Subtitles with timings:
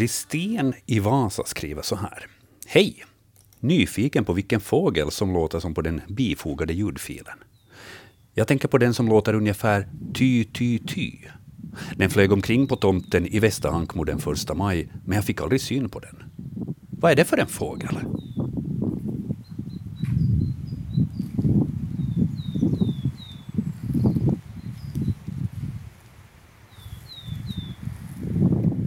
[0.00, 2.26] Kristin i Vasa skriver så här.
[2.66, 3.04] Hej!
[3.60, 7.38] Nyfiken på vilken fågel som låter som på den bifogade ljudfilen.
[8.34, 11.12] Jag tänker på den som låter ungefär ty, ty, ty.
[11.96, 15.88] Den flög omkring på tomten i Västerankmo den första maj, men jag fick aldrig syn
[15.88, 16.22] på den.
[16.90, 17.98] Vad är det för en fågel?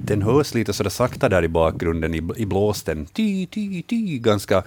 [0.05, 3.05] Den hörs lite sådär sakta där i bakgrunden i, i blåsten.
[3.05, 4.63] Ty, ty, ty, ganska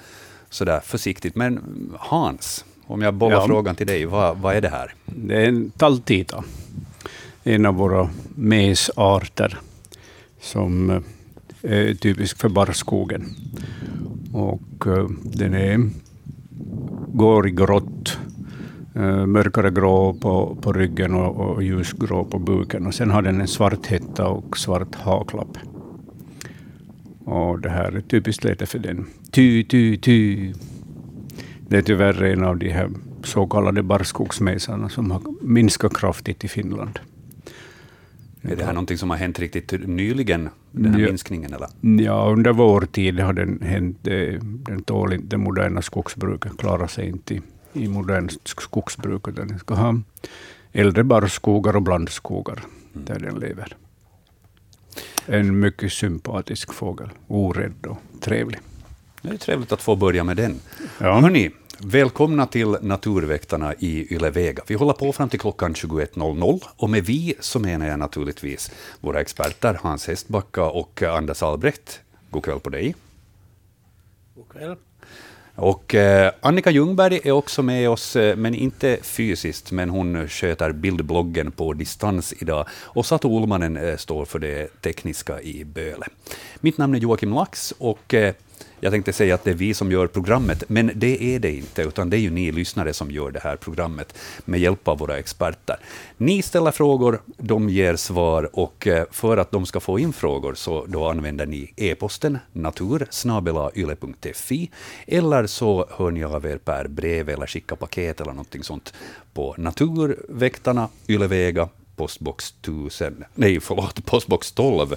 [0.50, 1.34] sådär försiktigt.
[1.34, 1.60] Men
[1.98, 3.46] Hans, om jag bollar ja.
[3.46, 4.94] frågan till dig, vad, vad är det här?
[5.04, 6.44] Det är en talltita,
[7.44, 9.58] en av våra mesarter
[10.40, 11.00] som eh,
[11.62, 13.36] är typisk för barrskogen.
[14.32, 15.90] Och eh, den är,
[17.12, 18.18] går i grått,
[19.26, 22.86] mörkare grå på, på ryggen och, och ljusgrå på buken.
[22.86, 25.58] Och sen har den en svart hetta och svart haklapp.
[27.24, 29.06] Och det här är typiskt läte för den.
[29.30, 30.52] Ty, ty, ty.
[31.68, 32.90] Det är tyvärr en av de här
[33.22, 36.98] så kallade barrskogsmesarna som har minskat kraftigt i Finland.
[38.42, 41.52] Är det här någonting som har hänt riktigt nyligen, den här ja, minskningen?
[41.52, 41.68] Eller?
[42.04, 43.98] Ja, under vår tid har den hänt.
[44.66, 47.40] Den tål inte det moderna skogsbruket, klarar sig inte
[47.76, 50.00] i, modernt skogsbruk, utan den ska ha
[50.72, 53.06] äldre barrskogar och blandskogar mm.
[53.06, 53.76] där den lever.
[55.26, 58.60] En mycket sympatisk fågel, orädd och trevlig.
[59.22, 60.60] Det är trevligt att få börja med den.
[60.98, 61.20] Ja.
[61.20, 64.62] Hörrni, Välkomna till Naturväktarna i Ylevega.
[64.66, 69.20] Vi håller på fram till klockan 21.00 och med vi så menar jag naturligtvis våra
[69.20, 72.00] experter Hans Hestbacka och Anders Albrecht.
[72.30, 72.94] God kväll på dig.
[74.34, 74.76] God kväll.
[75.56, 80.26] Och eh, Annika Ljungberg är också med oss, eh, men inte fysiskt, men hon eh,
[80.26, 82.66] sköter bildbloggen på distans idag.
[82.70, 86.06] Och Satu Olmanen står för det tekniska i Böle.
[86.60, 88.14] Mitt namn är Joakim Lax och
[88.80, 91.82] jag tänkte säga att det är vi som gör programmet, men det är det inte,
[91.82, 95.18] utan det är ju ni lyssnare som gör det här programmet med hjälp av våra
[95.18, 95.76] experter.
[96.16, 100.54] Ni ställer frågor, de ger svar och eh, för att de ska få in frågor
[100.54, 104.70] så då använder ni e-posten natursnabelayle.fi
[105.06, 108.94] eller så hör ni av er per brev eller skickar paket eller någonting sånt
[109.34, 114.94] på Naturväktarna, Ylevega, postbox 1000, nej förlåt, postbox 12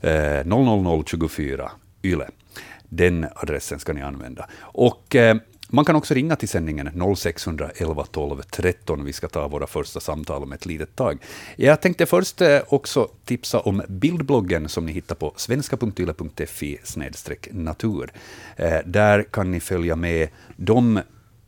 [0.00, 1.70] eh, 00024
[2.02, 2.26] Yle.
[2.90, 4.48] Den adressen ska ni använda.
[4.60, 5.36] Och eh,
[5.72, 9.04] man kan också ringa till sändningen 0611 12 13.
[9.04, 11.18] Vi ska ta våra första samtal om ett litet tag.
[11.56, 16.78] Jag tänkte först eh, också tipsa om bildbloggen som ni hittar på svenska.yle.fi
[17.50, 18.10] natur.
[18.56, 21.00] Eh, där kan ni följa med de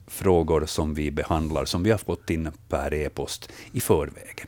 [0.07, 4.45] frågor som vi behandlar, som vi har fått in per e-post i förväg.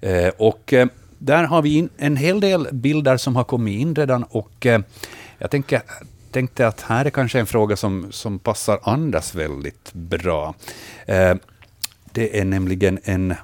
[0.00, 0.74] Eh, och
[1.18, 4.66] där har vi en hel del bilder som har kommit in redan och
[5.38, 5.82] jag tänker
[6.38, 10.54] tänkte att här är kanske en fråga som, som passar Anders väldigt bra.
[11.06, 11.34] Eh,
[12.12, 13.34] det är nämligen en,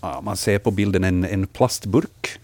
[0.00, 2.38] ja, man ser på bilden en, en plastburk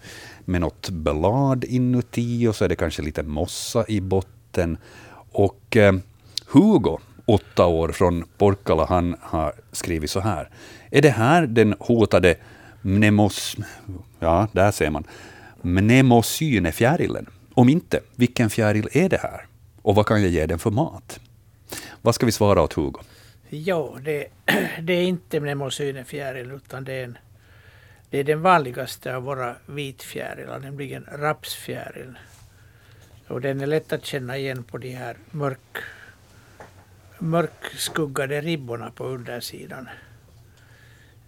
[0.45, 4.77] med något blad inuti och så är det kanske lite mossa i botten.
[5.31, 5.93] Och eh,
[6.47, 10.49] Hugo, åtta år från Porkala, han har skrivit så här.
[10.91, 12.35] Är det här den hotade
[12.81, 13.57] mnemos...
[14.19, 15.03] Ja, där ser man.
[15.61, 17.25] Mnemosynefjärilen?
[17.53, 19.50] Om inte, vilken fjäril är det här?
[19.81, 21.19] Och vad kan jag ge den för mat?
[22.01, 22.99] Vad ska vi svara åt Hugo?
[23.49, 24.27] Ja, det,
[24.81, 27.17] det är inte mnemosynefjäril utan det är, en,
[28.09, 32.17] det är den vanligaste av våra vitfjärilar, nämligen rapsfjärilen.
[33.27, 35.77] Och den är lätt att känna igen på de här mörk,
[37.19, 39.89] mörkskuggade ribborna på undersidan.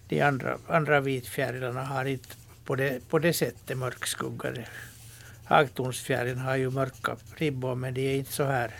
[0.07, 2.35] De andra, andra vitfjärilarna har inte
[2.65, 4.65] på det, på det sättet mörkskuggade
[5.53, 8.71] Hagtornsfjärilen har ju mörka ribbor men de är inte så här,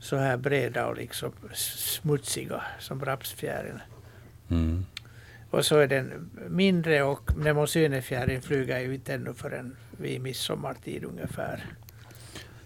[0.00, 3.80] så här breda och liksom smutsiga som rapsfjärilen.
[4.50, 4.84] Mm.
[5.50, 11.64] Och så är den mindre och mnemosynefjärilen flyger ju inte ännu förrän vid midsommartid ungefär.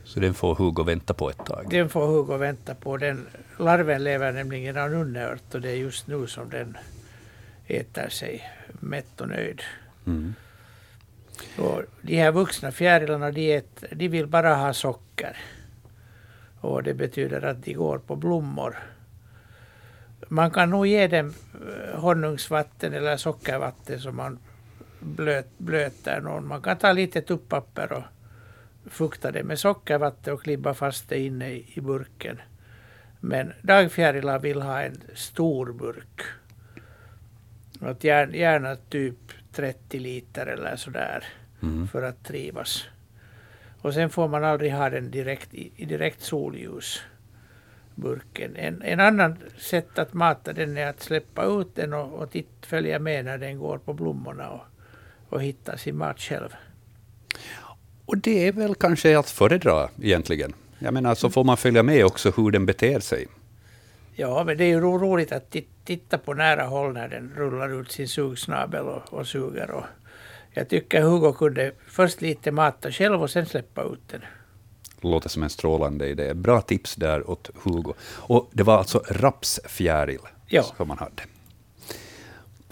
[0.05, 1.67] Så den får Hugo vänta på ett tag?
[1.71, 2.97] Den får Hugo vänta på.
[2.97, 3.27] Den,
[3.59, 6.77] larven lever nämligen av nunneört och det är just nu som den
[7.67, 8.51] äter sig
[8.81, 9.63] mätt och nöjd.
[10.07, 10.35] Mm.
[11.59, 15.37] Och de här vuxna fjärilarna de, äter, de vill bara ha socker.
[16.61, 18.77] Och det betyder att de går på blommor.
[20.29, 24.39] Man kan nog ge dem eh, honungsvatten eller sockervatten som man
[25.01, 26.49] blöt, blöter någon.
[26.49, 28.05] Man kan ta lite tuppapper och
[28.87, 32.41] fukta det med sockervatten och klibba fast det inne i, i burken.
[33.21, 36.23] Men dagfjärilar vill ha en stor burk.
[37.81, 39.28] Att gärna, gärna typ
[39.59, 41.25] 30 liter eller sådär
[41.63, 41.89] mm.
[41.89, 42.85] för att trivas.
[43.81, 47.01] Och sen får man aldrig ha den direkt i, direkt solljus.
[47.95, 48.57] Burken.
[48.57, 52.67] En, en annan sätt att mata den är att släppa ut den och, och titt,
[52.67, 54.63] följa med när den går på blommorna och,
[55.29, 56.49] och hitta sin mat själv.
[58.07, 60.55] Och det är väl kanske att föredra egentligen.
[60.79, 63.27] Jag menar, så får man följa med också hur den beter sig.
[64.21, 67.33] Ja, men det är ju ro- roligt att tit- titta på nära håll när den
[67.37, 69.71] rullar ut sin sugsnabel och, och suger.
[69.71, 69.85] Och
[70.51, 74.21] jag tycker Hugo kunde först lite mata själv och sen släppa ut den.
[75.01, 76.35] Låter som en strålande idé.
[76.35, 77.93] Bra tips där åt Hugo.
[78.17, 80.63] Och det var alltså rapsfjäril Ja.
[80.63, 81.23] som man hade.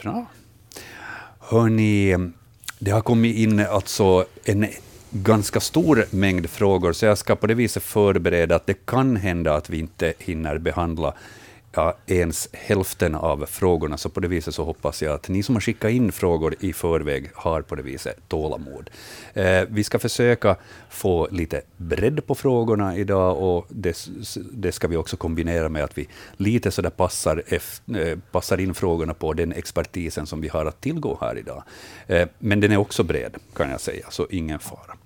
[0.02, 0.26] Bra.
[1.38, 2.16] Hörni,
[2.78, 4.66] det har kommit in alltså en
[5.10, 9.54] ganska stor mängd frågor, så jag ska på det viset förbereda att det kan hända
[9.54, 11.14] att vi inte hinner behandla
[11.76, 15.54] ja, ens hälften av frågorna, så på det viset så hoppas jag att ni som
[15.54, 18.90] har skickat in frågor i förväg har på det viset tålamod.
[19.34, 20.56] Eh, vi ska försöka
[20.90, 24.08] få lite bredd på frågorna idag, och det,
[24.52, 28.74] det ska vi också kombinera med att vi lite så där passar, eh, passar in
[28.74, 31.62] frågorna på den expertisen som vi har att tillgå här idag.
[32.06, 34.96] Eh, men den är också bred, kan jag säga, så ingen fara.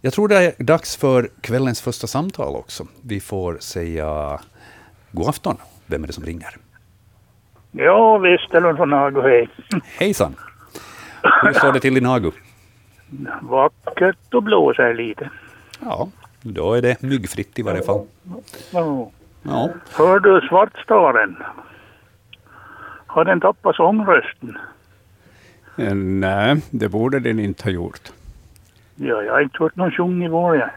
[0.00, 2.86] Jag tror det är dags för kvällens första samtal också.
[3.02, 4.40] Vi får säga
[5.12, 5.56] god afton.
[5.86, 6.56] Vem är det som ringer?
[7.70, 9.48] Ja, Westerlund från Nago, hej.
[9.98, 10.34] Hejsan!
[11.42, 12.30] Hur står det till i Nagu?
[13.42, 15.30] Vackert och blåser lite.
[15.80, 16.08] Ja,
[16.42, 18.06] då är det myggfritt i varje fall.
[18.70, 19.10] Ja.
[19.42, 21.36] Ja, Hör du Svartstaren?
[23.06, 24.58] Har den tappat sångrösten?
[25.78, 28.12] Eh, Nej, det borde den inte ha gjort.
[28.94, 30.72] Ja, jag har inte hört någon sjung i vår.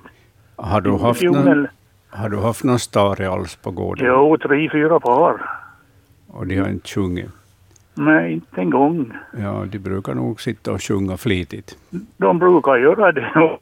[0.56, 1.68] Har du haft någon,
[2.12, 4.06] har du haft någon stare alls på gården?
[4.08, 5.42] Jo, tre, fyra par.
[6.28, 7.30] Och de har inte sjungit?
[7.94, 9.14] Nej, inte en gång.
[9.40, 11.78] Ja, de brukar nog sitta och sjunga flitigt.
[12.18, 13.58] De brukar göra det.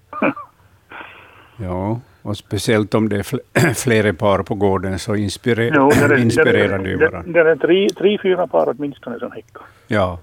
[1.58, 5.72] Ja, och speciellt om det är fl- flera par på gården så inspirer-
[6.08, 7.44] det är, inspirerar det ju det, varandra.
[7.44, 9.62] det är tre, tre, fyra par åtminstone som häckar.
[9.88, 10.20] Ja,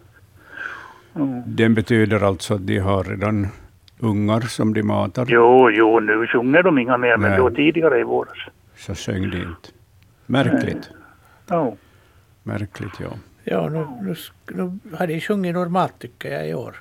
[1.16, 1.42] Mm.
[1.46, 3.48] den betyder alltså att de har redan
[4.00, 5.24] ungar som de matar.
[5.28, 7.38] Jo, jo, nu sjunger de inga mer, men Nej.
[7.38, 8.38] då tidigare i våras.
[8.76, 9.68] Så sjöng de inte.
[10.26, 10.90] Märkligt.
[11.48, 11.72] Ja.
[12.42, 13.08] Märkligt, ja.
[13.44, 14.14] Ja, nu, nu,
[14.56, 16.76] nu har de sjungit normalt tycker jag i år.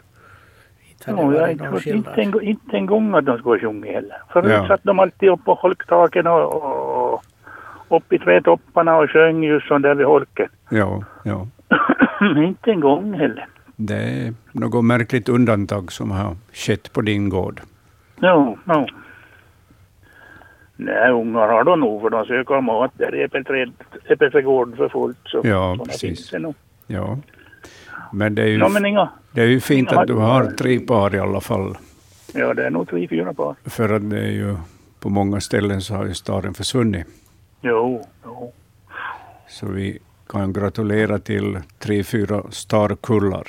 [0.90, 3.60] Inte Ja, jag har varit inte inte en, inte en gång att de skulle ha
[3.60, 4.18] sjungit heller.
[4.34, 4.68] Förut Ja.
[4.68, 6.54] satt de alltid upp på holktaken och,
[7.14, 7.24] och
[7.98, 10.50] upp i trädtopparna och sjöng just som där vid holken.
[10.70, 11.48] Ja, ja.
[12.38, 13.48] inte en gång heller.
[13.75, 17.62] Det är något märkligt undantag som har skett på din gård.
[18.19, 18.88] Ja, ja.
[20.75, 23.72] Nej, ungar har de nog för de söker mat där i äppelträd,
[24.06, 25.18] äppelträdgården för fullt.
[25.25, 26.33] Så Ja, precis.
[26.88, 27.18] Ja.
[28.13, 29.10] Men det är ju, men inga.
[29.31, 31.78] det är ju fint att du har tre par i alla fall.
[32.33, 33.56] Ja, det är nog tre, fyra par.
[33.66, 34.56] För att det är ju
[35.00, 37.07] på många ställen så har ju staden försvunnit.
[37.62, 38.54] Jo, jo.
[39.48, 40.00] Så vi
[40.30, 43.47] kan gratulera till tre, fyra starkullar.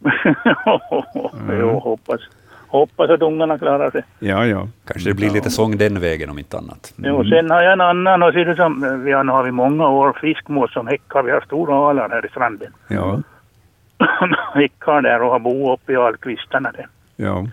[1.60, 2.20] jo, hoppas,
[2.66, 4.02] hoppas att ungarna klarar sig.
[4.18, 4.68] Ja, ja.
[4.86, 6.94] kanske det blir lite sång den vägen om inte annat.
[6.96, 9.88] Jo, sen har jag en annan och ser som, vi har, nu har vi många
[9.88, 11.22] år fiskmås som häckar.
[11.22, 12.72] Vi har stora alar här i stranden.
[12.88, 13.22] Ja,
[14.54, 16.86] häckar där och har bo uppe i alkvistarna där.
[17.16, 17.46] ja.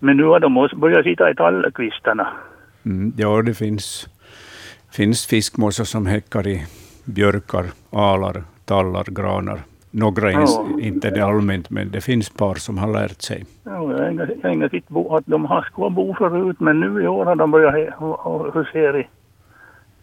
[0.00, 2.28] Men nu har de också börjat sitta i tallkvistarna.
[2.84, 4.08] Mm, ja det finns,
[4.92, 6.66] finns fiskmåsar som häckar i
[7.04, 9.60] björkar, alar, tallar, granar.
[9.96, 10.66] Några Ja.
[10.80, 13.44] inte det allmänt, men det finns par som har lärt sig.
[13.64, 13.98] Ja, jag
[14.42, 17.34] har inga sett bo, att de har skulle bo förut, men nu i år har
[17.36, 19.08] de börjat husera i-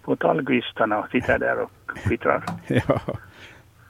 [0.04, 1.72] på tallkvistarna och sitter där och
[2.04, 2.44] kvittrar.
[2.68, 3.00] Ja.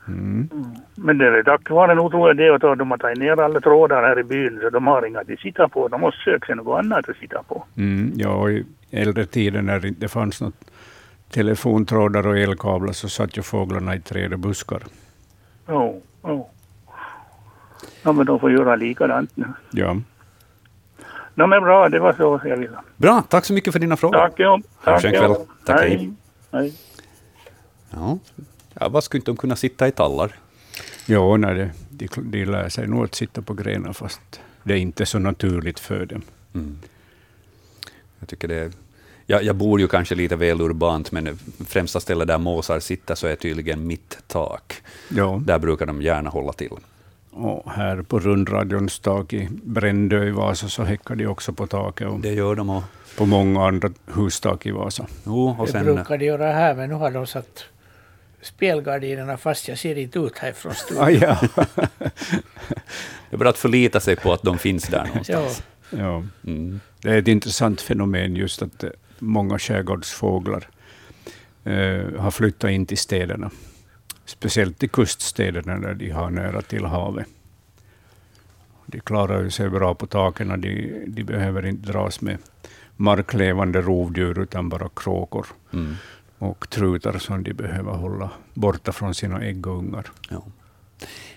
[0.08, 0.50] Mm.
[0.96, 3.60] Men det är tack vare nog tror jag det att de har tagit ner alla
[3.60, 5.88] trådar här i byn så de har inga att sitta på.
[5.88, 7.63] De måste söka sig något annat att sitta på.
[7.77, 10.72] Mm, ja, i äldre tider när det inte fanns något
[11.29, 14.81] telefontrådar och elkablar så satt ju fåglarna i träd och buskar.
[15.72, 16.50] Jo, jo.
[18.04, 19.46] Ja, men de får göra likadant nu.
[19.72, 19.98] Ja.
[21.36, 22.78] Ja, men bra, det var så jag ville.
[22.98, 24.18] Bra, tack så mycket för dina frågor.
[24.18, 24.62] Tack, ja.
[24.82, 25.38] Skön ja.
[25.66, 25.90] Tack, hej.
[25.90, 26.13] hej.
[26.51, 26.74] hej.
[27.90, 28.18] Ja.
[28.74, 30.36] Ja, vad skulle inte de kunna sitta i tallar?
[31.06, 34.78] Ja, nej, det, de, de lär sig nog att sitta på grenar fast det är
[34.78, 36.22] inte så naturligt för dem.
[36.54, 36.78] Mm.
[38.20, 38.72] Jag tycker det är,
[39.32, 43.28] jag, jag bor ju kanske lite väl urbant, men främsta stället där måsar sitter så
[43.28, 44.82] är tydligen mitt tak.
[45.10, 46.72] Ja, Där brukar de gärna hålla till.
[47.32, 52.08] och här på rundradions tak i Brändö i Vasa så häckar de också på taket
[52.08, 52.70] och Det gör de.
[52.70, 52.84] Och,
[53.18, 55.06] på många andra hustak i Vasa.
[55.26, 57.64] jo, och Det sen, brukar de göra här, men nu har de satt
[58.42, 61.04] spelgardinerna fast jag ser inte ut härifrån studion.
[61.04, 61.38] Ah, ja.
[63.30, 65.64] det är bara att förlita sig på att de finns där någonstans.
[65.90, 66.24] Ja, Ja.
[66.46, 66.80] Mm.
[67.02, 68.90] Det är ett intressant fenomen just att eh,
[69.22, 70.68] många skärgårdsfåglar
[71.63, 73.51] eh, har flyttat in till städerna.
[74.25, 77.28] Speciellt till kuststäderna där de har nära till havet.
[78.86, 80.62] De klarar sig bra på taken.
[80.62, 82.38] De, de behöver inte dras med
[82.98, 85.96] marklevande rovdjur, utan bara kråkor Mm.
[86.38, 90.12] och trutar som de behöver hålla borta från sina äggungar.
[90.30, 90.44] Ja.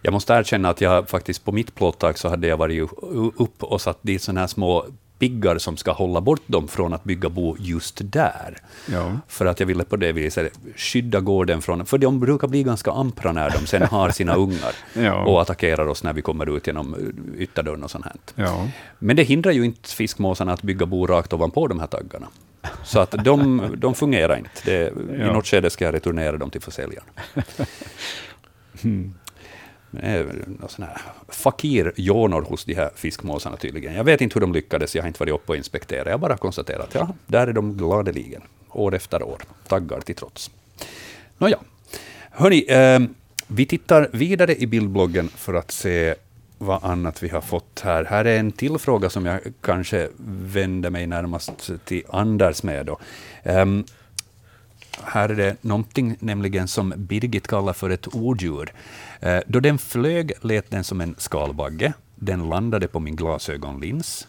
[0.02, 2.90] Jag måste erkänna att jag faktiskt på mitt plåttak så hade jag varit
[3.36, 4.86] upp och satt dit sådana här små
[5.24, 8.56] piggar som ska hålla bort dem från att bygga bo just där.
[8.92, 9.18] Ja.
[9.28, 11.86] För att jag ville på det viset skydda gården från...
[11.86, 15.24] För de brukar bli ganska ampra när de sen har sina ungar Ja.
[15.24, 18.14] och attackerar oss när vi kommer ut genom eh, ytterdörren och sånt här.
[18.34, 18.68] Ja.
[18.98, 22.26] Men det hindrar ju inte fiskmåsarna att bygga bo rakt ovanpå de här taggarna.
[22.84, 24.50] Så att de, de fungerar inte.
[24.64, 27.04] Det, I något skede ska jag returnera dem till försäljaren.
[28.82, 29.10] Det
[30.02, 33.94] Eh, är någon sån här fakir-jonor hos de här fiskmåsarna tydligen.
[33.94, 36.06] Jag vet inte hur de lyckades, jag har inte varit uppe och inspekterat.
[36.06, 40.50] Jag bara konstaterar att ja, där är de gladeligen, år efter år, taggar till trots.
[41.38, 41.58] Nåja,
[42.30, 43.00] hörni, eh,
[43.46, 46.14] vi tittar vidare i bildbloggen för att se
[46.58, 48.04] vad annat vi har fått här.
[48.04, 52.86] Här är en till fråga som jag kanske vänder mig närmast till Anders med.
[52.86, 52.98] Då.
[53.42, 53.84] Ehm,
[55.02, 58.72] här är det någonting nämligen som Birgit kallar för ett orddjur.
[59.20, 61.92] Eh, då den flög lät den som en skalbagge.
[62.14, 64.28] Den landade på min glasögonlins.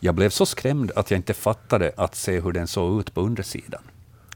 [0.00, 3.20] Jag blev så skrämd att jag inte fattade att se hur den såg ut på
[3.20, 3.82] undersidan.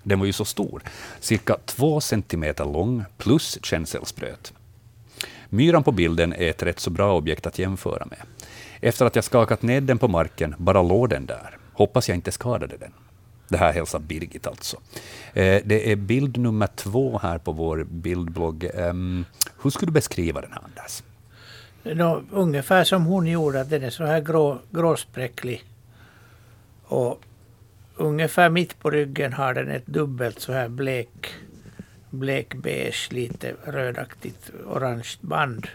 [0.03, 0.83] Den var ju så stor,
[1.21, 4.53] cirka två centimeter lång plus känselspröt.
[5.49, 8.19] Myran på bilden är ett rätt så bra objekt att jämföra med.
[8.81, 11.57] Efter att jag skakat ned den på marken bara låg den där.
[11.73, 12.93] Hoppas jag inte skadade den.
[13.49, 14.77] Det här hälsar Birgit alltså.
[15.33, 18.71] Eh, Det är bild nummer två här på vår bildblogg.
[18.75, 19.25] Ehm,
[19.63, 21.03] hur skulle du beskriva den här, Anders?
[21.83, 25.65] No, ungefär som hon gjorde, att den är så här grå, gråspräcklig.
[26.85, 27.21] Och
[27.97, 31.35] ungefär mitt på ryggen har den ett dubbelt så här blek,
[32.11, 35.67] blekbeige, lite rödaktigt orange band.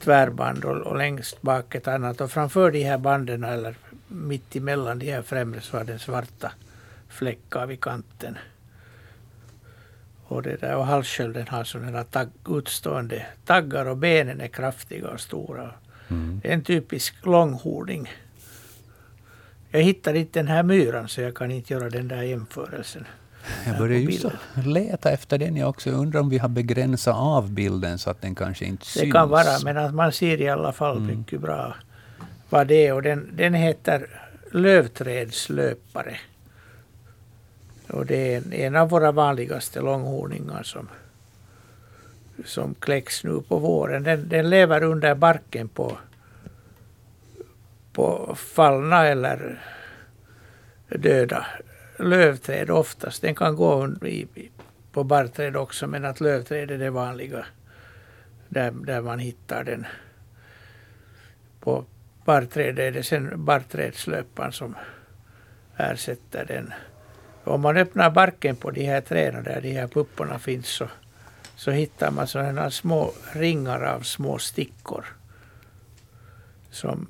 [0.00, 2.20] Tvärband och, och längst bak ett annat.
[2.20, 3.74] Och framför de här banden, eller
[4.12, 6.52] mitt emellan de här främre, så har den svarta
[7.08, 8.38] fläckar vid kanten.
[10.24, 15.20] Och, det där, och halsskölden har sådana tagg, utstående taggar och benen är kraftiga och
[15.20, 15.70] stora.
[16.42, 18.12] Det är en typisk långhording.
[19.70, 23.06] Jag hittar inte den här myran så jag kan inte göra den där jämförelsen.
[23.66, 24.26] Jag börjar just
[24.64, 25.90] leta efter den jag också.
[25.90, 29.04] Undrar om vi har begränsat av bilden så att den kanske inte syns.
[29.04, 31.74] Det kan vara, men att man ser i alla fall mycket bra
[32.52, 32.92] vad det är.
[32.92, 34.06] Och den, den heter
[34.50, 36.16] lövträdslöpare.
[37.88, 40.88] Och det är en, en av våra vanligaste långhorningar som,
[42.44, 44.02] som kläcks nu på våren.
[44.02, 45.98] Den, den lever under barken på,
[47.92, 49.62] på fallna eller
[50.88, 51.46] döda
[51.98, 53.22] lövträd oftast.
[53.22, 54.50] Den kan gå i-
[54.92, 57.46] på barrträd också, men att lövträd är det vanliga
[58.48, 59.86] där, där man hittar den.
[61.60, 61.84] På
[62.24, 64.76] barrträd är det sen barrträdslöpan som
[65.76, 66.72] ersätter den.
[67.44, 70.88] Om man öppnar barken på de här träden där de här pupporna finns så,
[71.56, 75.04] så hittar man sådana små ringar av små stickor.
[76.70, 77.06] Som,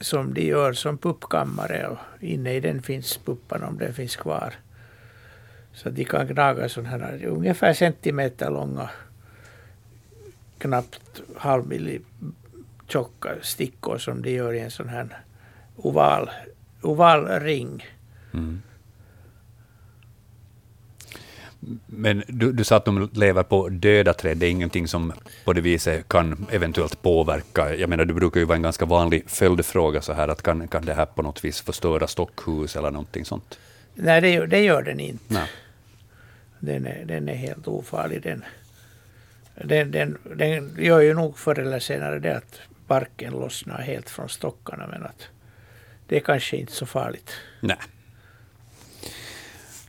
[0.00, 4.54] som de gör som puppkammare och inne i den finns puppan om den finns kvar.
[5.72, 8.90] Så de kan gnaga sådana här ungefär centimeter långa
[10.58, 12.39] knappt halv millimeter
[12.90, 15.18] tjocka stickor som de gör i en sån här
[15.76, 16.30] oval,
[16.82, 17.86] oval ring.
[18.34, 18.62] Mm.
[21.86, 24.36] Men du, du sa att de lever på döda träd.
[24.36, 25.12] Det är ingenting som
[25.44, 27.76] på det viset kan eventuellt påverka.
[27.76, 30.84] Jag menar, det brukar ju vara en ganska vanlig följdfråga så här att kan, kan
[30.84, 33.58] det här på något vis förstöra stockhus eller någonting sånt?
[33.94, 35.24] Nej, det, gör- det gör den inte.
[35.34, 35.48] Nej.
[36.58, 38.22] Den är, den är helt ofarlig.
[38.22, 38.44] Den,
[39.64, 44.28] den, den, den gör ju nog förr eller senare det att barken lossnar helt från
[44.28, 44.86] stockarna.
[44.86, 45.28] Men att
[46.06, 47.30] det är kanske inte så farligt.
[47.60, 47.76] Nej.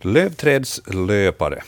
[0.01, 1.63] Lövträdslöpare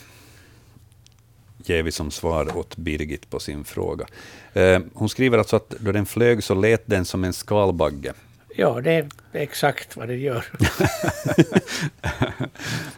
[1.58, 4.06] ger vi som svar åt Birgit på sin fråga.
[4.54, 8.14] Eh, hon skriver alltså att då den flög så lät den som en skalbagge.
[8.56, 10.46] Ja, det är exakt vad det gör.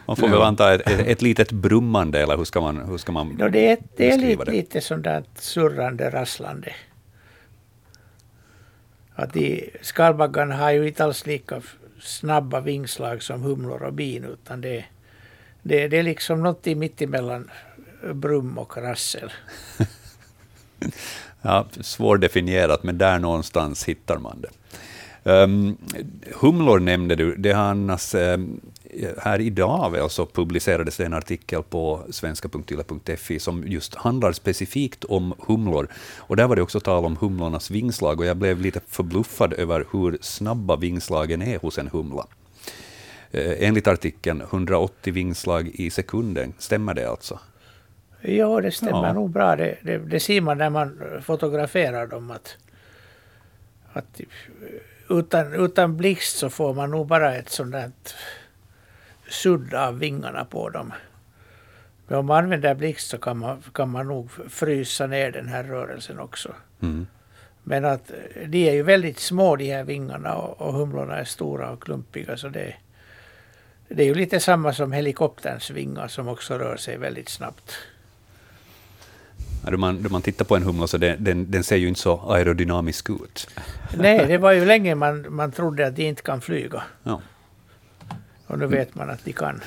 [0.06, 3.12] Man får väl anta ett, ett, ett litet brummande, eller hur ska man, hur ska
[3.12, 6.72] man No, det är, det är lite, lite sånt där surrande, rasslande.
[9.18, 11.62] Att de, skalbaggarna har ju inte alls lika
[12.00, 14.84] snabba vingslag som humlor och bin, utan det,
[15.62, 17.50] det, det är liksom något mitt emellan
[18.14, 19.32] brum och rassel.
[21.42, 24.48] Ja, svårdefinierat, men där någonstans hittar man det.
[25.30, 25.76] Um,
[26.40, 27.36] humlor nämnde du.
[27.36, 28.60] Det har annars, um, ehm,
[29.18, 35.34] här idag väl så publicerades det en artikel på svenska.yle.fi som just handlar specifikt om
[35.46, 35.88] humlor.
[36.18, 39.86] Och där var det också tal om humlornas vingslag och jag blev lite förbluffad över
[39.92, 42.26] hur snabba vingslagen är hos en humla.
[43.34, 46.52] Uh, enligt artikeln 180 vingslag i sekunden.
[46.58, 47.38] Stämmer det alltså?
[48.20, 49.12] Ja, det stämmer ja.
[49.12, 49.56] nog bra.
[49.56, 52.30] Det, det, det ser man när man fotograferar dem.
[52.30, 52.56] att,
[53.92, 54.20] att
[55.10, 57.90] utan, utan blixt så får man nog bara ett sånt där
[59.28, 60.92] sudd av vingarna på dem.
[62.08, 65.64] Men om man använder blixt så kan man, kan man nog frysa ner den här
[65.64, 66.54] rörelsen också.
[66.82, 67.06] Mm.
[67.62, 68.10] Men att
[68.46, 72.36] de är ju väldigt små de här vingarna och, och humlorna är stora och klumpiga
[72.36, 72.74] så det,
[73.88, 77.72] det är ju lite samma som helikopterns vingar som också rör sig väldigt snabbt.
[79.70, 82.00] Då man, då man tittar på en humla så den, den, den, ser ju inte
[82.00, 83.48] så aerodynamisk ut.
[83.96, 86.82] Nej, det var ju länge man, man trodde att de inte kan flyga.
[87.02, 87.20] Ja.
[88.46, 89.60] Och nu vet man att de kan.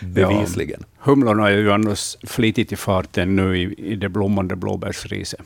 [0.00, 0.80] Bevisligen.
[0.80, 5.40] Ja, humlorna är ju annars flitigt i farten nu i, i det blommande blåbärsriset.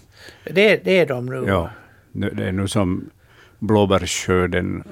[0.44, 1.44] Det, det är de nu.
[1.48, 1.70] Ja,
[2.12, 3.10] det är nu som
[3.58, 4.84] blåbärsskörden,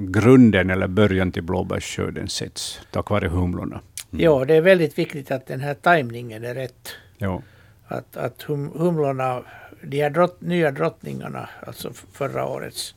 [0.00, 3.80] grunden eller början till blåbärsskörden sätts tack vare humlorna.
[4.12, 4.24] Mm.
[4.24, 6.88] Ja, det är väldigt viktigt att den här tajmningen är rätt.
[7.18, 7.42] Ja.
[7.86, 9.42] Att, att hum, humlorna,
[9.82, 12.94] de här drott, nya drottningarna, alltså förra årets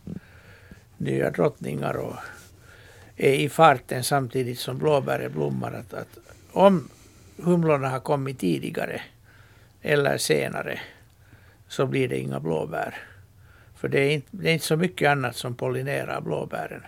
[0.98, 2.15] nya drottningar, och
[3.18, 5.74] är i farten samtidigt som blåbären blommar.
[5.74, 6.18] Att, att
[6.52, 6.90] om
[7.38, 9.02] humlorna har kommit tidigare
[9.82, 10.80] eller senare
[11.68, 12.98] så blir det inga blåbär.
[13.75, 16.82] För det är inte, det är inte så mycket annat som pollinerar blåbären.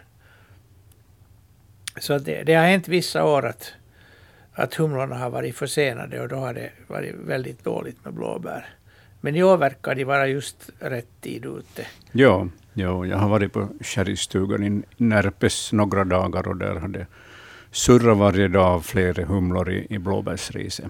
[2.00, 3.74] Så det, det har hänt vissa år att
[4.60, 8.66] att humlorna har varit försenade och då har det varit väldigt dåligt med blåbär.
[9.22, 11.88] Men i år verkar de vara just rätt tid ute.
[12.12, 17.08] Ja, ja jag har varit på sherrystugan i Närpes några dagar och där har det
[17.72, 20.86] surrat varje dag flera humlor i, i blåbärsriset.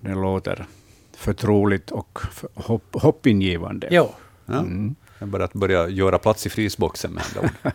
[0.00, 0.66] Det låter
[1.16, 2.18] förtroligt och
[2.54, 3.88] hopp, hoppingivande.
[3.90, 4.14] Ja.
[4.48, 4.94] Mm.
[5.18, 7.72] Jag har börjat börja göra plats i frysboxen med andra ord.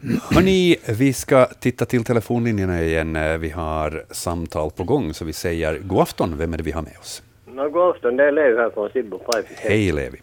[0.34, 3.40] Hörni, vi ska titta till telefonlinjerna igen.
[3.40, 6.38] Vi har samtal på gång, så vi säger god afton.
[6.38, 7.22] Vem är det vi har med oss?
[7.46, 9.20] No, god afton, det är Levi här från Sibbo.
[9.56, 10.18] Hej Levi.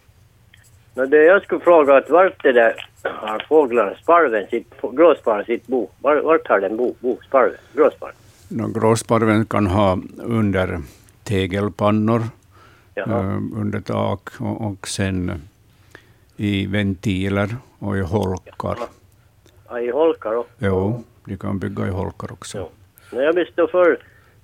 [0.94, 5.66] No, det jag skulle fråga, att vart det där har fåglarna, sparven, sitt, gråsparven sitt
[5.66, 5.90] bo?
[6.00, 8.16] Var, vart har den bo, bo sparven, gråsparven?
[8.48, 10.78] No, gråsparven kan ha under
[11.24, 12.22] tegelpannor,
[13.06, 15.42] uh, under tak och, och sen
[16.36, 18.78] i ventiler och i holkar.
[19.68, 20.52] Jaha i holkar också?
[20.58, 22.58] Jo, de kan bygga i holkar också.
[22.58, 22.68] Jo.
[23.12, 23.98] Men jag visste förr,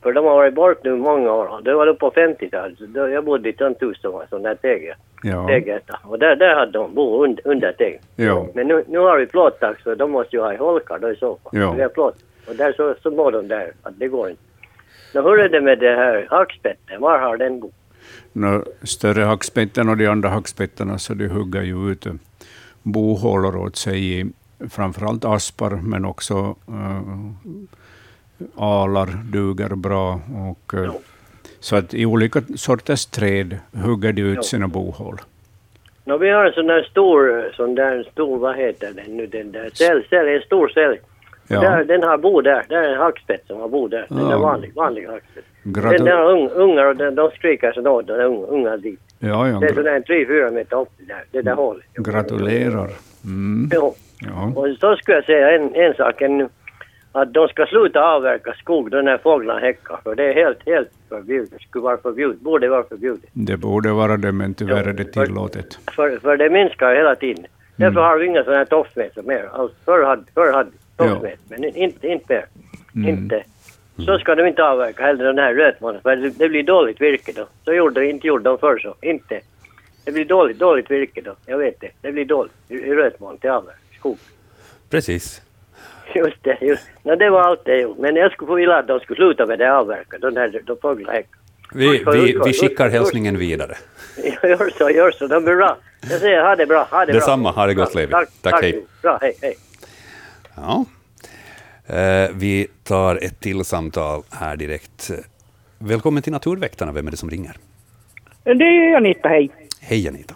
[0.06, 1.62] för de har varit bort nu många år.
[1.62, 2.78] Det var då på 50-talet.
[2.94, 3.54] Jag bodde i
[4.02, 4.94] var sån där tegel.
[5.22, 5.46] Ja.
[5.46, 5.98] Tegeta.
[6.04, 8.00] Och där, där hade de bo under, under tegel.
[8.16, 8.46] Ja.
[8.54, 11.16] Men nu, nu har vi plåttak så de måste ju ha i holkar då i
[11.16, 11.60] så fall.
[11.60, 11.72] Ja.
[11.72, 12.16] Vi har plåt.
[12.48, 13.72] Och där så, så bor de där.
[13.82, 14.42] Att det går inte.
[15.14, 17.00] Men hur är det med det här hackspetten?
[17.00, 17.74] Var har den bott?
[18.32, 22.06] No, större hackspetten och de andra hackspettarna så de hugger ju ut
[22.82, 24.26] bohålor åt sig i,
[24.70, 27.30] framförallt aspar, men också uh,
[28.56, 30.20] alar duger bra.
[30.50, 30.92] Och, uh,
[31.60, 35.20] så att i olika sorters träd hugger de ut sina bohål.
[36.04, 39.52] No, vi har en sån där stor, sån där stor, vad heter den nu, den
[39.52, 40.98] där cell, cell en stor cell.
[41.48, 41.60] Ja.
[41.60, 44.06] Där, den har bo där, där är en hackspett som har bo där.
[44.08, 44.32] Den ja.
[44.32, 45.44] är vanlig, vanlig hackspett.
[45.62, 49.00] Gratu den, har un, ungar och den, de skriker så då, de unga, unga dit.
[49.18, 51.84] Ja, ja, det är sådär tre, fyra meter upp där, det där hålet.
[51.94, 52.90] Gratulerar.
[53.24, 53.70] Mm.
[53.74, 53.94] Jo.
[54.18, 54.52] Ja.
[54.56, 56.48] Och så skulle jag säga en, en sak ännu.
[57.16, 59.98] Att de ska sluta avverka skog då när fåglarna häckar.
[60.04, 61.60] För det är helt, helt förbjudet.
[61.60, 62.40] skulle vara förbjudet.
[62.40, 63.30] Borde vara förbjudet.
[63.32, 65.78] Det borde vara det, men tyvärr är det tillåtet.
[65.92, 67.38] För, för det minskar hela tiden.
[67.38, 67.48] Mm.
[67.76, 69.48] Därför har vi inga sådana här toppmeter mer.
[69.52, 71.20] Alltså, förr hade, förr hade ja.
[71.48, 72.46] men inte, inte mer.
[72.94, 73.08] Mm.
[73.08, 73.44] Inte.
[73.98, 77.32] Så ska de inte avverka heller den här rötmånen, för det, det blir dåligt virke
[77.32, 77.46] då.
[77.64, 78.94] Så gjorde, inte gjorde de förr så.
[79.02, 79.40] Inte.
[80.04, 81.34] Det blir dåligt, dåligt virke då.
[81.46, 81.90] Jag vet det.
[82.00, 84.18] Det blir dåligt i rötmån till avverk skog.
[84.90, 85.45] Precis.
[86.14, 86.88] Just det, just.
[87.02, 88.02] No, det var allt det gjorde.
[88.02, 91.18] Men jag skulle vilja att de skulle sluta med det avverka, de här de fåglarna
[91.74, 93.76] vi, vi, vi skickar hälsningen vidare.
[94.42, 95.26] Gör så, gör så.
[95.26, 95.76] De är bra.
[96.10, 96.88] Jag säger ha det bra.
[96.90, 97.50] Ha det Detsamma.
[97.50, 98.12] Ha det gott, Levi.
[98.12, 98.84] Tack, tack, tack, hej.
[99.02, 99.54] Bra, hej, hej.
[100.56, 100.84] Ja.
[101.96, 105.10] Eh, vi tar ett till samtal här direkt.
[105.78, 106.92] Välkommen till Naturväktarna.
[106.92, 107.56] Vem är det som ringer?
[108.44, 109.50] Det är Anita, hej.
[109.80, 110.34] Hej Anita.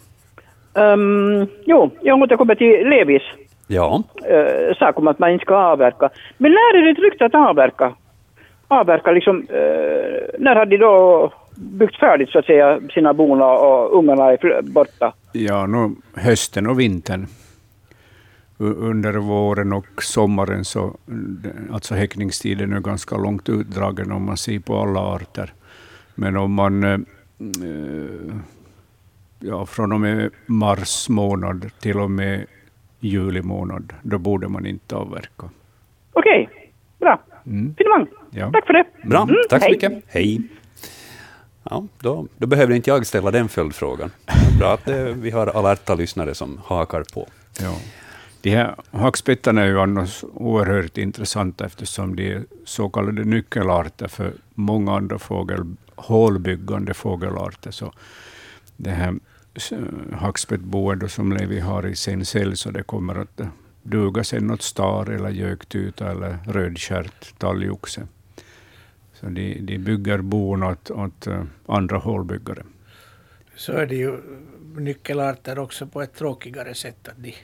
[0.74, 3.22] Um, jo, jag återkommer till Levis
[3.70, 4.02] ja.
[4.30, 6.10] uh, sak om att man inte ska avverka.
[6.38, 7.94] Men när är det tryggt att avverka?
[8.68, 13.98] Avverka liksom, uh, när har de då byggt färdigt så att säga sina bon och
[13.98, 15.12] ungarna är borta?
[15.32, 17.26] Ja, nu, hösten och vintern.
[18.58, 20.96] Under våren och sommaren så,
[21.72, 25.52] alltså häckningstiden är ganska långt utdragen om man ser på alla arter.
[26.14, 26.98] Men om man eh,
[29.38, 32.46] ja, från och med mars månad till och med
[33.00, 35.50] juli månad, då borde man inte avverka.
[36.12, 36.50] Okej,
[36.98, 37.22] bra.
[37.46, 37.74] Mm.
[37.78, 38.06] Finemang.
[38.30, 38.50] Ja.
[38.52, 38.84] Tack för det.
[39.04, 39.72] Bra, mm, tack så hej.
[39.72, 40.04] mycket.
[40.08, 40.42] Hej.
[41.62, 44.10] Ja, då, då behöver inte jag ställa den följdfrågan.
[44.58, 47.26] Bra att det, eh, vi har alerta lyssnare som hakar på.
[47.60, 47.74] Ja.
[48.42, 54.32] De här hackspettarna är ju annars oerhört intressanta eftersom de är så kallade nyckelarter för
[54.54, 57.70] många andra fågel, hålbyggande fågelarter.
[57.70, 57.92] Så
[58.76, 59.14] det här
[60.12, 63.40] hackspettboende som Levi har i sin cell, så det kommer att
[63.82, 68.06] duga sen åt star eller göktuta eller rödstjärt talgoxe.
[69.12, 72.62] Så de, de bygger bon åt, åt uh, andra hålbyggare.
[73.56, 74.20] Så är det ju
[74.76, 77.08] nyckelarter också på ett tråkigare sätt.
[77.08, 77.34] Att de,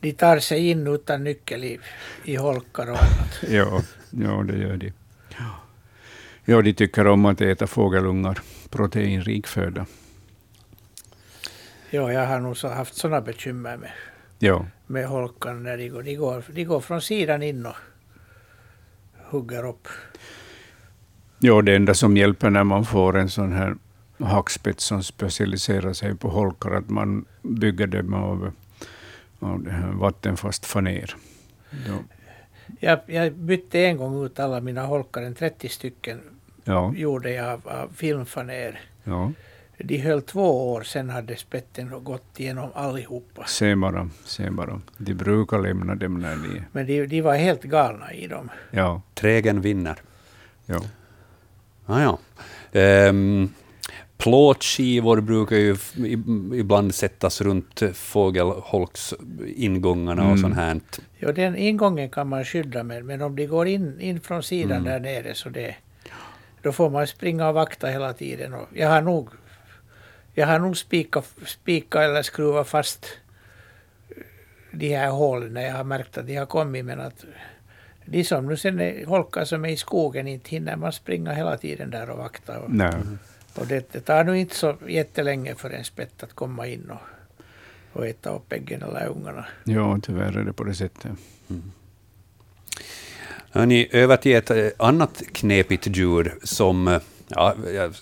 [0.00, 1.78] de tar sig in utan nyckel i,
[2.24, 3.42] i holkar och annat.
[3.50, 4.92] ja, ja, det gör de.
[6.44, 8.38] Ja, de tycker om att äta fågelungar,
[8.70, 9.86] proteinrik föda.
[11.90, 13.90] Ja, jag har nog så haft sådana bekymmer med,
[14.38, 14.66] ja.
[14.86, 17.76] med holkan när de går, de, går, de går från sidan in och
[19.30, 19.88] hugger upp.
[21.38, 23.76] Ja, det enda som hjälper när man får en sån här
[24.18, 28.52] hackspett som specialiserar sig på holkar, att man bygger dem av,
[29.38, 31.14] av det här vattenfast faner.
[31.86, 31.98] Ja.
[32.80, 36.20] Jag, jag bytte en gång ut alla mina holkar, en 30 stycken
[36.64, 36.92] ja.
[36.96, 38.80] gjorde jag av, av filmfaner.
[39.04, 39.32] Ja.
[39.84, 43.44] De höll två år, sen hade spetten gått igenom allihopa.
[43.46, 44.80] Se bara, se bara.
[44.96, 46.62] De brukar lämna dem när de...
[46.72, 48.50] Men de, de var helt galna i dem.
[48.70, 49.02] Ja.
[49.14, 49.96] Trägen vinner.
[50.66, 50.80] Ja.
[51.86, 52.18] Ah, ja.
[53.08, 53.54] Um,
[54.16, 55.76] plåtskivor brukar ju
[56.54, 60.32] ibland sättas runt fågelholksingångarna mm.
[60.32, 60.80] och sånt här.
[61.18, 64.80] Ja, den ingången kan man skydda med, men om de går in, in från sidan
[64.80, 64.84] mm.
[64.84, 65.74] där nere så det,
[66.62, 68.54] då får man springa och vakta hela tiden.
[68.54, 69.28] Och jag har nog
[70.34, 73.06] jag har nog spikat spika eller skruvat fast
[74.70, 76.84] de här hålen när jag har märkt att de har kommit.
[76.84, 77.24] Men att
[78.04, 81.56] de som nu sen är holkar som är i skogen, inte hinner man springa hela
[81.56, 82.60] tiden där och vakta.
[82.60, 82.94] Och, Nej.
[83.54, 87.00] och det, det tar nu inte så jättelänge för en spett att komma in och,
[87.92, 89.46] och äta upp äggen eller ungarna.
[89.64, 91.10] Ja, tyvärr är det på det sättet.
[91.50, 91.72] Mm.
[93.52, 97.54] Hörrni, över till ett annat knepigt djur som ja,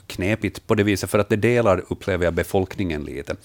[0.07, 3.37] knepigt på det viset, för att det delar, upplever jag, befolkningen lite.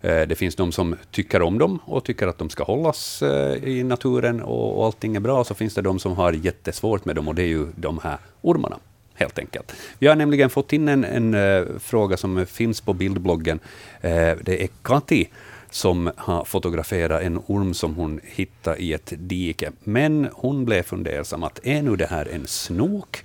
[0.00, 3.64] Eh, det finns de som tycker om dem och tycker att de ska hållas eh,
[3.64, 5.44] i naturen och, allting är bra.
[5.44, 8.18] Så finns det de som har jättesvårt med dem och det är ju de här
[8.40, 8.78] ormarna.
[9.14, 9.72] Helt enkelt.
[9.98, 13.60] Vi har nämligen fått in en, en eh, fråga som finns på bildbloggen.
[14.00, 15.28] Det är Kati
[15.70, 19.72] som har fotograferat en orm som hon hittade i ett dike.
[19.84, 23.24] Men hon blev fundersam att är nu det här en snok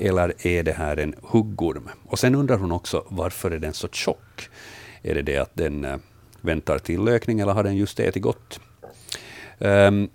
[0.00, 1.88] eller är det här en huggorm?
[2.06, 4.48] Och sen undrar hon också varför är den så tjock?
[5.02, 5.96] Är det det att den eh,
[6.40, 8.60] väntar tillökning eller har den just ätit gott?
[9.58, 10.08] Um,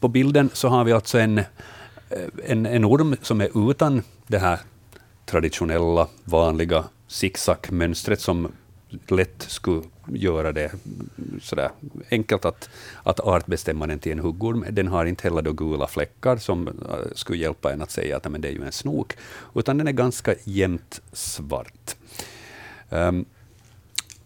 [0.00, 1.44] på bilden så har vi alltså en, eh,
[2.44, 4.58] en, en orm som är utan det här
[5.26, 8.52] traditionella, vanliga zigzag-mönstret som
[9.08, 10.72] lätt skulle göra det
[11.40, 11.70] sådär
[12.10, 12.70] enkelt att,
[13.02, 14.64] att artbestämma den till en huggorm.
[14.70, 16.74] Den har inte heller då gula fläckar som uh,
[17.14, 19.16] skulle hjälpa en att säga att men det är ju en snok,
[19.54, 21.96] utan den är ganska jämnt svart.
[22.90, 23.24] Um,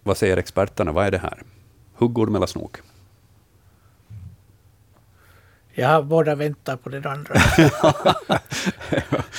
[0.02, 1.42] vad säger experterna, vad är det här?
[1.94, 2.76] Huggorm eller snok?
[5.79, 7.35] Jag har båda väntat på den andra.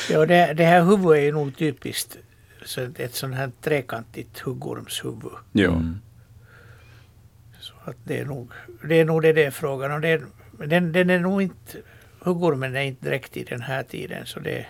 [0.10, 2.18] ja, det, det här huvudet är nog typiskt
[2.66, 5.32] så ett sånt här trekantigt huggormshuvud.
[5.52, 5.72] Ja.
[5.72, 6.00] Mm.
[7.60, 8.52] Så att det är nog
[8.84, 10.02] det är nog det, det är frågan om.
[10.02, 10.22] Det
[10.66, 11.78] den, den är nog inte,
[12.20, 14.66] huggormen är inte direkt i den här tiden så det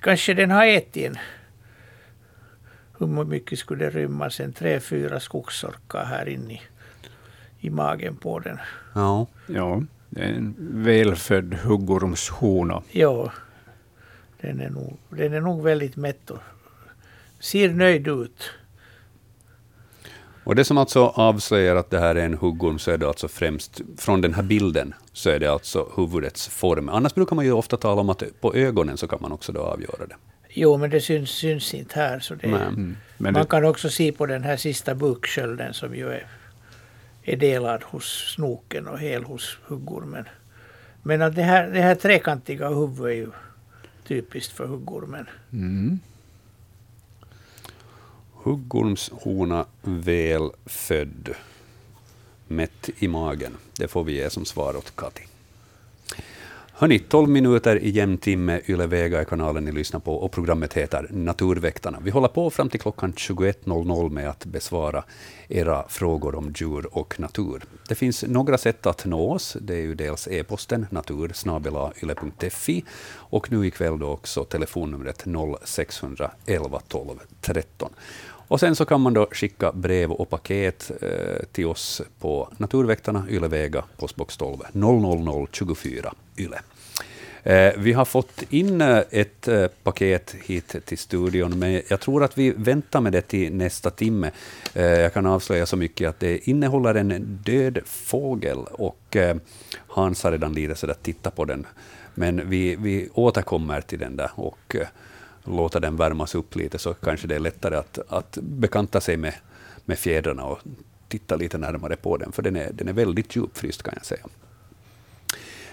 [0.00, 1.18] kanske den har ätit en
[2.98, 4.40] hur mycket skulle det rymmas?
[4.40, 6.60] En tre, fyra skogsorkar här inne i,
[7.60, 8.58] i magen på den.
[8.94, 12.82] Ja, ja det är en välfödd huggormshona.
[12.90, 13.32] Ja,
[14.40, 16.38] den är, nog, den är nog väldigt mätt och
[17.40, 18.50] ser nöjd ut.
[20.44, 23.28] Och det som alltså avslöjar att det här är en huggorm, så är det alltså
[23.28, 26.88] främst från den här bilden, så är det alltså huvudets form.
[26.88, 29.60] Annars brukar man ju ofta tala om att på ögonen så kan man också då
[29.60, 30.16] avgöra det.
[30.48, 32.20] Jo, men det syns, syns inte här.
[32.20, 32.96] Så det, mm.
[33.18, 33.44] man det...
[33.44, 36.26] kan också se på den här sista bukskölden som ju är,
[37.22, 40.24] är delad hos snoken och hel hos huggormen.
[41.02, 43.30] Men att det här, det här trekantiga huvudet är ju
[44.06, 45.26] typiskt för huggormen.
[45.52, 46.00] Mm.
[48.44, 51.34] Huggormshona väl född,
[52.48, 53.56] mätt i magen.
[53.78, 55.22] Det får vi ge som svar åt Kati.
[56.76, 60.74] Hörni, 12 minuter i jämn timme, Yle Vega är kanalen ni lyssnar på och programmet
[60.74, 61.98] heter Naturväktarna.
[62.02, 65.04] Vi håller på fram till klockan 21.00 med att besvara
[65.48, 67.62] era frågor om djur och natur.
[67.88, 69.56] Det finns några sätt att nå oss.
[69.60, 75.24] Det är ju dels e-posten natursnabelayle.fi och nu ikväll då också telefonnumret
[75.64, 77.90] 0611 12 13.
[78.48, 83.24] Och sen så kan man då skicka brev och paket eh, till oss på Naturväktarna,
[83.30, 86.58] Ylevega, postbox 12 00024 Yle.
[87.42, 92.24] Eh, vi har fått in eh, ett eh, paket hit till studion, men jag tror
[92.24, 94.30] att vi väntar med det till nästa timme.
[94.74, 99.36] Eh, jag kan avslöja så mycket att det innehåller en död fågel, och eh,
[99.76, 101.66] Hans har redan lite sig titta på den.
[102.14, 104.76] Men vi, vi återkommer till den där och
[105.44, 109.34] låta den värmas upp lite, så kanske det är lättare att, att bekanta sig med,
[109.84, 110.58] med fjädrarna och
[111.08, 114.26] titta lite närmare på den, för den är, den är väldigt djupfryst kan jag säga.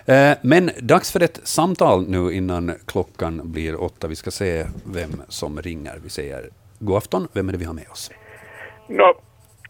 [0.06, 4.08] Eh, men dags för ett samtal nu innan klockan blir åtta.
[4.08, 6.00] Vi ska se vem som ringer.
[6.04, 7.28] Vi säger god afton.
[7.34, 8.12] Vem är det vi har med oss?
[8.88, 9.14] No,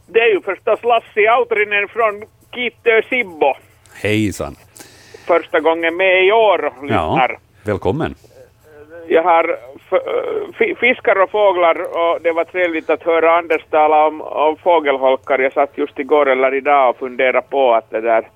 [0.08, 2.24] det är ju förstås Lassi Autrinen från
[2.56, 3.54] Kitö Sibbo.
[3.94, 4.56] Hejsan.
[5.26, 7.30] Första gången med i år, lyssnar.
[7.30, 8.16] Ja, välkommen.
[9.08, 9.58] Jag har
[10.80, 15.40] fiskar och fåglar och det var trevligt att höra Anders tala om, om fågelholkar.
[15.40, 18.28] Jag satt just igår eller idag och funderade på att det där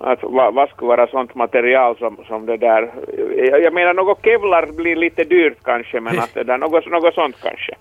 [0.00, 2.90] att vad, vad skulle vara sånt material som, som det där,
[3.36, 7.14] jag, jag menar något kevlar blir lite dyrt kanske men att det där, något, något
[7.14, 7.74] sånt kanske.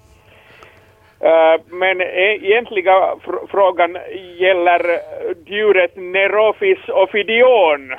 [1.23, 3.97] Uh, men egentliga fr frågan
[4.37, 4.99] gäller
[5.45, 7.93] djuret Nerophis ophidion.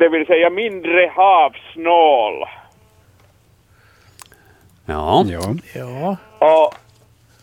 [0.00, 2.44] Det vill säga mindre havsnål.
[4.86, 5.24] Ja.
[5.74, 6.16] ja.
[6.38, 6.74] Och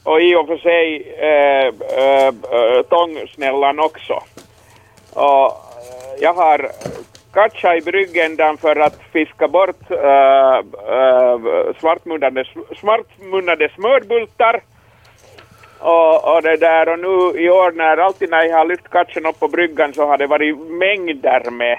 [0.04, 4.14] och i och för sig äh, äh, tångsnällan också.
[5.14, 5.52] Och
[6.20, 6.72] jag har
[7.34, 10.58] katcha i bryggen för att fiska bort äh,
[10.98, 11.40] äh,
[11.80, 12.46] svartmunnade,
[12.80, 14.62] svartmunnade smörbultar.
[15.80, 19.26] Och, och, det där och nu i år när alltid när jag har lyft katchen
[19.26, 21.78] upp på bryggan så har det varit mängder med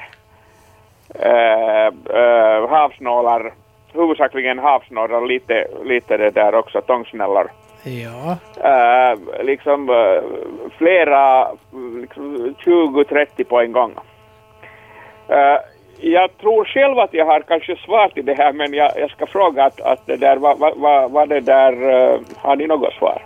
[1.15, 3.53] äh, äh, havsnålar,
[3.93, 7.47] huvudsakligen havsnålar, lite, lite det där också tångsnällar.
[7.83, 8.37] Ja.
[8.65, 9.89] Uh, liksom
[10.79, 11.49] flera,
[12.01, 13.95] liksom 20-30 på en gång.
[16.01, 19.27] Jag tror själv att jag har kanske svar till det här men jag, jag ska
[19.27, 21.73] fråga att, att det där, vad va, va, va det där,
[22.37, 23.23] har ni något svar?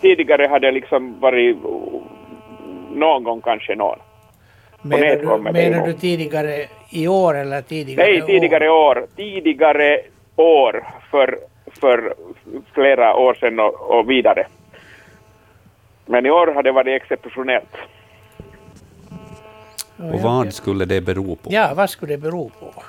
[0.00, 1.56] Tidigare har det liksom varit
[2.90, 3.98] någon gång kanske någon.
[4.82, 8.98] Menar, du, menar du tidigare i år eller tidigare Nej, tidigare år?
[8.98, 9.06] år.
[9.16, 10.00] Tidigare
[10.36, 11.38] år för
[11.80, 12.14] för
[12.74, 14.46] flera år sedan och, och vidare.
[16.06, 17.76] Men i år har det varit exceptionellt.
[19.96, 21.52] Och vad skulle det bero på?
[21.52, 22.82] Ja, vad skulle det bero på?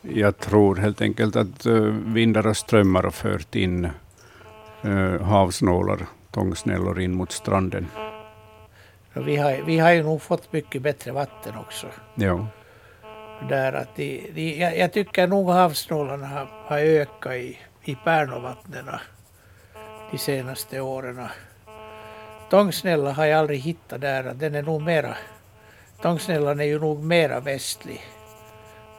[0.00, 3.88] Jag tror helt enkelt att uh, vindar och strömmar har fört in
[4.84, 5.98] uh, havsnålar,
[6.30, 7.86] tångsnällor in mot stranden.
[9.14, 11.86] Vi har, vi har ju nog fått mycket bättre vatten också.
[12.14, 12.46] Ja.
[13.48, 18.84] Där att de, de, jag, jag tycker nog havsnålarna har, har ökat i i Pärnovattnen
[20.10, 21.20] de senaste åren.
[22.50, 24.32] Tångsnälla har jag aldrig hittat där.
[24.34, 25.14] Den är nog mera,
[26.02, 28.00] tångsnällan är ju nog mera västlig.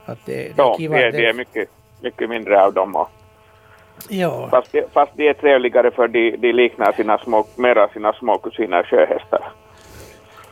[0.05, 1.69] Att det, ja, det, det, det är mycket,
[2.01, 2.95] mycket mindre av dem.
[2.95, 3.09] Och,
[4.09, 4.47] ja.
[4.51, 8.37] fast, det, fast det är trevligare för de, de liknar sina små, mera sina små
[8.37, 9.51] kusiner sjöhästar.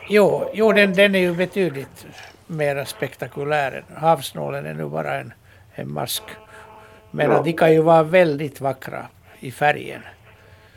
[0.08, 2.08] Jo, jo den, den är ju betydligt
[2.48, 3.84] mera spektakulär.
[3.98, 5.34] Havsnålen är nu bara en,
[5.76, 6.24] en mask.
[7.12, 7.42] Men ja.
[7.46, 9.06] de kan ju vara väldigt vackra
[9.40, 10.02] i färgen.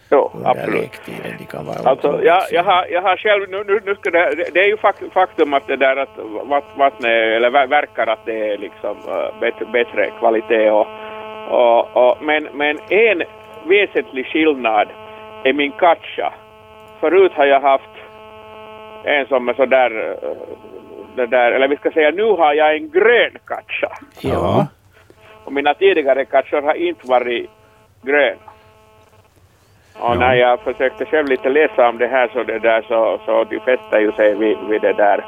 [0.08, 0.80] Ja, absolut.
[0.80, 1.34] Lektiden.
[1.38, 4.50] De kan vara alltså, jag, jag, har, jag har själv, nu, nu, nu ska det,
[4.54, 4.76] det är ju
[5.12, 6.18] faktum att det där att
[6.76, 7.04] vattnet,
[7.36, 10.86] eller verkar att det är liksom uh, bättre, bättre kvalitet och,
[11.50, 13.22] och, och, men, men en
[13.64, 14.88] väsentlig skillnad
[15.44, 16.34] är min katcha.
[17.00, 17.90] Förut har jag haft
[19.06, 20.36] en som är sådär, uh,
[21.16, 23.92] det där, eller vi ska säga nu har jag en grön katcha.
[24.20, 24.66] Ja.
[25.44, 27.50] Och mina tidigare katter har inte varit
[28.02, 28.50] gröna.
[29.98, 30.14] Och ja.
[30.14, 33.60] när jag försökte själv lite läsa om det här så det där så, så de
[33.60, 35.24] fäster ju sig vid, vid det där.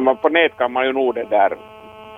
[0.00, 1.52] Men på nät kan man ju nog det där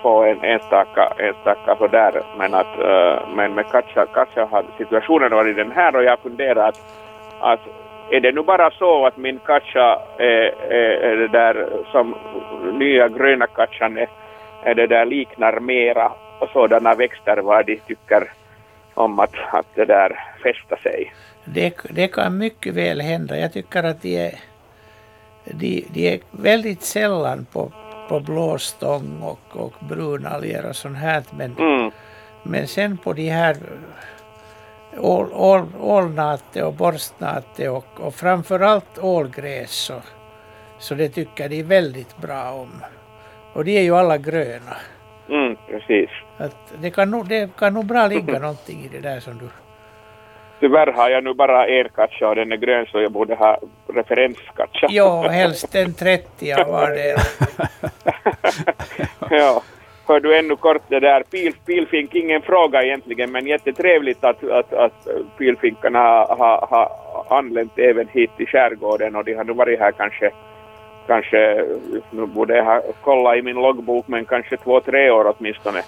[0.03, 2.23] få en enstaka, enstaka sådär.
[2.39, 6.69] Men att, uh, men med Katja, Katja har situationen varit den här och jag funderar
[6.69, 6.81] att,
[7.41, 7.61] att
[8.11, 12.15] är det nu bara så att min Katja är, är, det där som
[12.73, 14.09] nya gröna Katjan är,
[14.63, 18.33] är det där liknar mera och sådana växter vad de tycker
[18.95, 21.13] om att, att det där fästa sig.
[21.45, 23.39] Det, det kan mycket väl hända.
[23.39, 24.35] Jag tycker att de är,
[25.45, 27.73] de, de är väldigt sällan på,
[28.09, 31.23] på blåstång och, och brunalger och sånt här.
[31.31, 31.91] Men, mm.
[32.43, 33.57] men sen på de här
[34.99, 39.95] ål, ål, ålnate och borstnate och, och framförallt ålgräs så,
[40.79, 42.71] så det tycker de väldigt bra om.
[43.53, 44.77] Och de är ju alla gröna.
[45.29, 46.11] Mm, precis.
[46.37, 49.49] Att det, kan nog, det kan nog bra ligga någonting i det där som du...
[50.61, 53.59] Tyvärr har jag nu bara en katcha och den är grön så jag borde ha
[53.95, 54.87] referenskatcha.
[54.91, 57.21] Jo, helst en 30 av vardera.
[59.31, 59.63] ja.
[60.11, 64.73] Hör du ännu kort det där, pil, pilfink, ingen fråga egentligen men jättetrevligt att, att,
[64.73, 69.79] att pilfinkarna har ha, ha anlänt även hit till skärgården och de har nu varit
[69.79, 70.31] här kanske
[71.07, 71.65] kanske,
[72.11, 75.83] nu borde jag ha kollat i min loggbok, men kanske två, tre år åtminstone.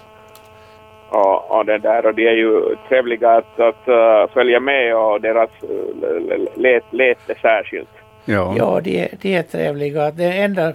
[1.09, 5.21] Och, och, det där, och de är ju trevliga att, att uh, följa med och
[5.21, 7.91] deras uh, let, lete särskilt.
[8.25, 10.11] Ja, ja de, de är trevliga.
[10.11, 10.73] Det enda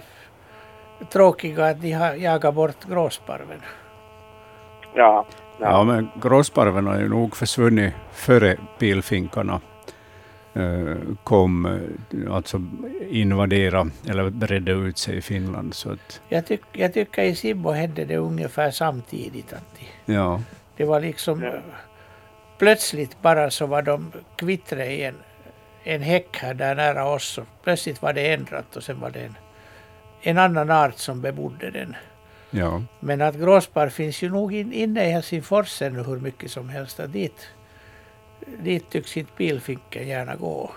[1.10, 3.60] tråkiga att de har jagat bort gråsparven.
[4.94, 5.26] Ja,
[5.60, 5.70] ja.
[5.70, 9.60] ja men gråsparven har ju nog försvunnit före pilfinkarna.
[10.54, 12.62] Eh, kom eh, alltså
[13.10, 15.74] invadera eller bredde ut sig i Finland.
[15.74, 16.20] Så att...
[16.28, 19.52] jag, tyck, jag tycker i Sibbo hände det ungefär samtidigt.
[19.52, 20.40] Att de, ja.
[20.76, 21.52] Det var liksom ja.
[22.58, 25.14] plötsligt bara så var de kvittre i en,
[25.82, 27.38] en häck här där nära oss.
[27.38, 29.36] Och plötsligt var det ändrat och sen var det en,
[30.22, 31.96] en annan art som bebodde den.
[32.50, 32.82] Ja.
[33.00, 37.00] Men att gråspar finns ju nog in, inne i Helsingfors ännu hur mycket som helst.
[37.08, 37.48] Dit
[38.46, 40.70] dit tycks inte bilfinken gärna gå.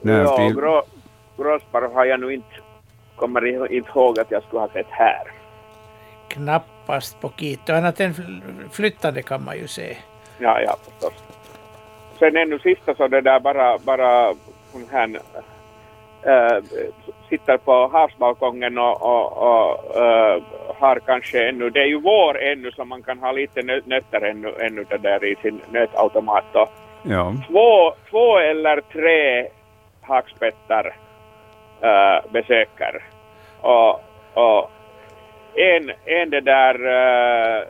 [0.00, 0.54] Nej, ja, bil...
[0.56, 0.82] grå,
[1.36, 2.56] gråsparv har jag nu inte,
[3.16, 5.32] kommer inte ihåg att jag skulle ha sett här.
[6.28, 8.14] Knappast på Kito, annat än
[8.72, 9.96] flyttande kan man ju se.
[10.38, 11.22] Ja, ja förstås.
[12.18, 14.34] Sen ännu sista så det där bara, bara
[14.72, 15.20] hon här
[16.22, 16.64] äh,
[17.28, 20.42] sitter på havsbalkongen och, och, och äh,
[20.78, 24.54] har kanske ännu, det är ju vår ännu så man kan ha lite nötter ännu,
[24.60, 26.44] ännu det där i sin nötautomat
[27.02, 27.34] Ja.
[27.48, 29.48] Två, två eller tre
[30.00, 30.96] hackspettar
[31.80, 33.02] äh, besöker.
[33.60, 34.00] Och,
[34.34, 34.70] och
[35.54, 37.62] en, en det där, äh,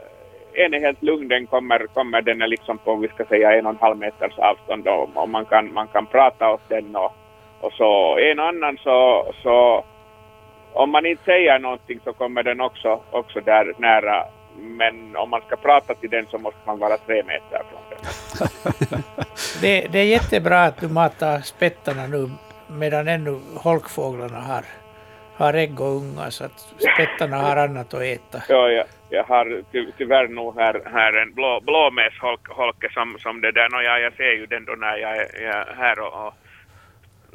[0.53, 3.67] en är helt lugn, den kommer, kommer den är liksom på, vi ska säga en
[3.67, 7.15] och en halv meters avstånd och, och man, kan, man kan prata åt den och,
[7.61, 8.19] och så.
[8.19, 9.85] En annan så, så
[10.73, 14.25] om man inte säger någonting så kommer den också, också där nära
[14.59, 17.99] men om man ska prata till den så måste man vara tre meter från den.
[19.61, 22.31] det, det är jättebra att du matar spettarna nu
[22.67, 24.65] medan ännu holkfåglarna har,
[25.37, 28.43] har ägg och unga så att spettarna har annat att äta.
[28.49, 28.85] Ja, ja.
[29.09, 33.83] jag har ty tyvärr nog här, här en blå, blåmesholke som, som det där, no,
[33.83, 36.35] ja, jag ser ju den då när jag är, jag är här och, och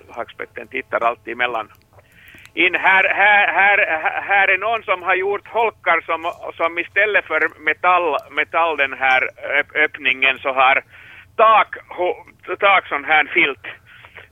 [0.09, 1.69] hackspetten tittar alltid emellan
[2.53, 7.59] in här, här, här, här är någon som har gjort holkar som, som istället för
[7.59, 9.29] metall, metall den här
[9.85, 10.83] öppningen så har
[11.35, 11.75] tak,
[12.59, 13.65] tak sån här filt.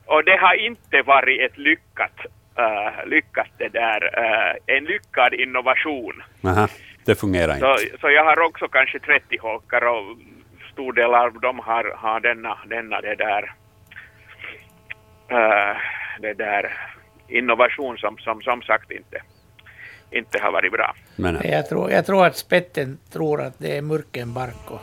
[0.06, 2.18] Och det har inte varit ett lyckat,
[2.58, 6.22] uh, lyckat det där, uh, en lyckad innovation.
[6.44, 6.68] Aha,
[7.04, 7.98] det fungerar så, inte.
[8.00, 10.16] Så jag har också kanske 30 holkar och
[10.72, 13.52] stor del av dem har, har denna, denna det där,
[15.32, 15.76] uh,
[16.20, 16.72] det där
[17.28, 19.22] innovation som, som som sagt inte,
[20.10, 20.94] inte har varit bra.
[21.16, 24.70] Men, jag, tror, jag tror att spetten tror att det är mörkenbark.
[24.70, 24.80] Och,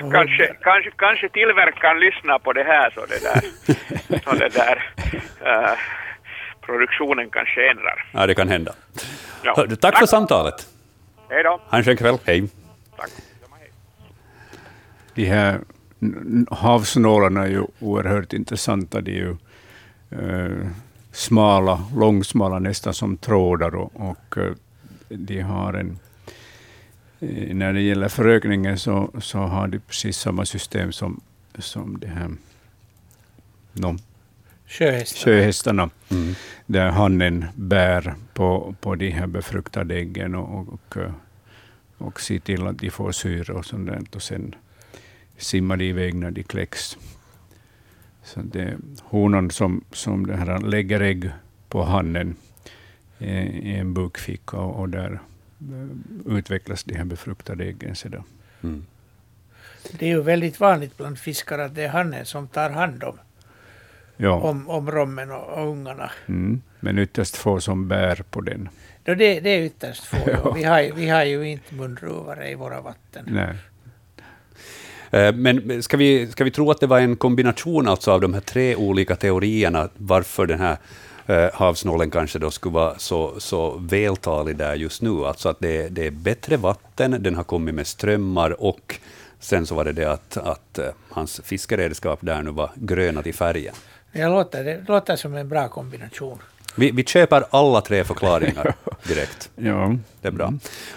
[0.12, 3.40] kanske, kanske, kanske tillverkaren lyssnar på det här så det där,
[4.24, 4.76] så det där
[5.46, 5.78] uh,
[6.60, 8.04] produktionen kanske ändrar.
[8.12, 8.74] Ja, det kan hända.
[9.42, 9.54] Ja.
[9.54, 10.66] Tack, tack för samtalet.
[11.30, 11.60] Hej då.
[11.70, 12.18] Ha en skön kväll.
[12.26, 12.48] Hej.
[12.96, 13.10] Tack.
[15.14, 15.60] De här
[16.50, 19.00] havsnålarna är ju oerhört intressanta.
[19.00, 19.36] De är ju
[20.10, 20.68] eh,
[21.12, 23.74] smala, långsmala, nästan som trådar.
[23.74, 24.52] Och, och eh,
[25.08, 25.98] de har en,
[27.20, 31.20] eh, när det gäller förökningen så, så har de precis samma system som,
[31.58, 32.30] som det här
[33.72, 33.96] no,
[34.66, 36.34] sjöhästarna, sjöhästarna mm.
[36.66, 40.96] där hannen bär på, på de här befruktade äggen och, och,
[41.98, 44.54] och ser till att de får syre och sånt och sen
[45.38, 46.96] simmar de iväg när de kläcks.
[48.22, 51.30] Så det är honan som, som det här lägger ägg
[51.68, 52.36] på hannen
[53.18, 55.20] i en bukficka och, och där
[55.60, 58.22] eh, utvecklas de här befruktade äggen sedan.
[58.62, 58.86] Mm.
[59.98, 63.18] Det är ju väldigt vanligt bland fiskare att det är hannen som tar hand om,
[64.16, 64.32] ja.
[64.32, 66.10] om, om rommen och, och ungarna.
[66.26, 66.62] Mm.
[66.80, 68.68] Men ytterst få som bär på den.
[69.04, 70.16] Ja, det, det är ytterst få.
[70.26, 70.52] ja.
[70.52, 73.24] vi, har, vi har ju inte munruvare i våra vatten.
[73.28, 73.56] Nej.
[75.10, 78.34] Eh, men ska vi, ska vi tro att det var en kombination alltså av de
[78.34, 80.76] här tre olika teorierna, varför den här
[81.26, 85.24] eh, havsnålen kanske då skulle vara så, så vältalig där just nu?
[85.24, 89.00] Alltså att det, det är bättre vatten, den har kommit med strömmar och
[89.40, 93.34] sen så var det det att, att eh, hans fiskeredskap där nu var gröna till
[93.34, 93.74] färgen.
[94.12, 96.38] Det låter, det låter som en bra kombination.
[96.78, 98.74] Vi, vi köper alla tre förklaringar
[99.08, 99.50] direkt.
[99.56, 99.96] ja.
[100.20, 100.54] Det är bra.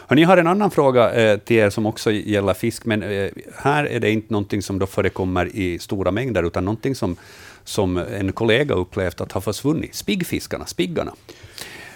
[0.07, 3.30] Hörrni, jag har en annan fråga eh, till er som också gäller fisk, men eh,
[3.55, 7.15] här är det inte någonting som då förekommer i stora mängder, utan någonting som,
[7.63, 9.95] som en kollega upplevt att ha försvunnit.
[9.95, 11.13] Spiggfiskarna, spiggarna.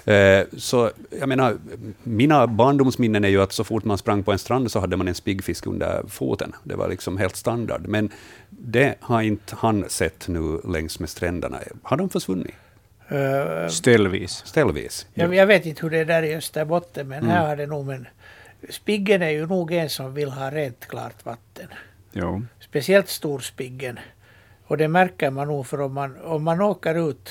[0.05, 1.57] Eh, så jag menar,
[2.03, 5.07] mina barndomsminnen är ju att så fort man sprang på en strand så hade man
[5.07, 6.55] en spiggfisk under foten.
[6.63, 7.87] Det var liksom helt standard.
[7.87, 8.09] Men
[8.49, 11.59] det har inte han sett nu längs med stränderna.
[11.83, 12.55] Har de försvunnit?
[13.11, 14.31] Uh, ställvis.
[14.45, 15.07] Ställvis.
[15.13, 17.29] Jag, jag, vet inte hur det är där i Österbotten, men mm.
[17.29, 17.85] här har det nog...
[17.85, 18.07] Men
[18.69, 21.67] spiggen är ju nog en som vill ha rent klart vatten.
[22.11, 22.45] Jo.
[22.59, 23.99] Speciellt storspiggen.
[24.67, 27.29] Och det märker man nog för om man, om man åker ut,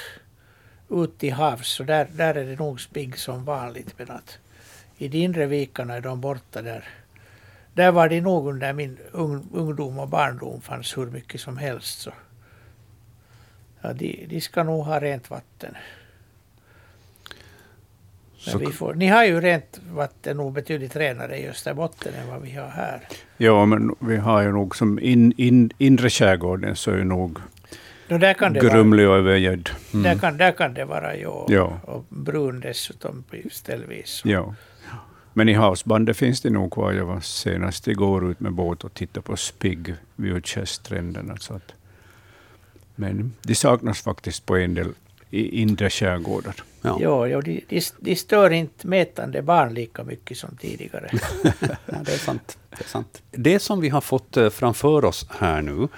[0.90, 3.94] ut i havs, så där, där är det nog spigg som vanligt.
[3.98, 4.38] Men att
[4.98, 6.88] i de inre vikarna är de borta där.
[7.74, 8.98] Där var det nog under min
[9.52, 12.00] ungdom och barndom fanns hur mycket som helst.
[12.00, 12.12] Så.
[13.82, 15.74] Ja, de, de ska nog ha rent vatten.
[18.72, 22.68] Får, ni har ju rent vatten nog betydligt renare i Österbotten än vad vi har
[22.68, 23.08] här.
[23.36, 27.38] Ja, men vi har ju nog som in, in, inre skärgården så är ju nog
[28.08, 28.18] no,
[28.50, 29.70] grumlig och övergödd.
[29.92, 30.02] Mm.
[30.02, 31.46] Där, kan, där kan det vara, ja.
[31.48, 31.80] ja.
[31.84, 34.22] Och brun dessutom ställvis.
[34.24, 34.54] Ja.
[35.32, 36.92] Men i havsbandet finns det nog kvar.
[36.92, 40.46] Jag var senast igår ut med båt och tittade på spigg vid.
[41.38, 41.72] Så att
[42.94, 44.92] men de saknas faktiskt på en del
[45.30, 46.54] i inre skärgårdar.
[46.82, 51.10] Ja, ja, ja de, de, de, stör inte mätande barn lika mycket som tidigare.
[51.86, 53.22] ja, det, är sant, det är sant.
[53.30, 55.88] Det som vi har fått eh, framför oss här nu,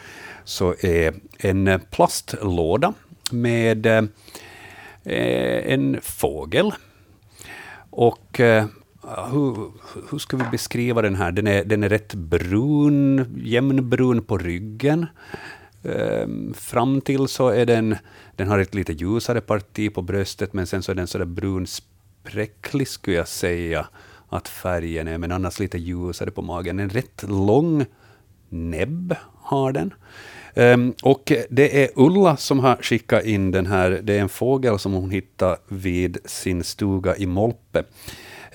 [0.45, 2.95] så är en plastlåda
[3.30, 4.05] med eh,
[5.72, 6.72] en fågel.
[7.90, 8.66] Och eh,
[9.30, 9.72] hur,
[10.11, 11.32] hur ska vi beskriva den här?
[11.32, 15.07] Den är, den är rätt brun, jämnbrun på ryggen.
[15.85, 17.97] Ehm, fram till så är den,
[18.37, 22.89] den har ett lite ljusare parti på bröstet, men sen så är den sådär brunspräcklig,
[22.89, 23.87] skulle jag säga
[24.28, 26.78] att färgen är, men annars lite ljusare på magen.
[26.78, 27.85] En rätt lång
[28.49, 29.95] näbb har den.
[30.57, 34.01] Um, och det är Ulla som har skickat in den här.
[34.03, 37.85] Det är en fågel som hon hittade vid sin stuga i Molpe.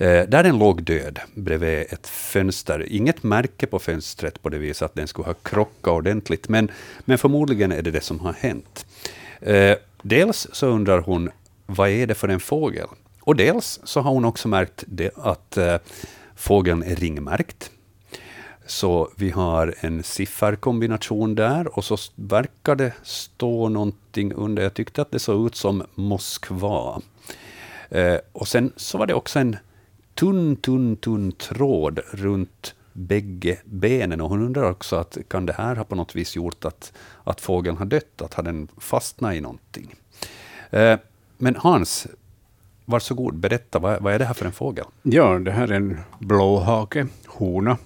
[0.00, 2.86] Eh, där den låg död bredvid ett fönster.
[2.92, 6.70] Inget märke på fönstret på det viset att den skulle ha krockat ordentligt, men,
[7.00, 8.86] men förmodligen är det det som har hänt.
[9.40, 11.30] Eh, dels så undrar hon,
[11.66, 12.86] vad är det för en fågel?
[13.20, 15.76] Och dels så har hon också märkt det, att eh,
[16.36, 17.70] fågeln är ringmärkt.
[18.66, 24.62] Så vi har en sifferkombination där och så verkar det stå någonting under.
[24.62, 27.00] Jag tyckte att det såg ut som Moskva.
[27.88, 29.56] Eh, och sen så var det också en
[30.20, 34.20] tunn, tunn, tunn tråd runt bägge benen.
[34.20, 36.92] Och hon undrar också att kan det här ha på något vis gjort att,
[37.24, 39.94] att fågeln har dött, att har den fastnat i någonting?
[40.70, 40.98] Eh,
[41.38, 42.06] men Hans,
[42.84, 44.84] varsågod, berätta, vad, vad är det här för en fågel?
[45.02, 47.78] Ja, det här är en blåhake, hona.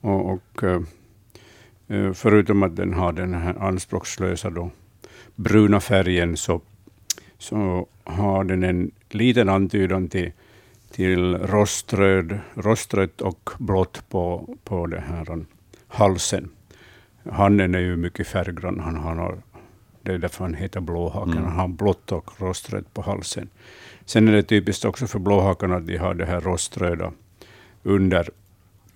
[0.00, 0.80] Och, och eh,
[1.88, 4.70] eh förutom att den har den här anspråkslösa då,
[5.34, 6.60] bruna färgen, så,
[7.38, 10.32] så har den en liten antydan till
[10.92, 15.44] till roströd, rostrött och blått på, på det här
[15.88, 16.50] halsen.
[17.30, 18.80] Hannen är ju mycket färggrann.
[18.80, 19.38] Han har,
[20.02, 21.32] det är därför han heter blåhaken.
[21.32, 21.44] Mm.
[21.44, 23.48] Han har blått och rostrött på halsen.
[24.04, 27.12] Sen är det typiskt också för blåhakarna att de har det här roströda
[27.82, 28.28] under,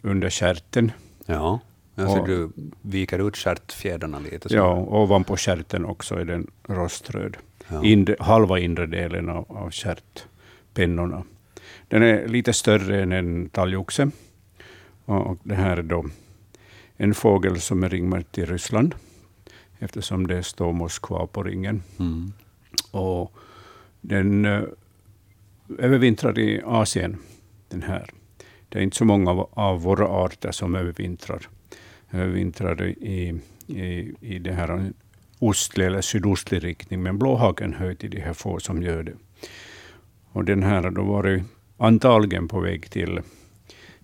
[0.02, 0.92] under kärten.
[1.26, 1.60] Ja,
[1.94, 2.50] alltså och, du
[2.82, 4.48] viker ut stjärtfjädrarna lite.
[4.48, 4.56] Så.
[4.56, 7.36] Ja, ovanpå stjärten också är den roströd.
[7.68, 7.84] Ja.
[7.84, 11.22] Inre, halva inre delen av, av stjärtpennorna.
[11.88, 14.10] Den är lite större än en talgoxe.
[15.04, 16.06] Och det här är då
[16.96, 18.94] en fågel som är ringmärkt till Ryssland,
[19.78, 21.82] eftersom det står Moskva på ringen.
[21.98, 22.32] Mm.
[22.90, 23.32] Och
[24.00, 24.64] den uh,
[25.78, 27.16] övervintrar i Asien,
[27.68, 28.10] den här.
[28.68, 31.48] Det är inte så många av, av våra arter som övervintrar.
[32.10, 34.92] Övervintrar i, i, i det här
[35.38, 39.14] ostlig eller sydostlig riktning, men blåhaken hör till de här få som gör det.
[40.32, 41.42] Och den här har då varit
[41.76, 43.20] antagligen på väg till,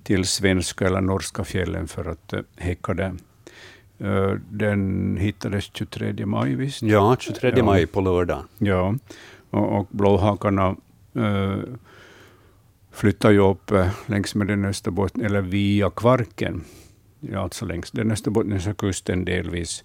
[0.03, 3.15] till svenska eller norska fjällen för att uh, häcka där.
[4.01, 6.83] Uh, den hittades 23 maj, visst?
[6.83, 7.65] Ja, 23 ja.
[7.65, 8.45] maj på lördag.
[8.59, 8.95] Ja,
[9.51, 10.77] och, och blåhakarna
[11.17, 11.57] uh,
[12.91, 13.71] flyttar ju upp
[14.07, 16.65] längs med den Österbotten, eller via Kvarken,
[17.21, 19.85] ja, alltså längs den österbottniska kusten delvis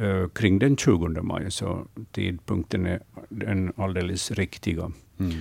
[0.00, 4.92] uh, kring den 20 maj, så tidpunkten är den alldeles riktiga.
[5.18, 5.32] Mm.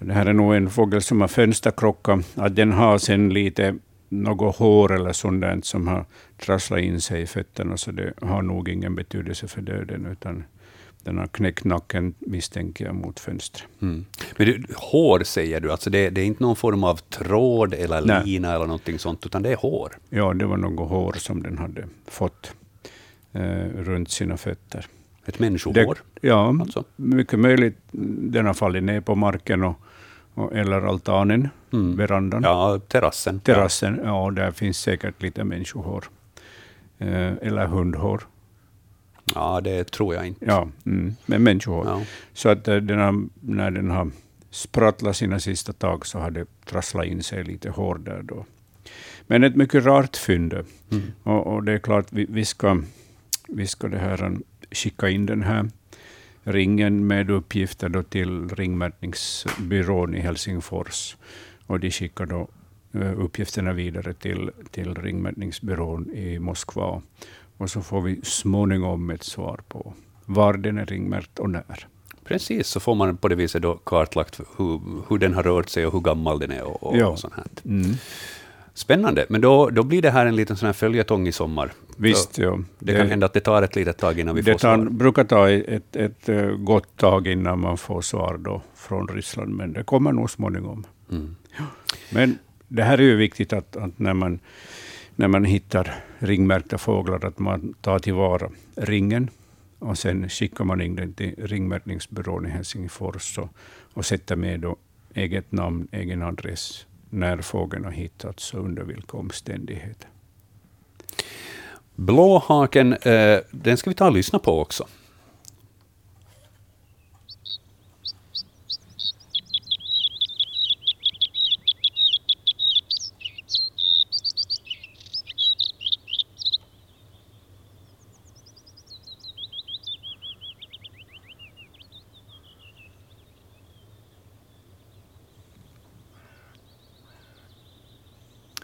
[0.00, 2.26] Så det här är nog en fågel som har fönsterkrockat.
[2.34, 3.74] Att den har sen lite
[4.08, 6.04] något hår eller sånt som har
[6.36, 10.44] trasslat in sig i fötterna, så det har nog ingen betydelse för döden, utan
[11.04, 13.68] den har knäckt nacken, misstänker jag, mot fönstret.
[13.82, 14.04] Mm.
[14.36, 18.02] Men du, hår säger du, alltså det, det, är inte någon form av tråd eller
[18.02, 18.22] Nej.
[18.24, 19.92] lina eller någonting sånt, utan det är hår?
[20.08, 22.52] Ja, det var något hår som den hade fått
[23.32, 24.86] eh, runt sina fötter.
[25.26, 25.98] Ett människohår?
[26.20, 26.84] Det, ja, alltså.
[26.96, 27.78] mycket möjligt.
[27.92, 29.80] Den har fallit ner på marken och
[30.52, 31.96] eller altanen, mm.
[31.96, 32.42] verandan.
[32.42, 33.40] Ja, terrassen.
[33.40, 36.04] Terrassen, ja, ja där finns säkert lite människohår.
[36.98, 38.22] Eh, eller hundhår.
[39.34, 40.44] Ja, det tror jag inte.
[40.44, 41.86] Ja, mm, med människohår.
[41.86, 42.02] Ja.
[42.32, 44.10] Så att eh, den har, när den har
[44.50, 48.44] sprattlat sina sista tag så har det trasslat in sig lite hår där då.
[49.26, 50.52] Men ett mycket rart fynd.
[50.52, 51.12] Mm.
[51.22, 52.82] Och, och, det är klart, vi, vi, ska,
[53.48, 54.38] vi ska det här,
[54.70, 55.70] skicka in den här
[56.44, 61.16] ringen med uppgifter då till ringmärkningsbyrån i Helsingfors.
[61.66, 62.48] Och de skickar då
[62.94, 67.02] eh, uppgifterna vidare till, till ringmärkningsbyrån i Moskva.
[67.56, 69.94] Och så får vi småningom ett svar på
[70.26, 71.86] var den är ringmärkt och när.
[72.24, 75.86] Precis, så får man på det viset då kartlagt hur, hur den har rört sig
[75.86, 77.06] och hur gammal den är och, och, ja.
[77.06, 77.64] och sånt.
[77.64, 77.92] Mm.
[78.74, 81.72] Spännande, men då, då blir det här en liten sån här följetong i sommar.
[82.00, 82.58] Visst, ja.
[82.78, 84.78] Det, det kan hända att det tar ett litet tag innan vi får svar.
[84.78, 89.08] Det brukar ta ett, ett, ett eh, gott tag innan man får svar då från
[89.08, 90.86] Ryssland, men det kommer nog småningom.
[91.10, 91.36] Mm.
[92.12, 92.38] Men
[92.68, 94.40] det här är ju viktigt att, att när man
[95.16, 99.30] när man hittar ringmärkta fåglar, att man tar tillvara ringen
[99.78, 103.48] och sen skickar man in den till ringmärkningsbyrån i Helsingfors och,
[103.94, 104.76] och sätter med då
[105.14, 110.09] eget namn, egen adress, när fågeln har hittats och under vilka omständigheter.
[112.00, 114.86] Blåhaken, eh, den ska vi ta och lyssna på också.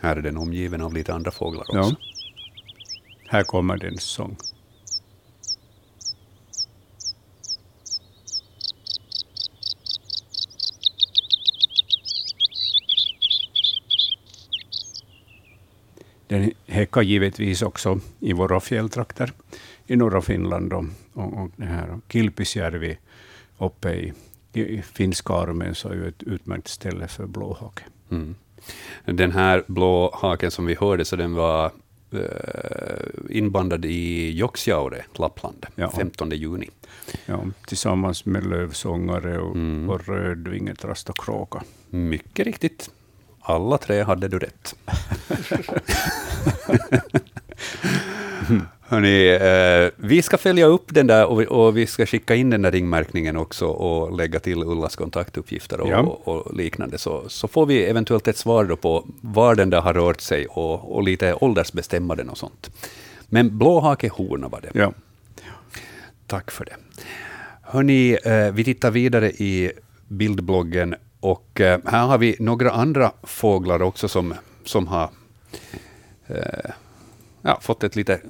[0.01, 1.77] Här är den omgiven av lite andra fåglar också.
[1.77, 2.16] Ja.
[3.29, 4.37] Här kommer din sång.
[16.29, 19.33] Den häckar givetvis också i våra fjälltrakter
[19.87, 22.99] i norra Finland och, och, och det här Kilpisjärvi
[23.59, 24.13] uppe i,
[24.53, 27.83] i finska armen så är ju ett utmärkt ställe för blåhake.
[28.11, 28.35] Mm.
[29.05, 31.73] Den här blåhaken som vi hörde, så den var
[33.31, 35.91] inbandad i Joksjaure, Lappland, ja.
[35.91, 36.71] 15 juni.
[37.27, 39.91] Ja, tillsammans med lövsångare och, mm.
[39.91, 41.63] och rödvinget rast och kråka.
[41.91, 42.91] Mycket riktigt.
[43.41, 44.75] Alla tre hade du rätt.
[48.89, 52.51] Hörrni, eh, vi ska följa upp den där och vi, och vi, ska skicka in
[52.51, 55.99] den där ringmärkningen också och lägga till Ullas kontaktuppgifter och, ja.
[55.99, 56.99] och, och, liknande.
[56.99, 60.47] Så, så får vi eventuellt ett svar då på var den där har rört sig
[60.47, 62.71] och, lite åldersbestämma den och sånt.
[63.27, 64.71] Men blåhakehona var det.
[64.75, 64.93] Ja.
[66.27, 66.77] Tack för det.
[67.63, 69.73] Hörni, eh, vi tittar vidare i
[70.09, 74.35] bildbloggen och eh, här har vi några andra fåglar också som,
[74.65, 75.11] som har
[76.27, 76.71] eh,
[77.43, 78.21] ja, fått ett lite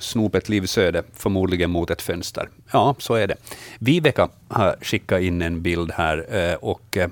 [0.00, 2.48] snopet livsöde, förmodligen mot ett fönster.
[2.72, 3.36] Ja, så är det.
[3.78, 7.08] Viveka har skickat in en bild här eh, och eh,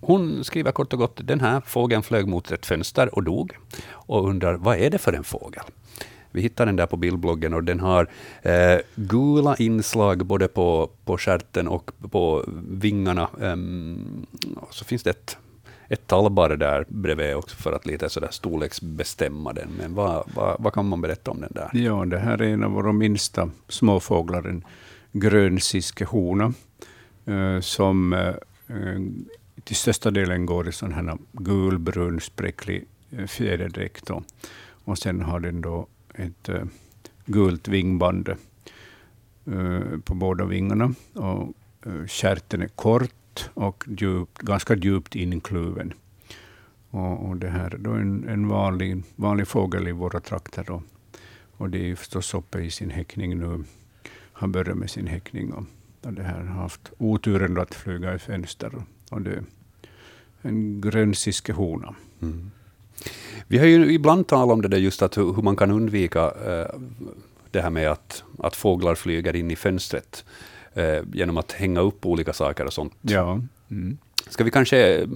[0.00, 3.56] hon skriver kort och gott, den här fågeln flög mot ett fönster och dog.
[3.90, 5.64] Och undrar, vad är det för en fågel?
[6.30, 8.08] Vi hittar den där på bildbloggen och den har
[8.42, 13.28] eh, gula inslag både på, på skärten och på vingarna.
[13.38, 14.26] Um,
[14.56, 15.36] och så finns det ett
[15.88, 19.68] ett tallbar där bredvid också för att lite sådär storleksbestämma den.
[19.78, 21.70] Men vad, vad, vad, kan man berätta om den där?
[21.72, 24.64] Ja, det här är en av våra minsta småfåglar, en
[25.12, 26.52] grönsiskehona,
[27.26, 28.34] eh, som eh,
[29.64, 34.10] till största delen går i sån här gulbrun spräcklig eh, fjäderdräkt.
[34.84, 36.48] Och sen har den då ett
[37.24, 38.28] gult vingband
[40.04, 40.94] på båda vingarna.
[41.12, 41.54] Och,
[42.06, 43.17] Kärten är kort
[43.54, 45.92] och djupt, ganska djupt inkluven.
[46.90, 50.64] Och, och det här är då en, en vanlig, vanlig fågel i våra trakter.
[50.66, 50.82] Då.
[51.56, 53.64] Och det är förstås uppe i sin häckning nu.
[54.32, 55.52] Han börjar med sin häckning.
[55.52, 55.64] Och,
[56.02, 58.72] och det här har haft oturen att flyga i fönster.
[59.10, 59.42] Och det är
[60.42, 61.94] en grönsiskehona.
[62.22, 62.50] Mm.
[63.46, 66.80] Vi har ju ibland talat om det där just att hur man kan undvika eh,
[67.50, 70.24] det här med att, att fåglar flyger in i fönstret
[70.78, 72.92] eh, genom att hänga upp olika saker och sånt.
[73.00, 73.40] Ja.
[73.70, 73.98] Mm.
[74.28, 75.06] Ska vi kanske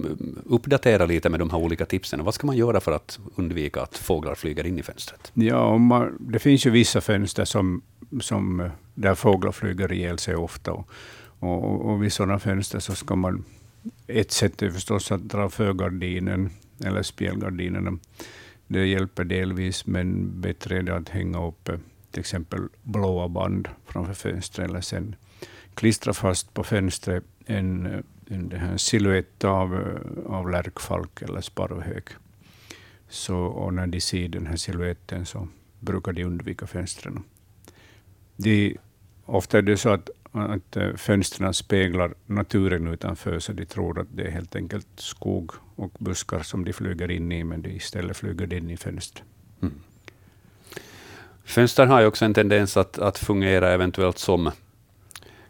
[0.45, 2.23] uppdatera lite med de här olika tipsen?
[2.23, 5.31] Vad ska man göra för att undvika att fåglar flyger in i fönstret?
[5.33, 7.81] Ja, man, det finns ju vissa fönster som,
[8.21, 10.71] som, där fåglar flyger ihjäl sig ofta.
[10.71, 10.87] Och,
[11.39, 13.45] och, och vid sådana fönster så ska man...
[14.07, 16.49] Ett sätt är förstås att dra för gardinen
[16.85, 17.97] eller spjälgardinerna.
[18.67, 21.75] Det hjälper delvis, men bättre är det att hänga upp eh,
[22.11, 25.15] till exempel blåa band framför fönstret, eller sen
[25.75, 32.09] klistra fast på fönstret en, en en siluett av, av lärkfalk eller sparvhök.
[33.09, 35.47] Så, och när de ser den här siluetten så
[35.79, 37.23] brukar de undvika fönstren.
[38.35, 38.77] De,
[39.25, 44.07] ofta är det så att att eh, fönstren speglar naturen utanför, så de tror att
[44.11, 48.17] det är helt enkelt skog och buskar som de flyger in i, men de istället
[48.17, 49.23] flyger in i fönstret.
[49.61, 49.73] Mm.
[51.43, 54.51] Fönster har ju också en tendens att, att fungera eventuellt som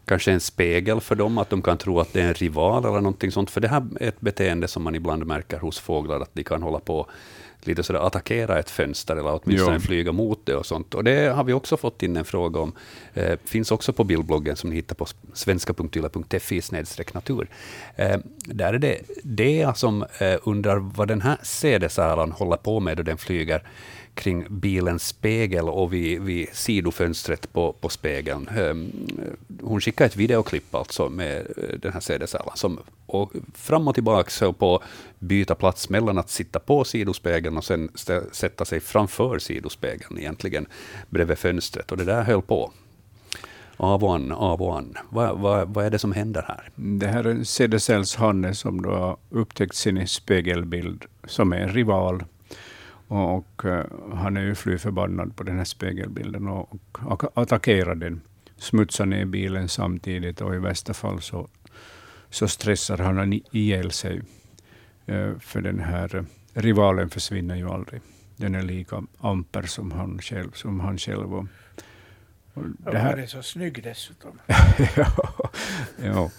[0.04, 2.94] kanske en spegel för dem, att de kan tro att det är en rival eller
[2.94, 3.50] någonting sånt.
[3.50, 6.62] För det här är ett beteende som man ibland märker hos fåglar, att de kan
[6.62, 7.06] hålla på
[7.66, 9.80] lite sådär attackera ett fönster eller åtminstone jo.
[9.80, 10.94] flyga mot det och sånt.
[10.94, 12.72] Och det har vi också fått in en fråga om.
[13.14, 16.60] Eh, finns också på bildbloggen som ni hittar på svenska.yle.fi
[17.12, 17.48] natur.
[17.96, 22.96] Eh, där är det Dea som eh, undrar vad den här sädesärlan håller på med
[22.96, 23.62] då den flyger
[24.14, 28.48] kring bilens spegel och vid, vid sidofönstret på, på spegeln.
[28.48, 28.92] Ehm,
[29.62, 34.30] hon skickade ett videoklipp alltså med eh, den här CD-sällan som och fram och tillbaka
[34.40, 34.82] höll på att
[35.18, 37.90] byta plats mellan att sitta på sidospegeln och sen
[38.32, 40.66] sätta sig framför sidospegeln egentligen
[41.10, 41.92] bredvid fönstret.
[41.92, 42.72] Och det där höll på.
[43.76, 44.98] Av och an, av och an.
[45.08, 46.70] Vad, vad, vad är det som händer här?
[46.74, 52.24] Det här är Cedercells Hanne som då har upptäckt sin spegelbild som är en rival
[53.14, 53.82] och, och uh,
[54.14, 58.20] han är ju fly förbannad på den här spegelbilden och, och attackerar den.
[58.56, 61.48] Smutsar ner bilen samtidigt och i värsta fall så,
[62.30, 64.22] så stressar han ihjäl sig.
[65.08, 66.22] Uh, för den här uh,
[66.54, 68.00] rivalen försvinner ju aldrig.
[68.36, 70.50] Den är lika amper som han själv.
[70.52, 71.46] Som han själv och,
[72.54, 73.16] och det här...
[73.16, 74.40] är så snygg dessutom.
[76.02, 76.30] ja.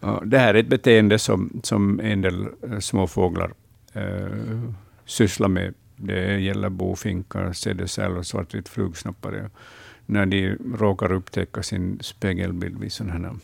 [0.00, 0.22] ja.
[0.24, 2.46] det här är ett beteende som, som en del
[2.80, 3.52] småfåglar
[3.96, 4.72] uh,
[5.08, 5.74] sysslar med.
[5.96, 9.50] Det gäller bofinkar, sädesärl och svartvit flugsnappare.
[10.06, 13.34] När de råkar upptäcka sin spegelbild vid sådana här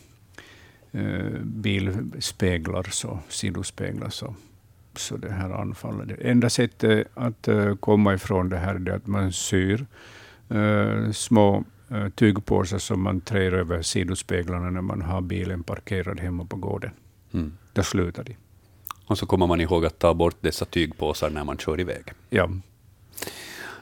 [0.91, 4.35] eh, bilspeglar, så, sidospeglar, så,
[4.95, 6.05] så det här anfaller.
[6.05, 9.85] Det enda sättet att uh, komma ifrån det här är att man syr
[10.51, 16.45] uh, små uh, tygpåsar som man trär över sidospeglarna när man har bilen parkerad hemma
[16.45, 16.91] på gården.
[17.33, 17.53] Mm.
[17.73, 18.35] Då slutar de.
[19.07, 22.03] Och så kommer man ihåg att ta bort dessa tygpåsar när man kör iväg.
[22.29, 22.49] Ja.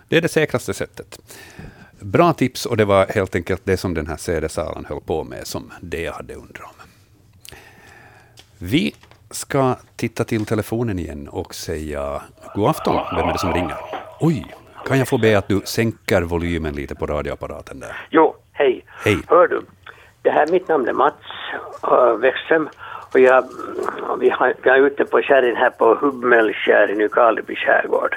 [0.07, 1.19] Det är det säkraste sättet.
[1.99, 5.47] Bra tips, och det var helt enkelt det som den här CD-salen höll på med,
[5.47, 6.86] som det jag hade undrat om.
[8.57, 8.95] Vi
[9.32, 12.21] ska titta till telefonen igen och säga
[12.55, 13.01] god afton.
[13.15, 13.78] Vem är det som ringer?
[14.19, 14.55] Oj,
[14.86, 18.07] kan jag få be att du sänker volymen lite på radioapparaten där?
[18.09, 18.86] Jo, hej.
[18.88, 19.17] Hej.
[19.28, 19.61] Hör du,
[20.21, 21.15] det här mitt namn är Mats
[21.91, 22.69] uh, Wexström
[23.14, 23.45] och jag,
[24.20, 28.16] vi har, jag är ute på kärren här på Hubbmällskär i Nykarleby skärgård.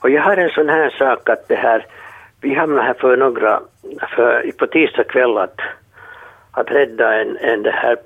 [0.00, 1.86] Och jag har en sån här sak att det här,
[2.40, 3.60] vi hamnade här för några,
[4.16, 5.60] för, på tisdag kväll att,
[6.50, 7.96] att rädda en, en det här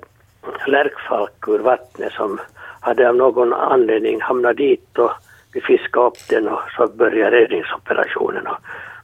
[0.67, 2.39] lärkfalk ur vattnet som
[2.79, 5.11] hade av någon anledning hamnat dit och
[5.53, 8.47] vi fiskade upp den och så började räddningsoperationen.
[8.47, 8.57] Och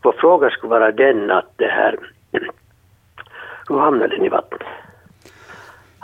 [0.03, 1.95] vår fråga skulle vara den att det här,
[3.69, 4.61] hur hamnade den i vattnet?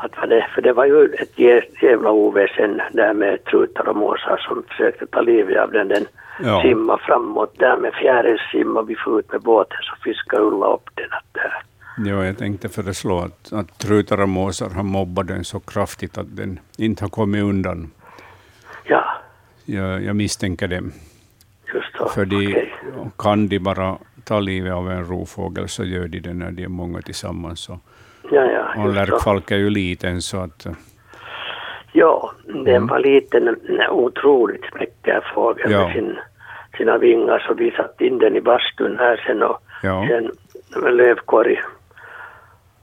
[0.04, 1.40] Att vad det, för det var ju ett
[1.82, 5.88] jävla oväsen där med trutar och måsar som försökte ta livet av den.
[5.88, 6.06] Den
[6.44, 6.62] ja.
[6.62, 10.90] simma framåt där med fjäril simma vi får ut med båten så fiskade Ulla upp
[10.96, 11.08] den.
[11.12, 11.54] Att där.
[11.98, 16.36] Ja, jag tänkte föreslå att, att trutar och måsar har mobbat den så kraftigt att
[16.36, 17.92] den inte har kommit undan.
[18.84, 19.04] Ja.
[19.66, 20.84] Jag, jag misstänker det.
[21.74, 22.10] Just så.
[22.10, 22.70] För de, okay.
[23.18, 26.68] kan de bara ta livet av en rovfågel så gör de det när de är
[26.68, 27.60] många tillsammans.
[27.60, 27.80] Så
[28.34, 30.66] Ja, ja, och lärkfalk är ju liten så att...
[31.92, 32.88] Ja, den mm.
[32.88, 33.58] var liten,
[33.90, 35.86] otroligt smäckig fågel ja.
[35.86, 36.18] med sin,
[36.78, 40.08] sina vingar så vi satte in den i bastun här sen och ja.
[40.08, 40.32] sen
[40.84, 41.62] med lövkorg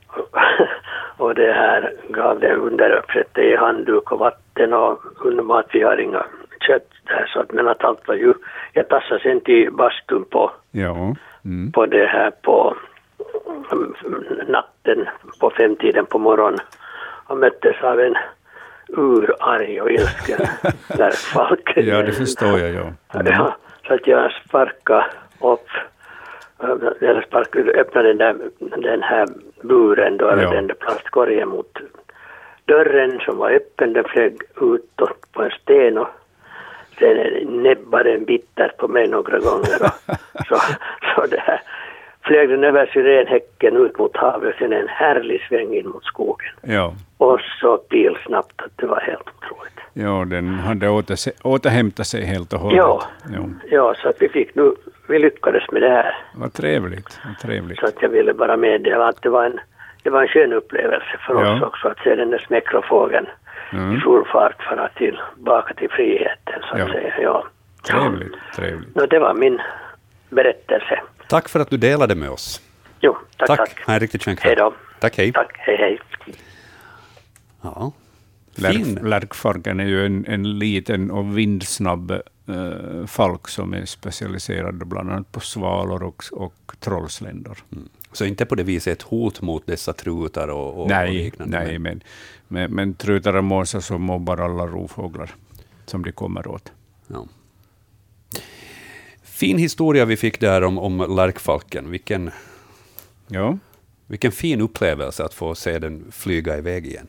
[1.17, 6.01] och det här gav den under, sätta i handduk och vatten och undermat, vi har
[6.01, 6.27] inga
[6.67, 8.35] kött där så att men att allt var ju,
[8.73, 11.15] jag tassade sen till bastun på, ja.
[11.45, 11.73] Mm.
[11.73, 12.77] på det här på
[14.47, 15.09] natten
[15.41, 16.61] på femtiden på morgonen
[17.27, 18.15] och möttes av en
[18.89, 20.47] urarg och ilsken
[20.99, 21.73] lärkfalk.
[21.77, 22.71] ja, det förstår jag.
[22.75, 23.21] Ja.
[23.21, 23.33] Mm.
[23.33, 23.57] ja
[23.89, 25.07] så att jag sparkade
[25.41, 25.69] upp,
[27.01, 28.37] eller sparkade, öppnade den, där,
[28.77, 29.29] den här
[29.63, 30.51] buren då, eller ja.
[30.51, 31.79] den där plastkorgen mot
[32.65, 33.93] dörren som var öppen.
[33.93, 36.09] Den flög utåt på en sten och
[36.99, 37.17] sen
[37.63, 39.83] näbbade den bittert på mig några gånger.
[39.83, 40.57] Och så,
[41.15, 41.63] så det här
[42.23, 46.53] flög den över syrenhäcken ut mot havet, sen en härlig sväng in mot skogen.
[46.63, 46.95] Ja.
[47.19, 49.79] Och så pilsnabbt att det var helt otroligt.
[49.93, 52.77] Ja, den hade åter, återhämtat sig helt och hållet.
[52.77, 53.03] Ja,
[53.33, 53.49] ja.
[53.71, 54.75] ja, så att vi fick nu,
[55.09, 56.15] vi lyckades med det här.
[56.35, 57.79] Vad trevligt, vad trevligt.
[57.79, 59.61] Så att jag ville bara meddela att det var en,
[60.03, 61.55] det var en skön upplevelse för ja.
[61.55, 63.27] oss också att se den där smäckrofågeln
[63.73, 63.97] mm.
[63.97, 66.89] i full fart fara tillbaka till friheten så att ja.
[66.89, 67.15] säga.
[67.21, 67.47] Ja.
[67.91, 68.95] Trevligt, trevligt.
[68.95, 69.61] No, det var min
[70.31, 71.01] berättelse.
[71.29, 72.63] Tack för att du delade med oss.
[73.01, 73.59] Jo, tack, tack.
[73.59, 73.87] tack.
[73.87, 74.49] Ha en riktigt skön kväll.
[74.49, 74.75] Hej då.
[75.01, 75.33] Tack, hej.
[75.33, 76.01] Tack, hej, hej.
[77.63, 77.93] Ja.
[78.55, 85.11] Lärk, lärkfarken är ju en, en liten och vindsnabb äh, falk som är specialiserad bland
[85.11, 87.59] annat på svalor och, och trollsländor.
[87.73, 87.89] Mm.
[88.13, 91.59] Så inte på det viset ett hot mot dessa trutar och, och Nej, och liknande?
[91.59, 92.03] nej men,
[92.49, 95.31] men, men trutar och måsar som mobbar alla rovfåglar
[95.87, 96.73] som de kommer åt.
[97.07, 97.27] Ja.
[99.39, 101.91] Fin historia vi fick där om, om lärkfalken.
[101.91, 102.31] Vilken,
[103.29, 103.59] ja.
[104.07, 107.07] vilken fin upplevelse att få se den flyga iväg igen.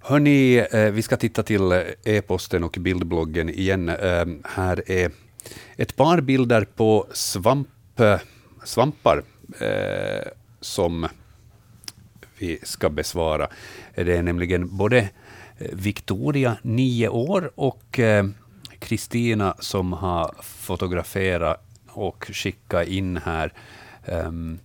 [0.00, 1.72] Hörni, eh, vi ska titta till
[2.04, 3.88] e-posten och bildbloggen igen.
[3.88, 5.10] Eh, här är
[5.76, 7.68] ett par bilder på svamp,
[8.64, 9.22] svampar
[9.60, 10.28] eh,
[10.60, 11.08] som
[12.38, 13.48] vi ska besvara.
[13.94, 15.08] Det är nämligen både
[15.58, 18.00] Victoria, nio år, och
[18.82, 23.52] Kristina som har fotograferat och skickat in här.
[24.06, 24.58] Um,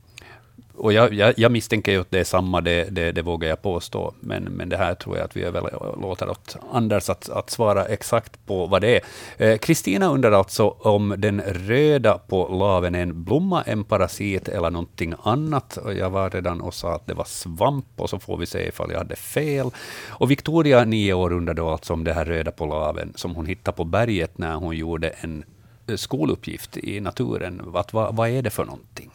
[0.78, 3.61] och jag, jag, jag, misstänker ju att det är samma, det, det, det, vågar jag
[3.61, 4.13] påstå.
[4.19, 8.45] Men, men det här tror jag att vi överlåter åt Anders att, att svara exakt
[8.45, 9.01] på vad det är.
[9.38, 14.47] Eh, Kristina eh, undrar alltså om den röda på laven är en blomma, en parasit
[14.47, 15.78] eller någonting annat.
[15.78, 18.67] Och jag var redan och sa att det var svamp, och så får vi se
[18.67, 19.69] ifall jag hade fel.
[20.07, 23.45] Och Victoria, nio år, undrar då alltså om det här röda på laven som hon
[23.45, 25.43] hittade på berget när hon gjorde en
[25.88, 27.61] eh, skoluppgift i naturen.
[27.73, 29.11] Att, vad, vad är det för någonting?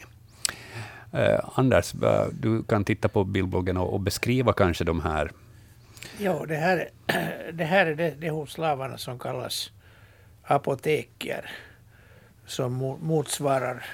[1.13, 1.93] Eh, Anders,
[2.31, 5.31] du kan titta på bildbloggen och, och, beskriva kanske de här.
[6.17, 6.89] Ja, det här,
[7.53, 9.71] det här är det, det hos slavarna som kallas
[10.43, 11.51] apoteker.
[12.45, 13.85] Som motsvarar,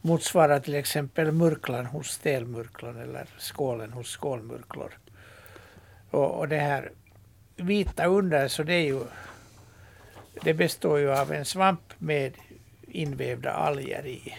[0.00, 4.92] motsvarar till exempel murklan hos stelmurklan eller skålen hos skålmurklor.
[6.10, 6.90] Och, och det här
[7.56, 9.00] vita under, så det är ju
[10.42, 12.32] det består ju av en svamp med
[12.82, 14.34] invävda alger i.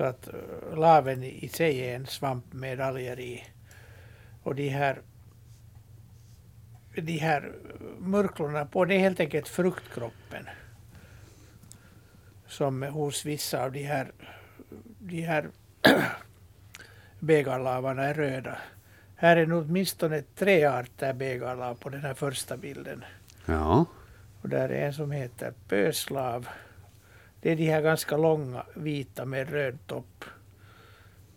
[0.00, 3.44] Så att eh, laven i sig är en svamp med alger i.
[4.42, 5.02] Och de här,
[6.94, 7.52] de här
[7.98, 10.48] murklorna på, det är helt enkelt fruktkroppen.
[12.46, 14.12] Som hos vissa av de här,
[14.98, 15.48] de här
[17.18, 18.58] begarlavarna är röda.
[19.16, 23.04] Här är nog åtminstone tre arter begarlav på den här första bilden.
[23.46, 23.84] Ja.
[24.42, 26.48] Och där är en som heter pöslav
[27.40, 30.24] det är de här ganska långa vita med röd topp.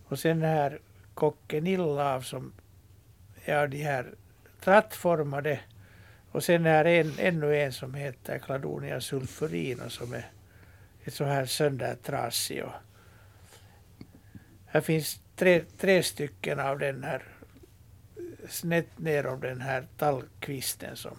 [0.05, 0.79] Och sen den här
[1.13, 2.53] kockenillav som
[3.45, 4.13] är de här
[4.59, 5.59] trattformade.
[6.31, 10.31] Och sen är en, ännu en som heter Cladonia sulfurina som är
[11.03, 12.63] ett så här söndertrasig.
[14.65, 17.23] Här finns tre, tre stycken av den här
[18.49, 21.17] snett ner om den här tallkvisten som,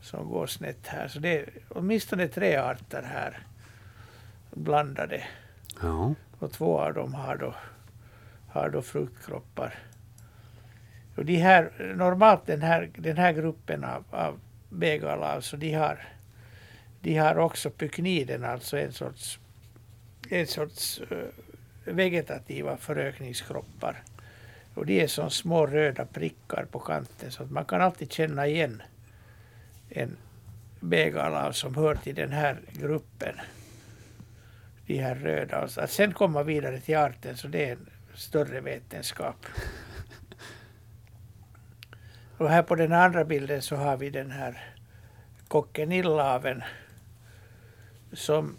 [0.00, 1.08] som går snett här.
[1.08, 3.47] Så det är åtminstone tre arter här
[4.58, 5.24] blandade.
[5.82, 6.14] Ja.
[6.38, 7.54] Och två av dem har då,
[8.48, 9.74] har då fruktkroppar.
[11.16, 16.08] Och de här, normalt den här, den här gruppen av, av begalav, så de har,
[17.00, 19.38] de har också pykniden, alltså en sorts,
[20.30, 21.18] en sorts uh,
[21.84, 24.02] vegetativa förökningskroppar.
[24.74, 28.46] Och de är som små röda prickar på kanten så att man kan alltid känna
[28.46, 28.82] igen
[29.88, 30.16] en
[30.80, 33.34] begalav som hör till den här gruppen
[34.88, 35.68] de här röda.
[35.76, 39.46] Att sen komma vidare till arten, så det är en större vetenskap.
[42.38, 44.74] Och här på den andra bilden så har vi den här
[45.48, 46.62] kockenillaven
[48.12, 48.56] som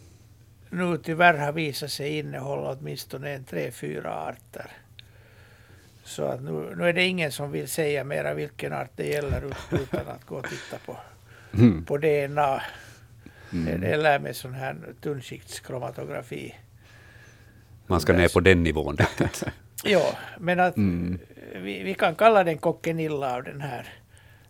[0.69, 4.71] nu tyvärr har visat sig innehålla åtminstone en tre, fyra arter.
[6.03, 9.43] Så att nu, nu är det ingen som vill säga mera vilken art det gäller
[9.71, 10.97] utan att gå och titta på,
[11.53, 11.85] mm.
[11.85, 12.61] på DNA.
[13.53, 13.81] Mm.
[14.01, 16.51] Lär mig sån här tunnskiktskromatografin.
[17.87, 18.97] Man ska ner på den nivån
[19.83, 21.19] ja, men att mm.
[21.55, 23.87] vi, vi, kan kalla den Cockenilla av den här,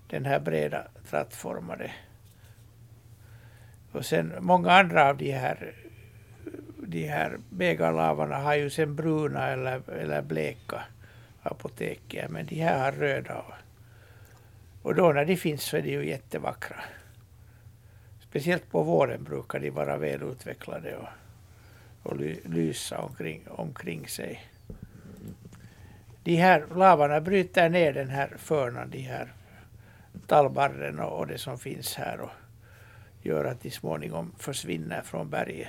[0.08, 1.92] den här breda trattformade.
[3.92, 5.74] Och sen många andra av de här
[6.90, 10.84] de här megalavarna har ju sen bruna eller, eller bleka
[11.44, 13.46] apoteket, men de här har röda.
[14.82, 16.76] Och då när de finns så är de ju jättevackra.
[18.30, 21.08] Speciellt på våren brukar de vara välutvecklade och,
[22.04, 24.44] och lysa omkring, omkring sig.
[26.24, 29.34] De här lavarna bryter ner den här förnan, de här
[30.28, 32.30] tallbarren och, och det som finns här och
[33.22, 35.68] gör att de småningom försvinner från berget.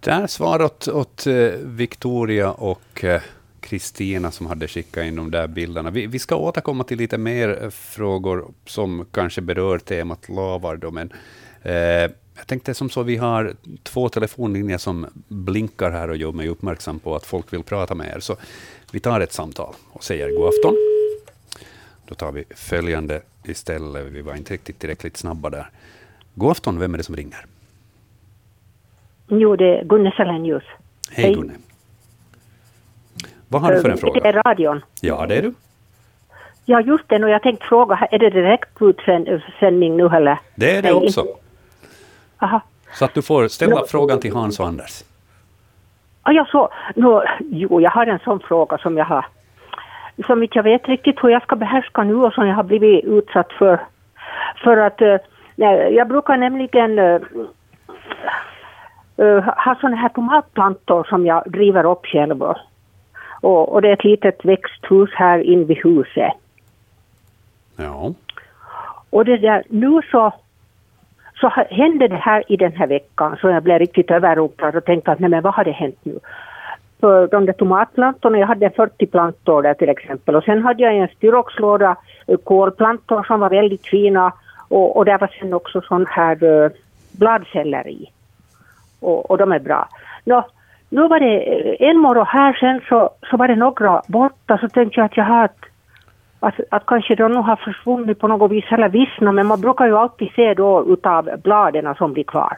[0.00, 1.34] Där svar åt, åt eh,
[1.64, 3.22] Victoria och eh,
[3.72, 5.90] Kristina som hade skickat in de där bilderna.
[5.90, 10.76] Vi, vi, ska återkomma till lite mer eh, frågor som kanske berör temat lavar.
[10.76, 11.12] Då, men,
[11.62, 11.74] eh,
[12.36, 16.98] jag tänkte som så, vi har två telefonlinjer som blinkar här och gör mig uppmärksam
[16.98, 18.20] på att folk vill prata med er.
[18.20, 18.36] Så
[18.92, 20.76] vi tar ett samtal och säger god afton.
[22.08, 24.06] Då tar vi följande istället.
[24.12, 25.70] Vi var inte riktigt tillräckligt snabba där.
[26.34, 27.46] God afton, vem är det som ringer?
[29.28, 30.64] Jo, det är Gunne Salenius.
[31.10, 31.52] Hej, Hej Gunne.
[33.52, 34.20] Vad har du för en fråga?
[34.20, 34.82] Det är radion.
[35.00, 35.54] Ja, det är du.
[36.64, 37.24] Ja, just det.
[37.24, 40.38] Och jag tänkte fråga, är det direktutsändning nu eller?
[40.54, 41.26] Det är det Nej, också.
[42.38, 42.60] Aha.
[42.92, 43.86] Så att du får ställa no.
[43.86, 45.04] frågan till Hans och Anders.
[46.24, 46.68] Ja, så.
[46.94, 49.26] No, jo, jag har en sån fråga som jag har
[50.26, 53.04] som inte jag vet riktigt hur jag ska behärska nu och som jag har blivit
[53.04, 53.80] utsatt för.
[54.64, 55.16] För att äh,
[55.88, 57.20] jag brukar nämligen uh,
[59.56, 62.42] har sådana här tomatplantor som jag driver upp själv.
[63.42, 66.32] Och, och det är ett litet växthus här in vid huset.
[67.76, 68.12] Ja.
[69.10, 70.32] Och det där, nu så,
[71.40, 75.12] så hände det här i den här veckan så jag blev riktigt överrumplad och tänkte
[75.12, 76.18] att nej men vad har det hänt nu?
[77.00, 80.96] För de där tomatplantorna, jag hade 40 plantor där till exempel och sen hade jag
[80.96, 84.32] en styroxlåda eh, kolplantor som var väldigt fina
[84.68, 86.70] och, och där var sen också sån här uh,
[87.12, 88.10] bladselleri
[89.00, 89.88] och, och de är bra.
[90.24, 90.44] Nå,
[90.92, 94.68] nu var det eh, en morgon här sen så, så var det några borta så
[94.68, 95.58] tänkte jag att jag har att,
[96.40, 99.96] att, att kanske de har försvunnit på något vis eller vissna men man brukar ju
[99.96, 102.56] alltid se då utav bladen som blir kvar.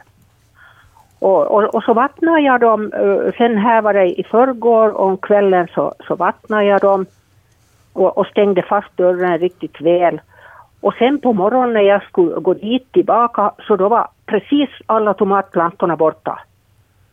[1.19, 5.07] Och, och, och, så vattnade jag dem, eh, sen här var det i förrgår och
[5.07, 7.05] om kvällen så, så vattnade jag dem
[7.93, 10.21] och, och stängde fast dörren riktigt väl.
[10.81, 15.13] Och sen på morgonen när jag skulle gå dit tillbaka så då var precis alla
[15.13, 16.39] tomatplantorna borta.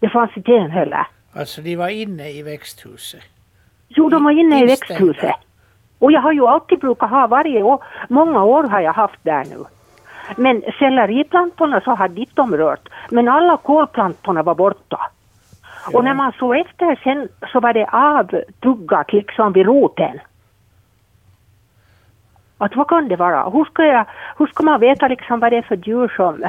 [0.02, 1.06] Det fanns inte en heller.
[1.32, 3.22] Alltså de var inne i växthuset?
[3.88, 5.36] Jo, de var inne i växthuset.
[5.98, 9.44] Och jag har ju alltid brukat ha varje år, många år har jag haft där
[9.44, 9.64] nu.
[10.36, 12.88] Men selleriplantorna så hade inte de rört.
[13.10, 15.10] Men alla kolplantorna var borta.
[15.92, 15.98] Ja.
[15.98, 20.20] Och när man såg efter sen så var det avtuggat liksom vid roten.
[22.58, 23.50] Att vad kan det vara?
[23.50, 24.04] Hur ska, jag,
[24.38, 26.44] hur ska man veta liksom vad det är för djur som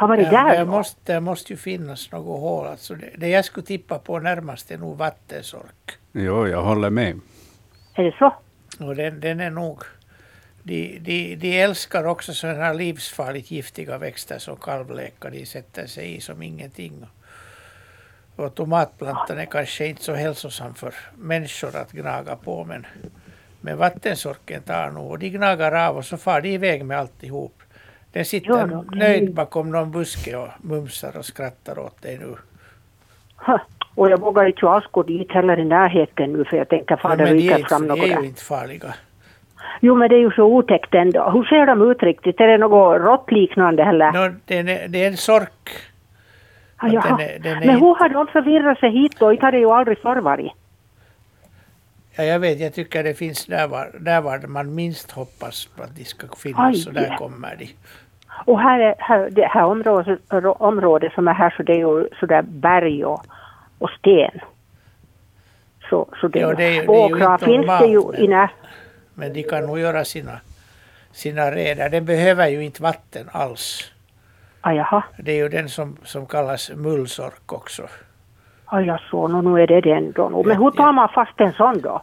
[0.00, 0.58] har varit ja, där?
[0.58, 2.66] Det måste, det måste ju finnas något hål.
[2.66, 5.98] Alltså det, det jag skulle tippa på närmast är nog vattensork.
[6.12, 7.20] Jo, jag håller med.
[7.94, 8.34] Är det så?
[8.84, 9.82] Och den, den är nog...
[10.62, 15.30] De, de, de älskar också sådana här livsfarligt giftiga växter som kalvlekar.
[15.30, 17.06] De sätter sig i som ingenting.
[18.36, 22.86] Och tomatplantan är kanske inte så hälsosam för människor att gnaga på men
[23.60, 27.62] men vattensorken tar nog och de gnagar av och så far de iväg med alltihop.
[28.12, 32.34] Den sitter jo, nöjd bakom någon buske och mumsar och skrattar åt dig nu.
[33.36, 33.60] Ha.
[33.94, 37.16] Och jag vågar inte alls gå dit heller i närheten nu för jag tänker far
[37.16, 38.06] det ryker fram något där.
[38.06, 38.94] de är ju inte farliga.
[39.80, 41.30] Jo men det är ju så otäckt ändå.
[41.30, 42.40] Hur ser de ut riktigt?
[42.40, 44.12] Är det något råttliknande eller?
[44.12, 45.68] No, det, är, det är en sork.
[46.76, 49.32] Ah, den är, den är men hur har de förvirrat sig hit då?
[49.32, 50.52] Inte har det ju aldrig förr varit.
[52.16, 55.82] Ja, jag vet, jag tycker det finns där var, där var man minst hoppas på
[55.82, 57.68] att de ska finnas, Aj, så där kommer de.
[58.44, 60.20] Och här, är, här, det här området,
[60.58, 63.26] området som är här så det är ju sådär berg och,
[63.78, 64.40] och sten.
[65.90, 68.50] Så, så det, ja, det är, det åkrar finns det ju men, inne.
[69.14, 70.40] Men de kan nog göra sina,
[71.12, 71.88] sina reder.
[71.90, 73.92] Den behöver ju inte vatten alls.
[74.60, 75.02] Ah, jaha.
[75.18, 77.88] Det är ju den som, som kallas mullsork också.
[78.70, 80.42] Ja, jag så, nu är det den då.
[80.42, 82.02] Men hur tar man fast en sån då?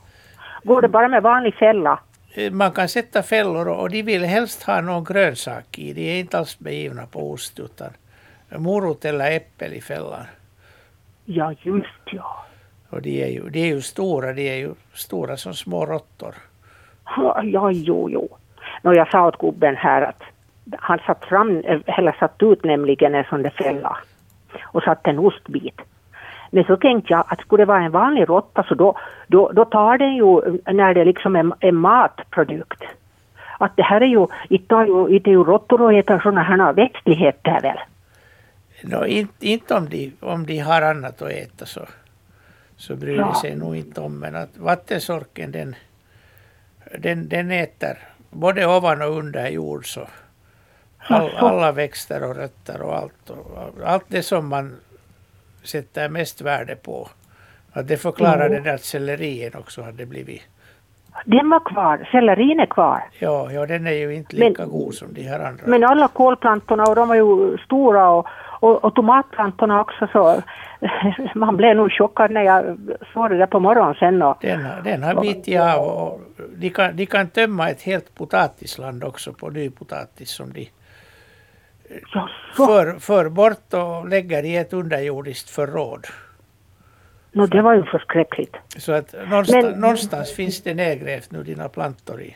[0.64, 2.00] Går det bara med vanlig fälla?
[2.34, 5.94] Eh, man kan sätta fällor och de vill helst ha någon grönsak i.
[5.94, 7.90] De är inte alls begivna på ost utan
[8.58, 10.26] morot eller äppel i fällan.
[11.26, 12.46] Ja, just ja.
[12.90, 16.36] Och de är ju, de är ju stora, de är ju stora som små råttor.
[17.44, 18.30] Ja, jo, jo.
[18.82, 20.24] No, jag sa åt gubben här att
[20.80, 23.98] han satt fram, eller satt ut nämligen en sån där fälla
[24.64, 25.82] och satt en ostbit.
[26.58, 28.98] Men så tänkte jag att skulle det vara en vanlig råtta så då,
[29.28, 32.84] då, då tar den ju när det liksom är en matprodukt.
[33.60, 36.74] Att det här är ju, inte är ju, inte ju råttor och äter sådana här
[36.74, 37.78] växtligheter väl?
[38.84, 41.86] No, inte, inte om, de, om de har annat att äta så,
[42.78, 44.20] så bryr de sig nog inte om.
[44.20, 45.76] Men att vattensorken den,
[47.00, 47.98] den, den äter
[48.30, 50.08] både ovan och under jord så
[50.98, 53.30] all, alla växter och rötter och allt.
[53.30, 54.76] Och, allt det som man
[55.68, 57.10] sätter mest värde på.
[57.74, 60.42] Att det förklarar det att sellerin också hade blivit
[61.26, 63.04] den var kvar, sellerin är kvar.
[63.20, 65.64] Ja, ja den är ju inte lika men, god som de här andra.
[65.66, 68.28] Men alla kolplantorna och de var ju stora och,
[68.60, 70.42] och, och tomatplantorna också så
[71.36, 72.78] man blev nog chockad när jag
[73.14, 74.22] såg det där på morgonen sen.
[74.22, 76.22] Och, den, den har bitit av och
[76.56, 80.70] de kan, de kan tömma ett helt potatisland också på nypotatis som de
[82.56, 86.08] för, för bort och lägger i ett underjordiskt förråd.
[87.32, 88.56] No, det var ju förskräckligt.
[88.78, 92.36] Så att någonstans, Men, någonstans finns det nedgrävt nu dina plantor i.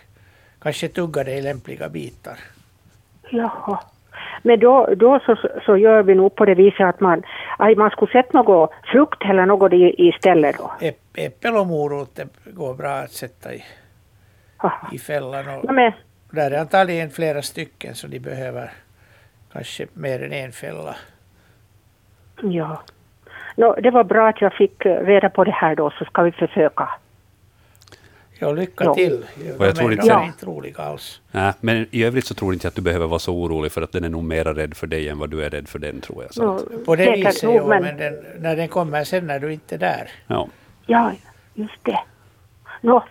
[0.61, 2.39] Kanske tuggade i lämpliga bitar.
[3.29, 3.79] Jaha.
[4.43, 5.35] Men då, då så,
[5.65, 7.23] så gör vi nog på det viset att man,
[7.57, 10.71] att man skulle sätta något frukt eller något istället då.
[11.15, 13.63] Äppel och morot går bra att sätta i,
[14.91, 15.47] i fällan.
[15.47, 15.91] Och ja,
[16.31, 18.71] där är antagligen flera stycken så de behöver
[19.53, 20.95] kanske mer än en fälla.
[22.41, 22.81] Ja.
[23.55, 26.31] No, det var bra att jag fick reda på det här då, så ska vi
[26.31, 26.89] försöka.
[28.39, 28.95] Ja, lycka no.
[28.95, 29.25] till.
[29.45, 30.25] Jag, jag tror inte, ja.
[30.25, 31.21] inte rolig alls.
[31.31, 33.81] Nej, men i övrigt så tror jag inte att du behöver vara så orolig för
[33.81, 36.01] att den är nog mera rädd för dig än vad du är rädd för den
[36.01, 36.33] tror jag.
[36.33, 39.53] Så no, på det viset, ja, men, men den, när den kommer sen när du
[39.53, 40.11] inte är där.
[40.27, 40.47] Ja,
[40.85, 41.11] ja
[41.53, 41.99] just det.
[42.81, 43.03] No,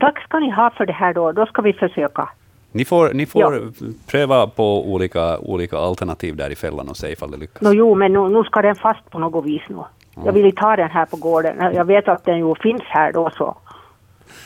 [0.00, 2.28] tack ska ni ha för det här då, då ska vi försöka.
[2.74, 3.60] Ni får, ni får ja.
[4.06, 7.62] pröva på olika, olika alternativ där i fällan och se ifall det lyckas.
[7.62, 9.74] No, jo, men nu, nu ska den fast på något vis nu.
[9.74, 10.26] Mm.
[10.26, 11.74] Jag vill inte ha den här på gården.
[11.74, 13.56] Jag vet att den ju finns här då så.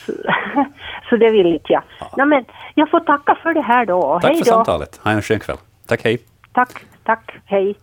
[0.06, 0.12] Så,
[1.10, 1.82] så det vill inte jag.
[2.00, 2.10] Ja.
[2.16, 4.18] No, men jag får tacka för det här då.
[4.22, 4.50] Tack hej för då.
[4.50, 5.00] samtalet.
[5.04, 5.56] Ha en skön kväll.
[5.86, 6.18] Tack, hej.
[6.52, 7.74] Tack, tack, hej.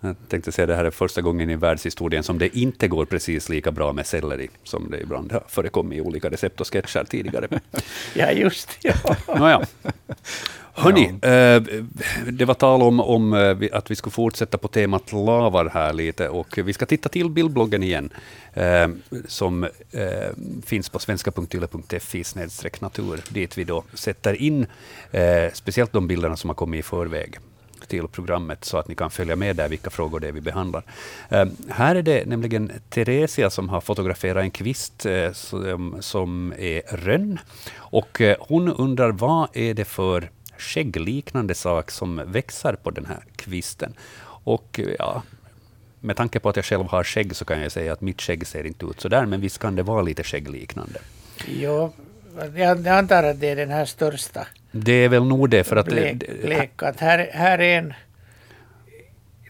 [0.00, 3.48] Jag tänkte säga det här är första gången i världshistorien som det inte går precis
[3.48, 7.48] lika bra med selleri som det ibland har förekommit i olika recept och sketcher tidigare.
[8.14, 8.94] ja, just ja.
[9.36, 9.66] Nåja.
[10.72, 11.28] Hörni, ja.
[11.28, 11.62] eh,
[12.32, 16.28] det var tal om, om eh, att vi skulle fortsätta på temat lavar här lite
[16.28, 18.10] och vi ska titta till bildbloggen igen
[18.52, 18.88] eh,
[19.28, 19.70] som eh,
[20.64, 22.24] finns på svenska.yle.fi
[22.80, 24.66] natur dit vi då sätter in
[25.10, 27.38] eh, speciellt de bilderna som har kommit i förväg
[27.90, 30.82] till programmet så att ni kan följa med där vilka frågor det är vi behandlar.
[31.28, 36.82] Ehm, här är det nämligen Theresia som har fotograferat en kvist eh, som, som är
[36.96, 37.38] rönn.
[37.76, 43.24] Och eh, hon undrar vad är det för skäggliknande sak som växer på den här
[43.36, 43.94] kvisten.
[44.44, 45.22] Och eh, ja,
[46.00, 48.46] med tanke på att jag själv har skägg så kan jag säga att mitt skägg
[48.46, 51.00] ser inte ut så där, men visst kan det vara lite skäggliknande.
[51.60, 51.90] Ja,
[52.54, 54.46] jag antar att det är den här största.
[54.72, 55.64] Det är väl nog det.
[55.64, 57.94] För att blek, blek, att här, här är en,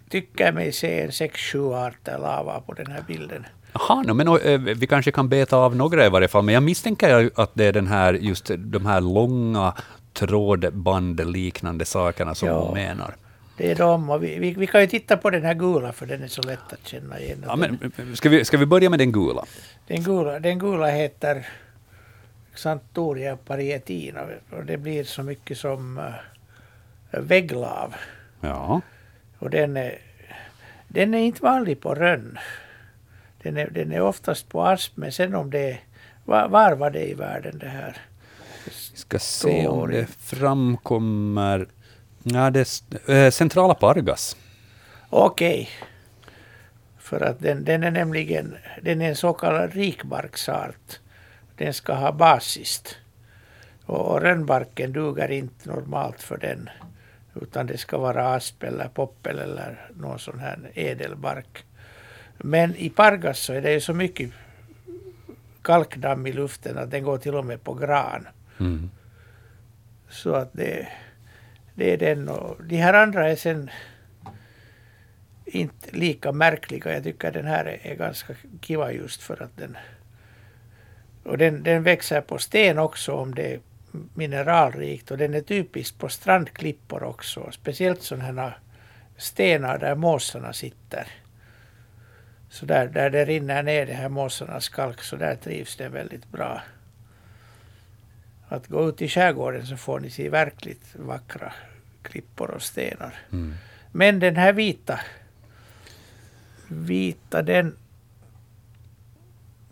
[0.09, 3.47] tycker mig se en sex, sju arter lava på den här bilden.
[3.73, 6.63] Jaha, no, men uh, vi kanske kan beta av några i varje fall, men jag
[6.63, 9.75] misstänker att det är den här, just de här långa
[10.13, 13.15] trådband-liknande sakerna som ja, hon menar.
[13.57, 16.07] Det är de, och vi, vi, vi, kan ju titta på den här gula, för
[16.07, 17.45] den är så lätt att känna igen.
[17.47, 19.45] Ja, men, ska, vi, ska vi börja med den gula?
[19.87, 21.47] Den gula, den gula heter
[22.55, 24.21] Xanthoria parietina
[24.51, 27.95] och det blir så mycket som uh, vägglav.
[28.41, 28.81] Ja.
[29.39, 29.99] Och den är,
[30.89, 32.39] den är inte vanlig på rönn.
[33.43, 35.79] Den är, den är oftast på asp, men sen om det
[36.25, 37.97] var, var var det i världen det här?
[38.65, 41.67] Vi ska se om det framkommer...
[42.23, 44.37] Ja, det är äh, centrala Pargas.
[45.11, 45.53] Okej.
[45.53, 45.89] Okay.
[46.99, 51.01] För att den, den är nämligen den är en så kallad rikbarksart
[51.61, 52.97] den ska ha basist.
[53.87, 56.71] Och rönnbarken duger inte normalt för den.
[57.43, 61.65] Utan det ska vara asp eller poppel eller någon sån här ädelbark.
[62.39, 64.31] Men i Pargas så är det ju så mycket
[65.63, 68.29] kalkdamm i luften att den går till och med på gran.
[68.61, 68.91] Mm.
[70.09, 70.89] Så att det,
[71.75, 72.29] det är den.
[72.29, 73.71] Och de här andra är sen
[75.45, 76.95] inte lika märkliga.
[76.95, 79.77] Jag tycker den här är, är ganska kiva just för att den
[81.31, 83.61] och den, den växer på sten också om det är
[84.15, 87.51] mineralrikt och den är typisk på strandklippor också.
[87.53, 88.55] Speciellt sådana
[89.17, 91.07] stenar där måsarna sitter.
[92.49, 96.33] Så där, där det rinner ner det här måsarnas kalk så där trivs den väldigt
[96.33, 96.63] bra.
[98.49, 101.53] Att gå ut i skärgården så får ni se verkligt vackra
[102.03, 103.15] klippor och stenar.
[103.33, 103.55] Mm.
[103.93, 105.01] Men den här vita
[106.71, 107.77] vita, den,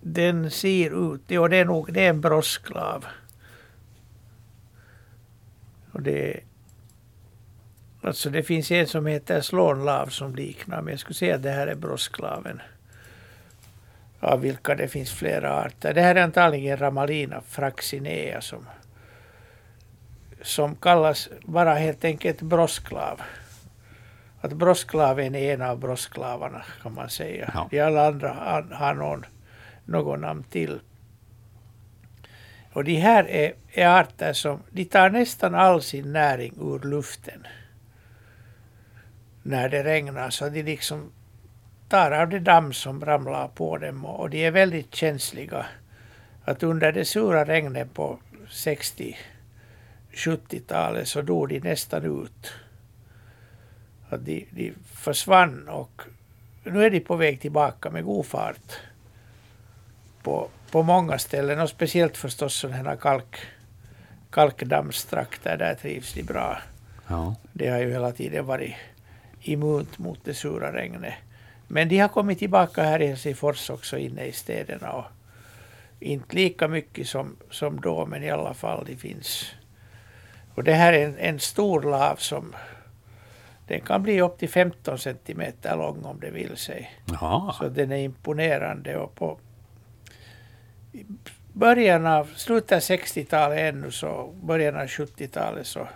[0.00, 3.06] den ser ut, ja det är nog det är en brosklav.
[5.92, 6.40] Och det,
[8.02, 11.50] alltså det finns en som heter slånlav som liknar, men jag skulle säga att det
[11.50, 12.62] här är brosklaven.
[14.20, 15.94] Av vilka det finns flera arter.
[15.94, 18.66] Det här är antagligen Ramalina fraxinea som,
[20.42, 23.22] som kallas bara helt enkelt brosklav
[24.40, 27.50] att brosklaven är en av brosklavarna kan man säga.
[27.54, 27.68] Ja.
[27.70, 28.28] De alla andra
[28.72, 29.26] har någon,
[29.88, 30.80] någon namn till.
[32.72, 37.46] Och de här är, är arter som de tar nästan all sin näring ur luften.
[39.42, 41.12] När det regnar så de liksom
[41.88, 45.66] tar av det damm som ramlar på dem och de är väldigt känsliga.
[46.44, 48.18] Att under det sura regnet på
[50.12, 52.52] 60-70-talet så dog de nästan ut
[54.08, 56.02] att de, de försvann och
[56.64, 58.80] nu är de på väg tillbaka med god fart
[60.28, 63.36] på, på många ställen och speciellt förstås sådana kalk,
[64.30, 66.58] kalkdammstrakter, där trivs de bra.
[67.06, 67.34] Ja.
[67.52, 68.74] Det har ju hela tiden varit
[69.40, 71.14] immunt mot det sura regnet.
[71.68, 75.04] Men de har kommit tillbaka här i Helsingfors också inne i städerna och
[76.00, 79.54] inte lika mycket som, som då men i alla fall det finns.
[80.54, 82.54] Och det här är en, en stor lav som
[83.66, 86.90] den kan bli upp till 15 centimeter lång om det vill sig.
[87.06, 87.52] Jaha.
[87.52, 88.96] Så den är imponerande.
[88.96, 89.38] Och på
[91.52, 95.88] början av, slutet av 60-talet ännu, så början av 70-talet så,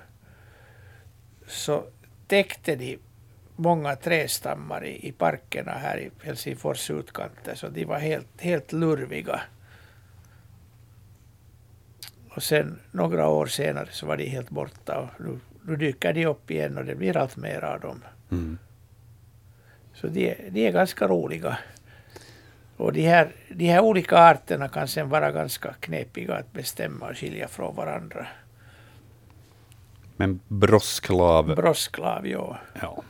[1.47, 1.84] så
[2.26, 2.99] täckte de
[3.57, 9.40] många trästammar i, i parkerna här i Helsingfors utkanter, så de var helt, helt lurviga.
[12.28, 16.26] Och sen några år senare så var de helt borta och nu nu dyker de
[16.26, 18.01] upp igen och det blir allt mer av dem.
[18.30, 18.59] Mm.
[19.95, 21.59] Så de, de är ganska roliga.
[22.82, 27.16] Och de här, de här olika arterna kan sen vara ganska knepiga att bestämma och
[27.16, 28.26] skilja från varandra.
[30.16, 31.54] Men brosklav?
[31.54, 32.58] Brosklav, ja.
[32.80, 33.02] ja.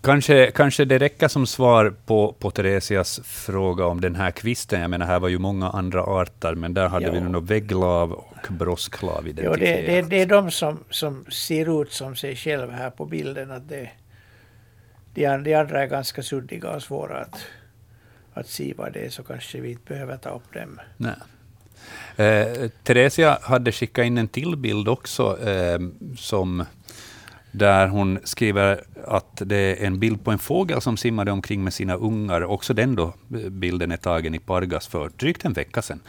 [0.00, 4.80] Kanske, kanske det räcker som svar på, på Teresias fråga om den här kvisten.
[4.80, 7.12] Jag menar, här var ju många andra arter, men där hade jo.
[7.12, 9.58] vi nu vägglav och brosklav identifierat.
[9.60, 13.04] Jo, det, det, det är de som, som ser ut som sig själva här på
[13.04, 13.50] bilden.
[13.50, 13.90] Att det,
[15.14, 17.46] de, de andra är ganska suddiga och svåra att,
[18.34, 20.80] att se vad det är, så kanske vi inte behöver ta upp dem.
[20.96, 21.14] Nej.
[22.16, 25.78] Eh, Teresia hade skickat in en till bild också, eh,
[26.16, 26.64] som
[27.50, 31.72] där hon skriver att det är en bild på en fågel som simmade omkring med
[31.72, 32.42] sina ungar.
[32.42, 36.00] Också den då, eh, bilden är tagen i Pargas för drygt en vecka sedan.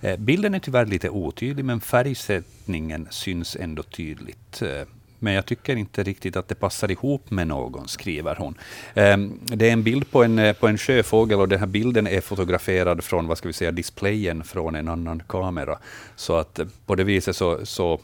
[0.00, 4.62] Eh, bilden är tyvärr lite otydlig, men färgsättningen syns ändå tydligt.
[4.62, 4.82] Eh,
[5.18, 8.58] men jag tycker inte riktigt att det passar ihop med någon, skriver hon.
[8.94, 12.06] Ehm, det är en bild på en, eh, på en sjöfågel och den här bilden
[12.06, 15.78] är fotograferad från vad ska vi säga, displayen från en annan kamera.
[16.16, 18.00] Så att eh, på det viset så, så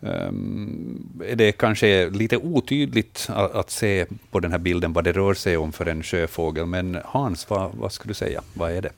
[0.00, 5.34] Um, det kanske lite otydligt att, att, se på den här bilden vad det rör
[5.34, 8.42] sig om för en sjöfågel, men Hans, vad, vad skulle du säga?
[8.54, 8.90] Vad är det?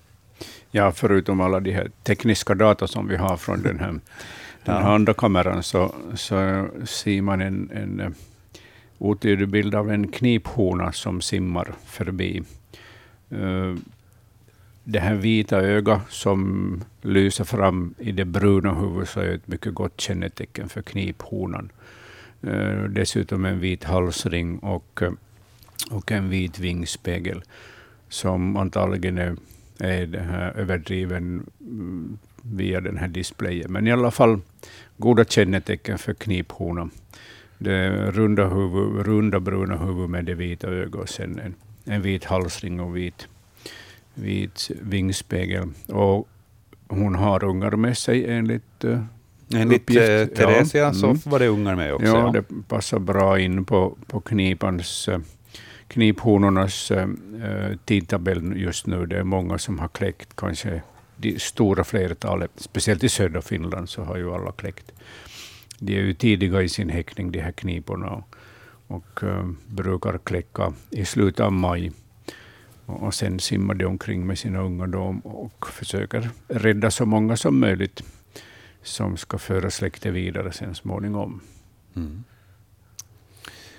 [0.71, 4.01] Ja, förutom alla de här tekniska data som vi har från den här,
[4.67, 8.11] den här andra kameran, så, så ser man en, en eh,
[8.99, 12.43] otydlig bild av en kniphona som simmar förbi.
[13.33, 13.77] Uh,
[14.85, 19.75] det här vita ögat som lyser fram i det bruna huvudet så är ett mycket
[19.75, 21.73] gott kännetecken för kniphonan.
[22.45, 25.13] Uh, dessutom en vit halsring och, eh,
[25.91, 27.43] och en vit vingspegel
[28.09, 29.37] som antagligen är,
[29.79, 30.17] är
[30.57, 32.19] överdriven mm,
[32.53, 33.73] via den här displayen.
[33.73, 34.41] Men i alla fall
[34.97, 36.91] goda kännetecken för kniphonan.
[37.59, 41.55] Det runda, huvud, runda bruna huvudet med det vita ögat och sen en,
[41.85, 43.29] en vit halsring och vit
[44.17, 45.69] vit vingspegel.
[45.87, 46.29] Och
[46.89, 49.03] hon har ungar med sig enligt uh,
[49.55, 50.39] Enligt uppgift.
[50.39, 50.95] Eh, ja.
[50.95, 51.19] så mm.
[51.25, 52.07] var det ungar med också.
[52.07, 55.19] Ja, ja, det passar bra in på, på knipans, uh,
[55.89, 57.07] kniphonornas uh,
[57.85, 59.07] tidtabell just nu.
[59.07, 60.83] Det är många som har kläckt, kanske
[61.17, 64.93] det stora flertalet, speciellt i södra Finland så har ju alla kläckt.
[65.79, 68.37] De är ju tidiga i sin häckning, de här kniporna, och,
[68.87, 71.93] och uh, brukar kläcka i slutet av maj.
[72.87, 77.61] Och sen simmar de omkring med sina ungar då och försöker rädda så många som
[77.61, 78.03] möjligt
[78.83, 81.41] som ska föra släktet vidare sen småningom.
[81.97, 82.25] Mm.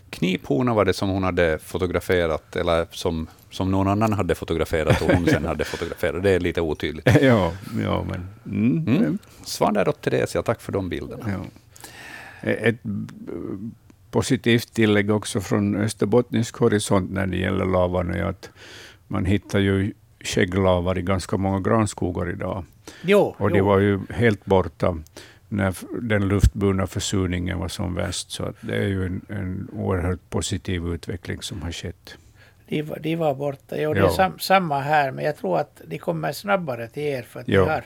[0.10, 3.28] Kniphona var det som hon hade fotograferat, eller som,
[3.58, 6.24] som någon annan hade fotograferat och hon sen hade fotograferat.
[6.24, 7.08] Det är lite otydligt.
[7.22, 7.54] ja,
[7.84, 8.28] ja, men...
[8.46, 8.98] Mm.
[8.98, 9.18] Mm.
[9.44, 11.24] Svar där åt Theresia, tack för de bilderna.
[11.28, 11.40] Ja.
[12.50, 12.80] Ett
[14.12, 18.50] positivt tillägg också från österbottnisk horisont när det gäller lavan är att
[19.08, 22.64] man hittar ju skägglavar i ganska många granskogar idag.
[23.02, 23.66] Jo, och det jo.
[23.66, 24.98] var ju helt borta
[25.50, 28.32] när den luftburna försurningen var som värst.
[28.32, 32.18] Så det är ju en, en oerhört positiv utveckling som har skett.
[32.68, 33.78] De var, de var borta.
[33.78, 37.22] Jo, det är sam, samma här, men jag tror att de kommer snabbare till er
[37.22, 37.84] för att ni har,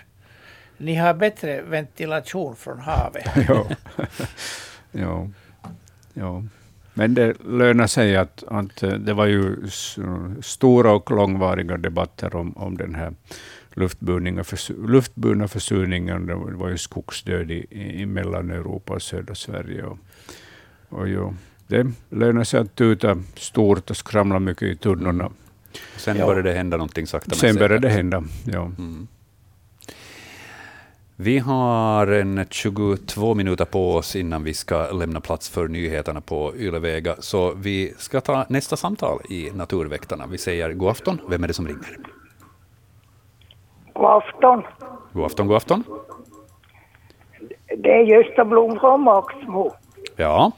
[0.77, 3.25] ni har bättre ventilation från havet.
[3.47, 3.67] ja.
[4.91, 5.27] ja.
[6.13, 6.43] ja.
[6.93, 9.67] Men det lönar sig att, att eh, det var ju
[10.41, 13.13] stora och långvariga debatter om, om den här
[13.73, 16.25] luftburna försurningen.
[16.25, 17.67] Det var ju skogsdöd i,
[18.01, 19.83] i Mellaneuropa och södra Sverige.
[19.83, 19.97] Och,
[20.89, 21.35] och jo,
[21.71, 25.31] det lönar sig att tuta stort och skramla mycket i tunnorna.
[25.97, 26.25] Sen ja.
[26.25, 28.61] började det hända någonting sakta men Sen började det hända, ja.
[28.61, 29.07] Mm.
[31.15, 36.53] Vi har en 22 minuter på oss innan vi ska lämna plats för nyheterna på
[36.55, 40.27] Ylevega, så vi ska ta nästa samtal i Naturväktarna.
[40.27, 41.21] Vi säger god afton.
[41.29, 41.97] Vem är det som ringer?
[43.93, 44.63] God afton.
[45.13, 45.83] God afton, god afton.
[47.77, 49.75] Det är Gösta Blom från Maxmo.
[50.15, 50.51] Ja.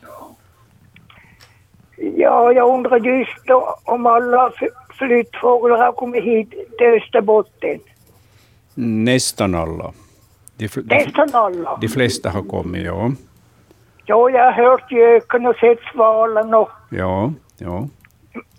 [1.98, 3.50] Ja, jag undrar just
[3.84, 4.52] om alla
[4.98, 7.80] flyttfåglar har kommit hit till Österbotten.
[8.76, 9.94] Nästan alla.
[10.58, 11.78] De, Nästan alla?
[11.82, 13.12] De flesta har kommit, ja.
[14.06, 16.70] Ja, jag har hört göken och sett svalan och...
[16.90, 17.88] Ja, ja.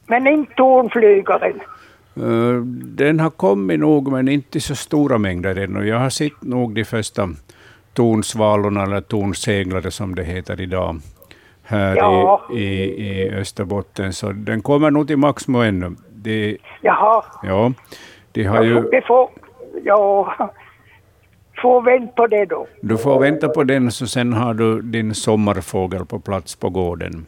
[0.07, 1.61] Men inte tornflygaren.
[2.21, 2.63] Uh,
[2.97, 5.89] den har kommit nog, men inte i så stora mängder ännu.
[5.89, 7.29] Jag har sett nog de första
[7.93, 11.01] tornsvalorna, eller tornseglare som det heter idag,
[11.65, 12.43] här ja.
[12.53, 14.13] i, i, i Österbotten.
[14.13, 15.97] Så den kommer nog till Maxmo ännu.
[16.15, 17.25] De, Jaha.
[17.43, 17.73] Ja,
[18.33, 18.91] de har ju...
[18.91, 19.31] Vi får,
[19.85, 20.35] ja,
[21.63, 22.67] får vänta på det då.
[22.81, 27.27] Du får vänta på den, så sen har du din sommarfågel på plats på gården.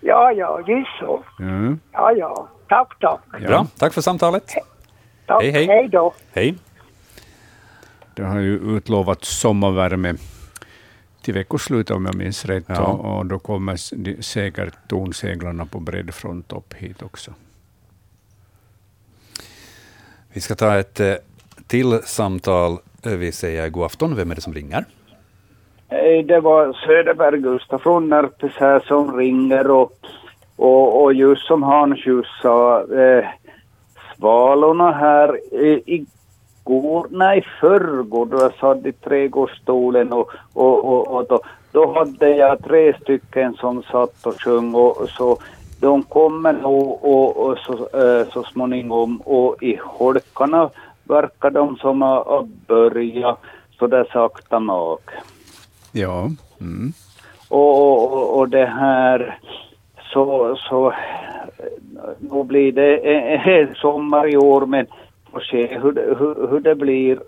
[0.00, 1.22] Ja, ja, just så.
[1.40, 1.80] Mm.
[1.92, 2.48] Ja, ja.
[2.68, 3.20] Tack, tack.
[3.32, 3.48] Ja.
[3.48, 4.54] Bra, tack för samtalet.
[5.26, 5.66] Tack, hej, hej.
[5.66, 6.12] Hej då.
[6.32, 6.54] Hej.
[8.14, 10.14] Det har ju utlovats sommarvärme
[11.28, 12.64] till veckoslutet om jag minns rätt.
[12.66, 12.86] Ja.
[12.86, 13.76] Och, och, då kommer
[14.22, 17.30] säkert tornseglarna på bred front upp hit också.
[20.32, 21.14] Vi ska ta ett eh,
[21.66, 22.78] till samtal.
[23.02, 24.16] Vi säger god afton.
[24.16, 24.84] Vem är det som ringer?
[25.88, 29.70] Hej, det var Söderberg Gustaf från Närpes här som ringer.
[29.70, 29.98] Och,
[30.56, 31.98] och, och just som Hans
[32.42, 33.24] sa, eh,
[34.16, 36.00] svalorna här eh,
[36.68, 41.40] igår, nej förrgår då jag satt i trädgårdsstolen och, och, och, och då,
[41.72, 45.38] då hade jag tre stycken som satt och sjöng och så
[45.80, 50.70] de kommer nog och, och så, äh, så småningom och i holkarna
[51.04, 53.38] verkar de som har börjat
[53.78, 55.10] så där sakta mak.
[55.92, 56.30] Ja.
[56.60, 56.92] Mm.
[57.48, 59.38] Och, och, och det här
[60.12, 60.94] så, så
[62.18, 64.86] nu blir det en sommar i år men
[65.38, 67.18] får se hur, hur, hur det blir.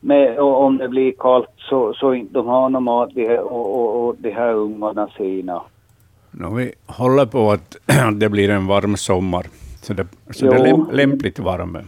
[0.00, 3.78] Med, om det blir kallt så, så inte de har någon mat de här, och,
[3.78, 5.62] och, och de här ungarna sina.
[6.30, 7.76] No, vi håller på att
[8.20, 9.46] det blir en varm sommar,
[9.82, 11.78] så det, så det är läm, lämpligt varm.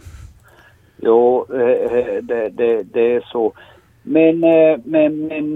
[0.97, 3.53] Jo, det, det, det är så.
[4.03, 4.39] Men,
[4.83, 5.55] men, men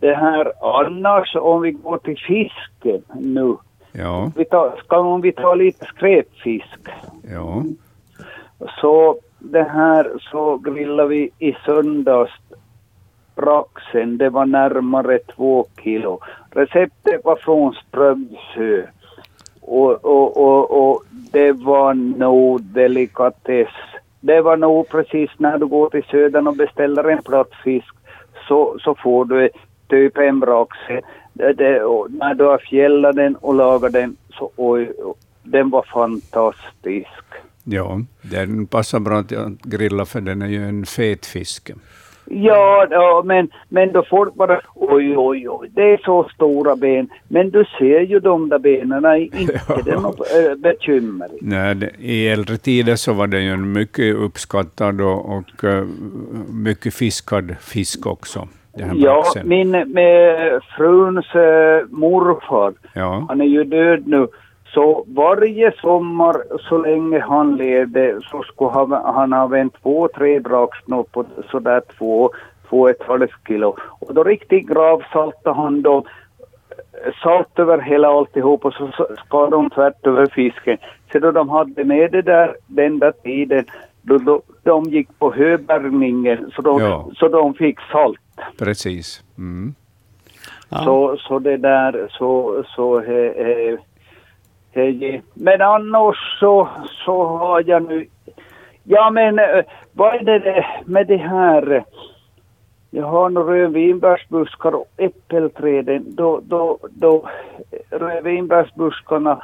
[0.00, 0.52] det här
[0.86, 3.56] annars, om vi går till fisken nu.
[3.98, 4.32] Ja.
[4.36, 6.78] Vi tar, ska om vi ta lite skräpfisk.
[7.32, 7.64] Ja.
[8.80, 12.32] Så det här så grillade vi i söndags
[13.34, 14.18] braxen.
[14.18, 16.20] Det var närmare två kilo.
[16.50, 18.86] Receptet var från Strömsö.
[19.60, 21.02] Och, och, och, och
[21.32, 23.74] det var nog delikatess.
[24.20, 27.94] Det var nog precis när du går till södern och beställer en plattfisk
[28.48, 29.50] så, så får du
[29.88, 31.00] typ en braxe.
[31.32, 34.92] Det, det, när du har fjällat den och lagat den så oj,
[35.42, 37.24] den var fantastisk.
[37.68, 39.32] Ja, den passar bra att
[39.62, 41.70] grilla för den är ju en fet fisk.
[42.30, 47.08] Ja, ja men, men då folk bara oj, oj, oj, det är så stora ben.
[47.28, 49.80] Men du ser ju de där benen, inte ja.
[49.84, 51.28] det är något äh, bekymmer.
[51.40, 55.86] Nej, det, I äldre tider så var den ju en mycket uppskattad och, och uh,
[56.48, 58.48] mycket fiskad fisk också.
[58.94, 63.26] Ja, min med fruns uh, morfar, ja.
[63.28, 64.28] han är ju död nu,
[64.76, 66.36] så varje sommar
[66.68, 71.82] så länge han levde så skulle han, han ha vänt två, tre dragsnor på sådär
[71.98, 72.30] två,
[72.68, 73.76] två ett halvt kilo.
[74.00, 76.04] Och då riktigt gravsaltade han då
[77.22, 78.88] salt över hela alltihop och så
[79.26, 80.78] skar de tvärt över fisken.
[81.12, 83.64] Så då de hade med det där den där tiden,
[84.02, 87.08] då, då de gick på höbärgningen så de, ja.
[87.14, 88.20] så de fick salt.
[88.58, 89.24] Precis.
[89.38, 89.74] Mm.
[90.68, 90.84] Ja.
[90.84, 93.76] Så, så det där, så, så he, he,
[94.76, 96.68] he, Men annars så,
[97.04, 98.06] så har jag nu,
[98.84, 101.84] ja men eh, vad är det med det här,
[102.90, 107.28] jag har några rödvinbärsbuskar och äppelträden, då, då, då
[107.70, 109.42] eh, rödvinbärsbuskarna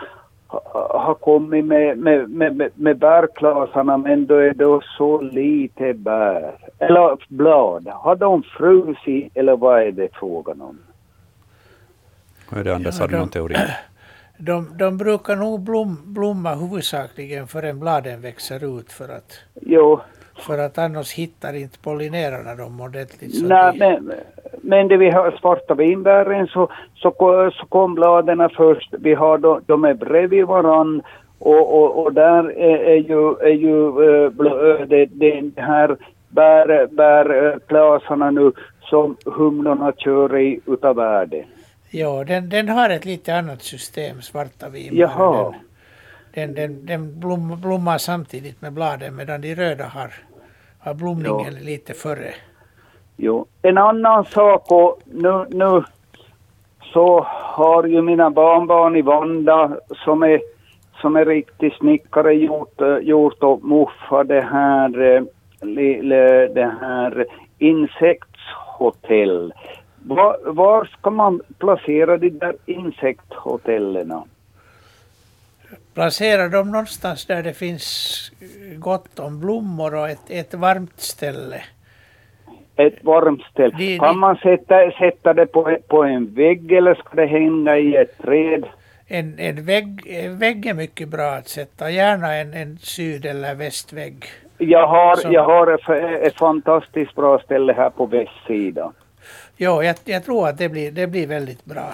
[0.91, 6.55] har kommit med, med, med, med bärklasarna men då är det så lite bär.
[6.79, 7.89] Eller blad.
[7.89, 10.79] Har de frusit eller vad är det frågan om?
[12.49, 13.57] Vad är det Anders, ja, har du någon teori?
[14.47, 20.01] De, de brukar nog blom, blomma huvudsakligen förrän bladen växer ut för att, jo.
[20.47, 23.35] för att annars hittar inte pollinerarna dem ordentligt.
[23.35, 24.13] Så Nej, men,
[24.63, 27.11] men det vi har svarta vinbären så, så,
[27.53, 28.95] så kom bladen först.
[28.99, 31.03] Vi har då, de är bredvid varann
[31.39, 35.97] och, och, och där är, är ju, är ju äh, det, det här
[36.29, 41.45] bär, bärklasarna nu som humlorna kör i utav världen.
[41.95, 44.67] Ja, den, den har ett lite annat system, svarta.
[44.77, 45.55] Jaha.
[46.35, 50.13] Den, den, den blom, blommar samtidigt med bladen medan de röda har,
[50.79, 51.61] har blomningen ja.
[51.61, 52.35] lite före.
[53.17, 55.85] Jo, en annan sak och nu, nu
[56.93, 60.41] så har ju mina barnbarn i Vanda som är,
[61.01, 65.23] som är riktig snickare gjort, gjort och muffa det här, eh,
[66.55, 67.27] det här
[67.59, 69.53] insektshotell.
[70.05, 74.13] Var, var ska man placera de där insekthotellen?
[75.95, 78.33] Placera dem någonstans där det finns
[78.77, 81.63] gott om blommor och ett, ett varmt ställe
[82.77, 83.75] ett varmt ställe.
[83.79, 87.97] Det, kan man sätta, sätta det på, på en vägg eller ska det hänga i
[87.97, 88.65] ett träd?
[89.07, 93.55] En, en, vägg, en vägg är mycket bra att sätta, gärna en, en syd eller
[93.55, 94.25] västvägg.
[94.59, 95.29] Jag har, Så.
[95.33, 95.89] jag har ett,
[96.27, 98.93] ett fantastiskt bra ställe här på västsidan.
[99.57, 101.87] Jo, jag, jag tror att det blir, det blir väldigt bra.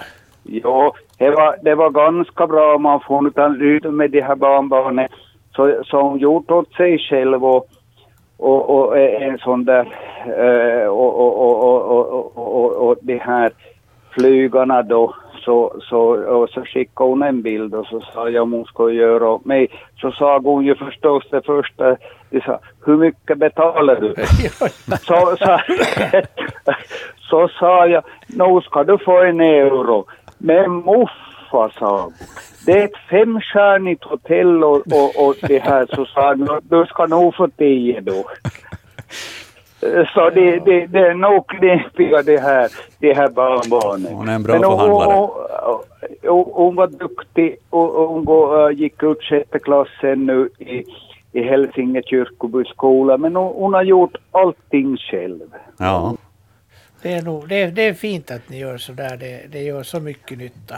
[0.43, 3.27] Jo, det var, det var ganska bra om man får
[3.63, 5.07] ut med de här barnbarnen
[5.55, 7.67] så, som gjort åt sig själv och
[8.39, 9.87] och, och en sån där
[10.87, 13.51] och, och, och, och, och, och de här
[14.11, 15.15] flygarna då
[15.45, 18.93] så, så, och så skickade hon en bild och så sa jag om hon skulle
[18.93, 19.67] göra åt mig.
[20.01, 21.97] Så sa hon ju förstås det första,
[22.29, 24.15] de sa, hur mycket betalar du?
[24.97, 25.59] så, så,
[27.29, 30.05] så sa jag, nu ska du få en euro.
[30.37, 32.11] Men muffa sa.
[32.65, 37.05] Det är ett femstjärnigt hotell och, och, och det här så sa han, du ska
[37.05, 38.23] nog få tio då.
[40.13, 42.69] Så det, det, det är nog knepiga det här,
[42.99, 44.11] det här barnbarnet.
[44.11, 45.29] Hon är en bra Men förhandlare.
[46.21, 50.83] Hon, hon, var duktig och hon går, gick ut sjätte klassen nu i,
[51.31, 53.17] i Hälsinge kyrkoby skola.
[53.17, 55.53] Men hon, hon, har gjort allting själv.
[55.77, 56.15] Ja.
[57.01, 59.17] Det är, nog, det, det är fint att ni gör så där.
[59.17, 60.75] Det, det gör så mycket nytta.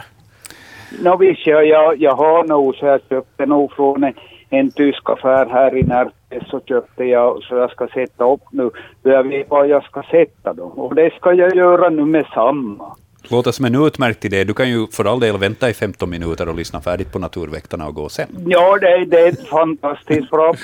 [1.00, 4.14] No, visst, jag, jag, jag har nog så jag köpte nog från en,
[4.50, 8.70] en tysk affär här i Närpes så köpte jag så jag ska sätta upp nu.
[9.02, 12.96] Jag vet vad jag ska sätta dem och det ska jag göra nu med samma.
[13.30, 14.44] Låter som en utmärkt idé.
[14.44, 17.86] Du kan ju för all del vänta i 15 minuter och lyssna färdigt på Naturväktarna
[17.86, 18.28] och gå sen.
[18.46, 20.54] Ja, det, det är ett fantastiskt bra,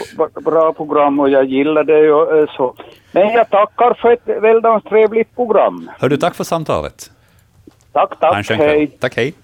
[0.45, 2.75] bra program och jag gillar det ju eh, så.
[3.13, 5.91] Men jag tackar för ett väldans trevligt program.
[5.99, 7.11] Hör du, tack för samtalet.
[7.93, 8.51] Tack, tack.
[8.51, 8.87] Hej.
[9.01, 9.35] Tack, hej.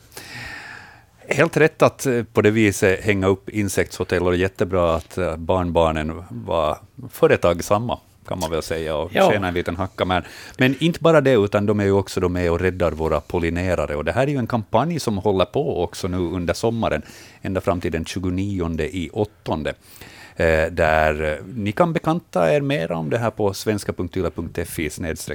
[1.28, 5.36] Helt rätt att eh, på det viset hänga upp insektshotell och är jättebra att eh,
[5.36, 6.77] barnbarnen var
[7.12, 9.30] företagsamma kan man väl säga, och ja.
[9.30, 10.05] tjäna en liten hacka.
[10.05, 10.22] Men,
[10.59, 13.96] men inte bara det, utan de är ju också med och räddar våra pollinerare.
[13.96, 17.02] Och det här är ju en kampanj som håller på också nu under sommaren,
[17.42, 19.74] ända fram till den 29 i åttonde.
[20.36, 24.90] Eh, där eh, ni kan bekanta er mer om det här på svenska.yle.fi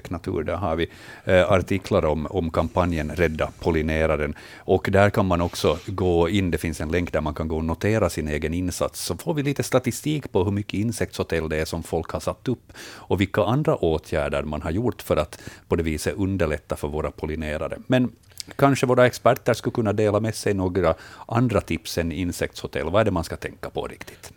[0.10, 0.44] natur.
[0.44, 0.90] Där har vi
[1.26, 4.36] eh, artiklar om, om kampanjen Rädda pollineraren.
[4.58, 7.58] Och där kan man också gå in, det finns en länk där man kan gå
[7.58, 9.06] och notera sin egen insats.
[9.06, 12.48] Så får vi lite statistik på hur mycket insektshotell det är som folk har satt
[12.48, 16.88] upp och vilka andra åtgärder man har gjort för att på det viset underlätta för
[16.88, 17.78] våra pollinerare.
[17.88, 18.12] Men
[18.56, 20.96] kanske våra experter skulle kunna dela med sig några
[21.28, 22.90] andra tips än insektshotell.
[22.90, 24.34] Vad är det man ska tänka på riktigt?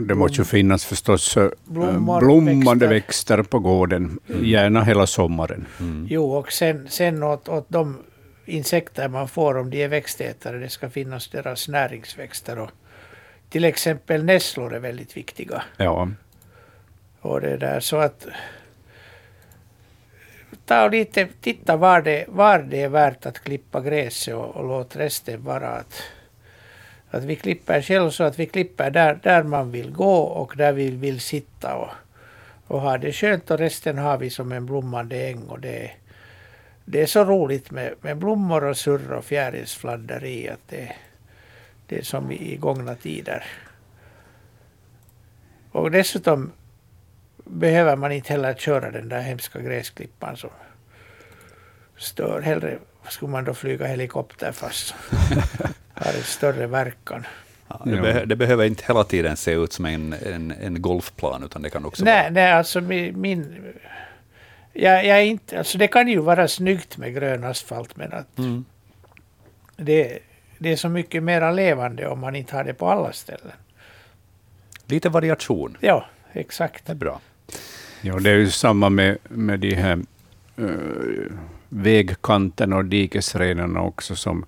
[0.00, 3.36] Det måste ju finnas förstås eh, Blommor, blommande växter.
[3.36, 3.42] växter.
[3.42, 4.44] på gården, mm.
[4.44, 5.66] gärna hela sommaren.
[5.80, 6.06] Mm.
[6.10, 7.98] Jo, och sen, sen åt, åt de
[8.44, 12.58] insekter man får, om de är växtätare, det ska finnas deras näringsväxter.
[12.58, 12.70] Och
[13.48, 15.62] till exempel nässlor är väldigt viktiga.
[15.76, 16.08] Ja.
[17.20, 18.26] Och det där, så att
[20.66, 24.68] ta och lite, titta var det, var det är värt att klippa gräset och, och
[24.68, 25.68] låt resten vara.
[25.68, 26.02] Att,
[27.10, 30.72] att vi klipper själv så att vi klipper där, där man vill gå och där
[30.72, 31.90] vi vill sitta och,
[32.66, 35.90] och ha det skönt och resten har vi som en blommande äng och det,
[36.84, 40.92] det är så roligt med, med blommor och surr och fjärilsfladderi att det,
[41.86, 43.44] det är som i gångna tider.
[45.72, 46.52] Och dessutom
[47.44, 50.50] behöver man inte heller köra den där hemska gräsklippan som
[51.96, 52.40] stör.
[52.40, 52.78] Hellre
[53.08, 54.94] skulle man då flyga helikopter fast
[55.94, 57.26] har en större verkan.
[57.68, 61.44] Ja, det, be det, behöver inte hela tiden se ut som en, en, en golfplan,
[61.44, 62.30] utan det kan också nej, vara...
[62.30, 63.20] Nej, alltså min...
[63.20, 63.64] min
[64.72, 68.64] jag, jag inte, alltså det kan ju vara snyggt med grön asfalt, men att mm.
[69.76, 70.18] det,
[70.58, 73.52] det är så mycket mer levande om man inte har det på alla ställen.
[74.86, 75.76] Lite variation.
[75.80, 76.86] Ja, exakt.
[76.86, 77.20] Det är bra.
[78.02, 80.02] Ja, det är ju samma med, med de här
[80.58, 81.32] uh,
[81.68, 84.44] vägkanterna och dikesrenarna också, som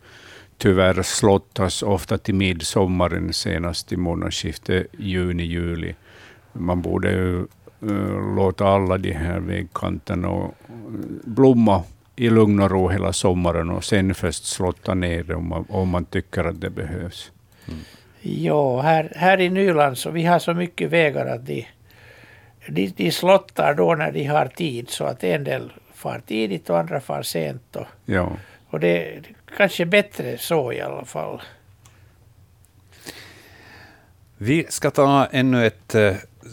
[0.58, 5.94] tyvärr slottas ofta till midsommaren, senast i månadsskiftet juni-juli.
[6.52, 7.46] Man borde ju
[7.90, 10.50] uh, låta alla de här vägkanterna eh,
[11.24, 11.82] blomma
[12.16, 15.88] i lugn och ro hela sommaren och sen först slotta ner det om man, om
[15.88, 17.32] man tycker att det behövs.
[17.68, 17.80] Mm.
[18.20, 21.66] Ja, här, här i Nyland så vi har så mycket vägar att de,
[22.68, 26.78] de, de slottar då när de har tid så att en del far tidigt och
[26.78, 27.76] andra far sent.
[27.76, 28.32] Och, ja.
[28.70, 29.22] och det är
[29.56, 31.42] kanske bättre så i alla fall.
[34.38, 36.12] Vi ska ta ännu ett uh,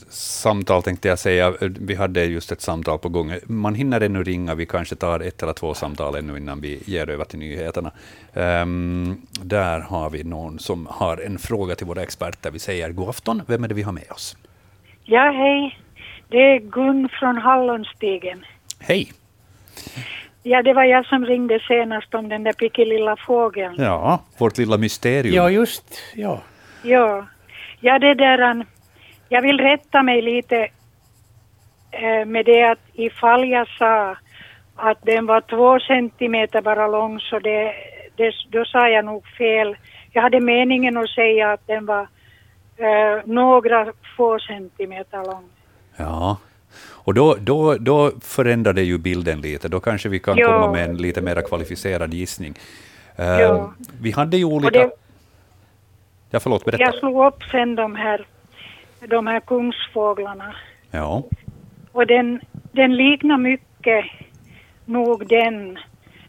[0.10, 1.54] samtal, tänkte jag säga.
[1.62, 3.34] Vi hade just ett samtal på gång.
[3.46, 4.56] Man hinner ännu ringa.
[4.56, 7.92] Vi kanske tar ett eller två samtal ännu innan vi ger över till nyheterna.
[8.34, 12.52] Um, där har vi någon som har en fråga till våra experter.
[12.52, 13.42] Vi säger god afton.
[13.48, 14.38] Vem är det vi har med oss?
[15.04, 15.80] Ja, hej.
[16.30, 18.46] Det är Gun från Hallonstigen.
[18.80, 19.12] Hej.
[20.44, 23.76] Ja, det var jag som ringde senast om den där pickelilla fågeln.
[23.78, 25.36] Ja, vårt lilla mysterium.
[25.36, 26.42] Ja, just ja.
[26.84, 27.26] Ja,
[27.80, 28.66] ja det där,
[29.30, 30.68] jag vill rätta mig lite
[31.92, 34.18] eh, med det att ifall jag sa
[34.76, 37.74] att den var två centimeter bara lång så det,
[38.16, 39.78] det, då sa jag nog fel.
[40.12, 42.08] Jag hade meningen att säga att den var
[42.78, 45.50] eh, några få centimeter lång.
[45.98, 46.38] Ja,
[47.06, 49.68] och då, då, då förändrar det ju bilden lite.
[49.68, 50.48] Då kanske vi kan ja.
[50.48, 52.54] komma med en lite mer kvalificerad gissning.
[53.20, 53.70] Uh.
[54.02, 54.80] Vi hade ju olika...
[54.80, 54.92] Det,
[56.30, 56.84] ja, förlåt, berätta.
[56.84, 58.28] Jag slog upp sen de här,
[59.08, 60.56] de här kungsfåglarna.
[60.92, 61.24] Ja.
[61.92, 62.42] Och den,
[62.72, 64.06] den liknar mycket
[64.86, 65.80] nog den,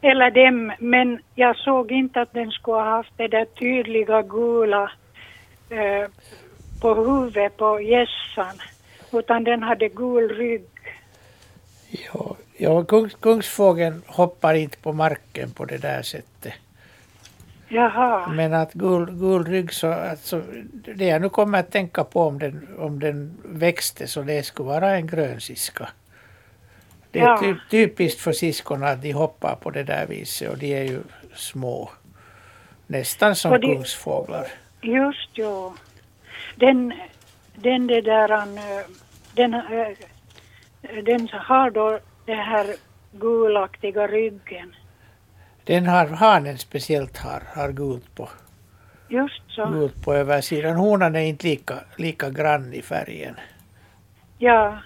[0.02, 4.90] eller dem, men jag såg inte att den skulle ha haft det där tydliga gula
[5.70, 6.10] eh,
[6.80, 8.60] på huvudet på gässan
[9.18, 10.64] utan den hade gul rygg.
[11.90, 16.54] Ja, ja kungs, kungsfågeln hoppar inte på marken på det där sättet.
[17.68, 18.28] Jaha.
[18.28, 22.38] Men att gul, gul rygg så, alltså, det jag nu kommer att tänka på om
[22.38, 25.88] den, om den växte så det skulle vara en grönsiska.
[27.10, 27.38] Det är ja.
[27.38, 31.00] typ, typiskt för siskorna att de hoppar på det där viset och de är ju
[31.34, 31.90] små.
[32.86, 34.46] Nästan som de, kungsfåglar.
[34.80, 35.74] Just ja.
[36.56, 36.92] Den,
[37.54, 38.48] den det där,
[39.36, 42.66] den, eh, den har då den här
[43.12, 44.74] gulaktiga ryggen.
[45.64, 48.28] Den har hanen speciellt har, har gult på.
[49.08, 49.66] Just så.
[49.66, 50.76] Gult på översidan.
[50.76, 53.34] Honan är inte lika, lika grann i färgen.
[54.38, 54.78] Ja.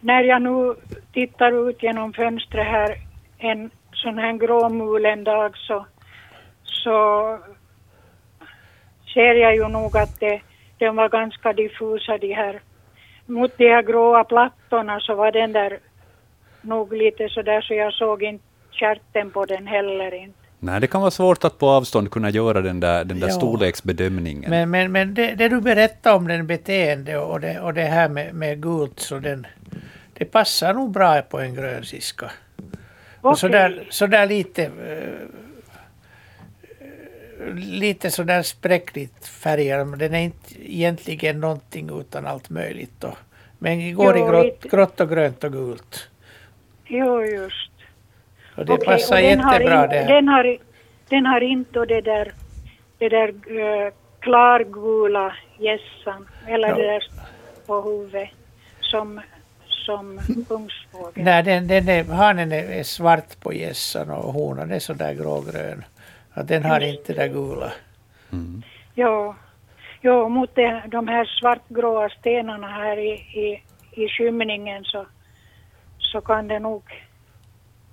[0.00, 0.74] När jag nu
[1.12, 2.96] tittar ut genom fönstret här
[3.38, 5.86] en sån här gråmulen dag så,
[6.62, 7.38] så
[9.14, 10.42] ser jag ju nog att det
[10.78, 12.60] de var ganska diffusa de här.
[13.26, 15.78] Mot de här gråa plattorna så var den där
[16.60, 20.38] nog lite sådär så jag såg inte kärten på den heller inte.
[20.58, 23.32] Nej, det kan vara svårt att på avstånd kunna göra den där, den där ja.
[23.32, 24.50] storleksbedömningen.
[24.50, 28.08] Men, men, men det, det, du berättade om den beteende och det, och det här
[28.08, 29.46] med, med gult, så den,
[30.12, 32.26] det passar nog bra på en grönsiska.
[32.26, 33.30] Okay.
[33.30, 35.41] Och sådär, sådär lite uh, lite
[38.10, 39.98] sådär spräckligt färgad.
[39.98, 43.00] Den är inte egentligen någonting utan allt möjligt.
[43.00, 43.16] Då.
[43.58, 46.08] Men går jo, i grått, grått och grönt och gult.
[46.86, 47.70] Jo, just.
[48.56, 50.04] Och det okay, passar och jättebra har, det.
[50.04, 50.58] Den har,
[51.08, 52.32] den har inte det där,
[52.98, 56.74] det där uh, klargula gässan, eller ja.
[56.74, 57.04] det där
[57.66, 58.28] på huvudet,
[58.80, 59.20] som,
[59.68, 61.24] som kungsfågeln.
[61.24, 65.84] Nej, den, den är, hanen är svart på gässan och honan är sådär grågrön.
[66.34, 67.72] Att den har inte det gula.
[68.32, 68.62] Mm.
[68.94, 69.36] Ja,
[70.00, 75.06] ja, mot det, de här svartgråa stenarna här i, i, i skymningen så,
[75.98, 76.82] så kan det nog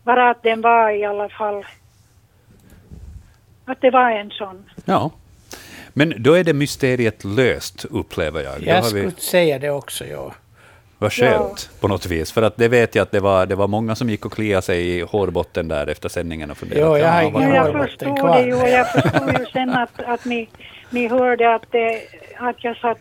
[0.03, 1.65] vara att den var i alla fall
[3.65, 4.69] att det var en sån.
[4.85, 5.11] Ja.
[5.93, 8.63] Men då är det mysteriet löst, upplever jag.
[8.63, 9.11] Jag skulle vi...
[9.11, 10.33] säga det också, ja.
[11.01, 11.77] Vad skönt ja.
[11.79, 14.09] på något vis, för att det vet jag att det var, det var många som
[14.09, 16.85] gick och kliade sig i hårbotten där efter sändningen och funderade.
[16.85, 17.63] Jo, jag har ingen ja,
[18.33, 20.49] det ju och jag förstod ju sen att, att ni,
[20.89, 22.01] ni hörde att, det,
[22.37, 22.97] att jag satt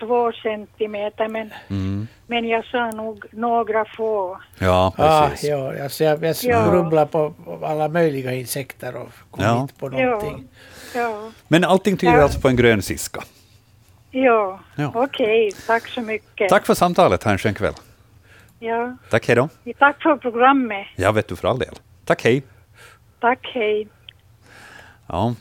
[0.00, 2.08] två centimeter, men, mm.
[2.26, 4.40] men jag sa nog några få.
[4.58, 5.50] Ja, precis.
[5.50, 9.60] Ah, ja, alltså jag, jag grubblar på alla möjliga insekter och kom ja.
[9.60, 10.48] inte på någonting.
[10.94, 11.00] Ja.
[11.00, 11.30] ja.
[11.48, 12.22] Men allting tyder ja.
[12.22, 13.22] alltså på en grön siska?
[14.10, 14.92] Ja, ja.
[14.94, 15.48] okej.
[15.48, 15.50] Okay.
[15.66, 16.48] Tack så mycket.
[16.48, 17.24] Tack för samtalet.
[17.24, 17.74] Ha en skön kväll.
[18.58, 18.96] Ja.
[19.10, 19.48] Tack, hej då.
[19.78, 20.86] Tack för programmet.
[20.96, 21.74] Ja, vet du för all del.
[22.04, 22.42] Tack, hej.
[23.20, 23.88] Tack, hej.
[25.06, 25.34] Ja,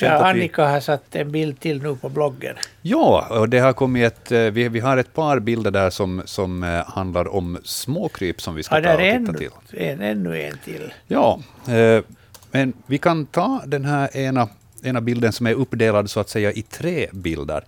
[0.00, 2.56] Ja, Annika har satt en bild till nu på bloggen.
[2.82, 6.22] Ja, och det har kommit ett, eh, vi, vi har ett par bilder där som,
[6.24, 9.50] som eh, handlar om småkryp som vi ska ja, ta och titta ännu, till.
[9.70, 10.92] En, ännu en till.
[11.06, 12.04] Ja, eh,
[12.50, 14.48] men vi kan ta den här ena,
[14.82, 17.64] ena bilden som är uppdelad så att säga i tre bilder.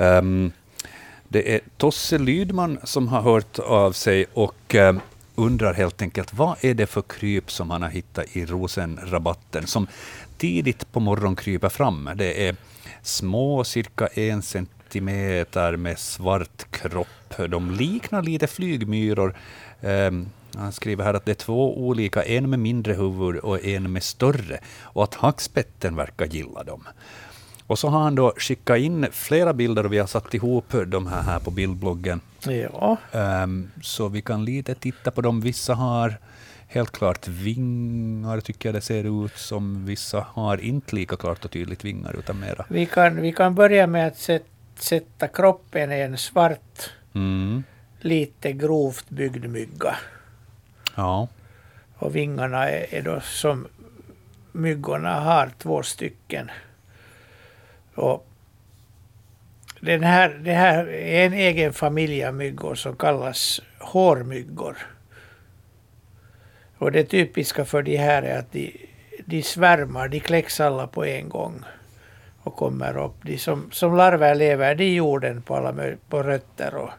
[0.00, 0.52] Um,
[1.28, 5.00] det är Tosse Lydman som har hört av sig och um,
[5.34, 9.86] undrar helt enkelt vad är det för kryp som han har hittat i rosenrabatten som
[10.38, 12.10] tidigt på morgonen kryper fram.
[12.14, 12.56] Det är
[13.02, 17.48] små, cirka en centimeter med svart kropp.
[17.48, 19.34] De liknar lite flygmyror.
[19.80, 23.92] Um, han skriver här att det är två olika, en med mindre huvud och en
[23.92, 26.84] med större, och att hackspetten verkar gilla dem.
[27.70, 31.06] Och så har han då skickat in flera bilder och vi har satt ihop de
[31.06, 32.20] här, här på bildbloggen.
[32.42, 32.96] Ja.
[33.12, 35.40] Um, så vi kan lite titta på dem.
[35.40, 36.14] Vissa har
[36.66, 39.86] helt klart vingar, tycker jag det ser ut som.
[39.86, 42.64] Vissa har inte lika klart och tydligt vingar, utan mera...
[42.68, 44.46] Vi kan, vi kan börja med att sätt,
[44.78, 47.62] sätta kroppen i en svart, mm.
[48.00, 49.96] lite grovt byggd mygga.
[50.94, 51.28] Ja.
[51.94, 53.66] Och vingarna är, är då som
[54.52, 56.50] myggorna har, två stycken.
[57.94, 58.26] Och
[59.80, 64.76] den här, det här är en egen familj av myggor som kallas hårmyggor.
[66.78, 68.86] Och det typiska för de här är att de,
[69.26, 71.64] de svärmar, de kläcks alla på en gång
[72.42, 73.14] och kommer upp.
[73.22, 75.74] De som, som larver lever de i jorden på, alla,
[76.08, 76.90] på rötter och,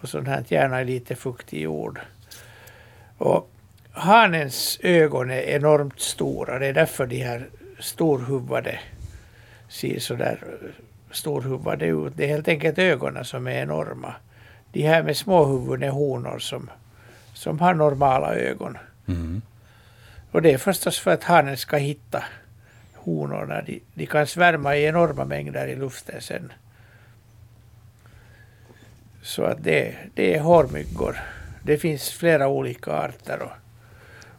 [0.00, 2.00] och sånt här, gärna i lite fuktig jord.
[3.18, 3.50] Och
[3.92, 7.48] hanens ögon är enormt stora, det är därför de här
[7.78, 8.80] storhuvade
[9.72, 10.38] ser så där
[11.10, 12.12] storhuvade ut.
[12.16, 14.14] Det är helt enkelt ögonen som är enorma.
[14.72, 16.70] De här med små huvuden är honor som,
[17.34, 18.78] som har normala ögon.
[19.08, 19.42] Mm.
[20.30, 22.24] Och det är förstås för att hanen ska hitta
[22.94, 23.62] honorna.
[23.62, 26.52] De, de kan svärma i enorma mängder i luften sen.
[29.22, 31.16] Så att det, det är hårmyggor.
[31.62, 33.52] Det finns flera olika arter och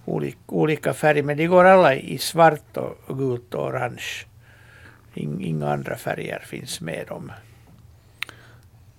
[0.05, 4.25] olika, olika färger, men de går alla i svart och gult och orange.
[5.13, 7.31] Inga andra färger finns med dem.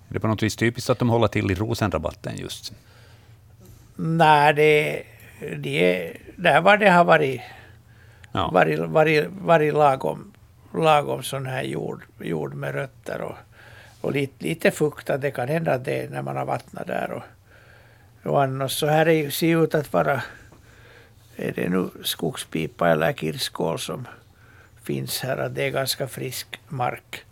[0.09, 2.73] Är det på något vis typiskt att de håller till i rosenrabatten just?
[3.95, 5.03] Nej, det,
[5.57, 7.41] det är där var det har varit,
[8.31, 8.49] ja.
[8.53, 10.33] varit, varit, varit lagom,
[10.73, 13.35] lagom sån här jord, jord med rötter och,
[14.01, 15.07] och lite, lite fukt.
[15.19, 17.11] Det kan hända att det är när man har vattnat där.
[17.11, 17.23] Och,
[18.31, 20.21] och annars så här är, ser ut att vara
[21.35, 24.07] är det nu skogspipa eller kirskål som
[24.85, 27.25] finns här, att det är ganska frisk mark.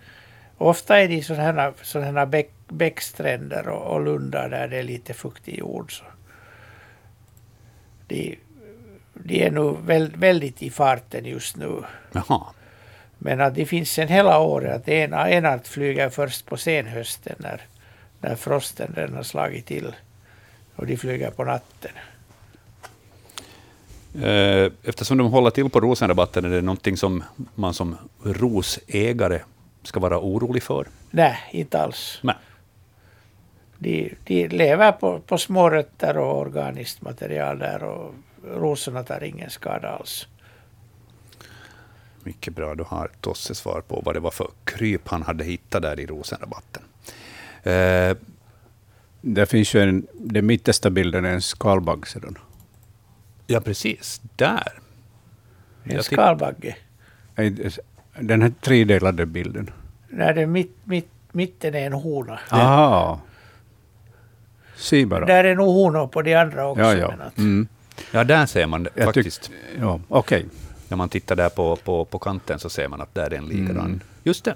[0.57, 5.57] Ofta är det sådana sådana bäck, bäckstränder och, och lundar där det är lite fuktig
[5.57, 5.97] jord.
[5.97, 6.03] Så
[8.07, 8.39] de,
[9.13, 9.77] de är nog
[10.17, 11.83] väldigt i farten just nu.
[12.11, 12.43] Jaha.
[13.17, 17.35] Men att det finns en hela året, att en, en art flyger först på senhösten
[17.37, 17.61] när,
[18.21, 19.95] när frosten redan har slagit till.
[20.75, 21.91] Och de flyger på natten.
[24.21, 27.23] Eh, eftersom de håller till på rosenrabatten, är det någonting som
[27.55, 29.41] man som rosägare
[29.83, 30.87] ska vara orolig för?
[31.11, 32.19] Nej, inte alls.
[32.21, 32.35] Nej.
[33.77, 38.13] De, de lever på, på små rötter och organiskt material där och
[38.43, 40.27] rosorna tar ingen skada alls.
[42.23, 45.81] Mycket bra, du har Tosse svar på vad det var för kryp han hade hittat
[45.81, 46.83] där i rosenrabatten.
[47.63, 48.17] Eh,
[49.21, 52.19] det finns ju en, den mittersta bilden är en skalbagge.
[53.53, 54.21] Ja, precis.
[54.35, 54.73] Där.
[55.83, 56.75] En skalbagge?
[58.19, 59.69] Den här tredelade bilden.
[60.09, 62.39] Nej, den mitt, mitt, mitten är en hona.
[62.49, 63.19] Aha.
[64.75, 65.25] Se bara.
[65.25, 66.83] Där är nog honor på de andra också.
[66.83, 67.13] Ja, ja.
[67.37, 67.67] Mm.
[68.11, 69.51] ja där ser man det faktiskt.
[69.79, 70.37] Ja, okej.
[70.37, 70.49] Okay.
[70.87, 73.45] När man tittar där på, på, på kanten så ser man att där är en
[73.45, 73.85] likadan.
[73.85, 73.99] Mm.
[74.23, 74.55] Just det.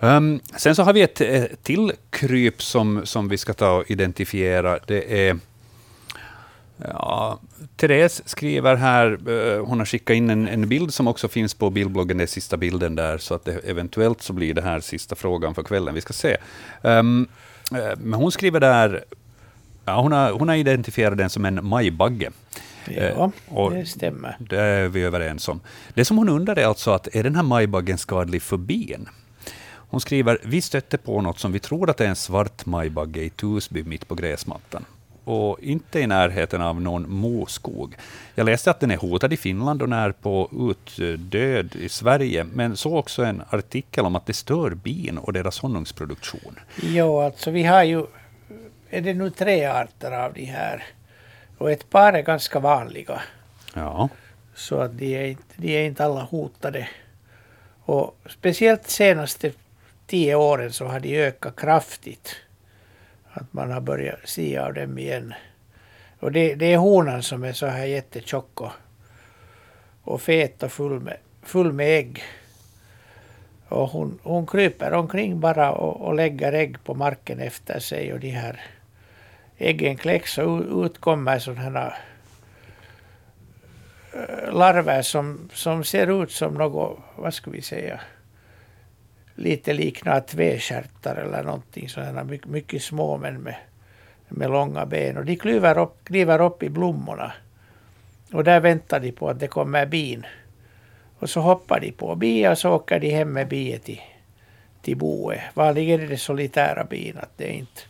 [0.00, 3.90] Um, sen så har vi ett, ett till kryp som, som vi ska ta och
[3.90, 4.78] identifiera.
[4.86, 5.38] Det är
[6.76, 7.38] Ja,
[7.76, 11.70] Therese skriver här, uh, hon har skickat in en, en, bild som också finns på
[11.70, 15.14] bildbloggen, det är sista bilden där, så att det, eventuellt så blir det här sista
[15.14, 15.94] frågan för kvällen.
[15.94, 16.36] Vi ska se.
[16.82, 17.28] Um,
[17.72, 19.04] Eh, men hon skriver där,
[19.84, 22.30] ja, hon, har, hon har identifierat den som en majbagge.
[22.88, 24.36] Ja, och det stämmer.
[24.38, 25.60] Det är vi överens om.
[25.94, 29.08] Det som hon undrar är alltså att är den här majbaggen skadlig för bin?
[29.66, 33.30] Hon skriver, vi stötte på något som vi tror att är en svart majbagge i
[33.30, 34.84] Tusby mitt på gräsmattan
[35.24, 37.96] och inte i närheten av någon moskog.
[38.34, 40.50] Jag läste att den är hotad i Finland och är på
[40.98, 45.58] utdöd i Sverige, men så också en artikel om att det stör bin och deras
[45.58, 46.58] honungsproduktion.
[46.82, 48.06] Jo, alltså vi har ju,
[48.90, 50.84] är det nu tre arter av de här,
[51.58, 53.22] och ett par är ganska vanliga.
[53.74, 54.08] Ja.
[54.54, 56.88] Så att de är, inte, de är inte alla hotade.
[57.84, 59.52] Och speciellt senaste
[60.06, 62.36] tio åren så har de ökat kraftigt.
[63.36, 65.34] Att man har börjat se av dem igen.
[66.20, 68.72] Och det, det är honan som är så här jättetjock och,
[70.02, 72.22] och fet och full med, full med ägg.
[73.68, 78.20] Och hon, hon kryper omkring bara och, och lägger ägg på marken efter sig och
[78.20, 78.60] de här
[79.58, 81.92] äggen kläcks och ut kommer sådana
[84.12, 88.00] eh, larver som, som ser ut som något, vad ska vi säga,
[89.34, 93.56] lite liknar tvestjärtar eller någonting sådana mycket, mycket små men med,
[94.28, 95.16] med långa ben.
[95.16, 97.32] Och de kliver upp, kliver upp i blommorna.
[98.32, 100.26] Och där väntar de på att det kommer bin.
[101.18, 104.00] Och så hoppar de på bi och så åker de hem med biet till,
[104.82, 105.40] till boet.
[105.54, 107.80] Vanligen är det solitära bin, att det är inte,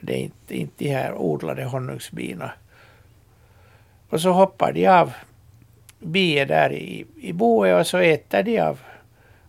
[0.00, 2.52] det är inte, inte de här odlade honungsbina.
[4.08, 5.12] Och så hoppar de av
[5.98, 8.80] biet där i, i boet och så äter de av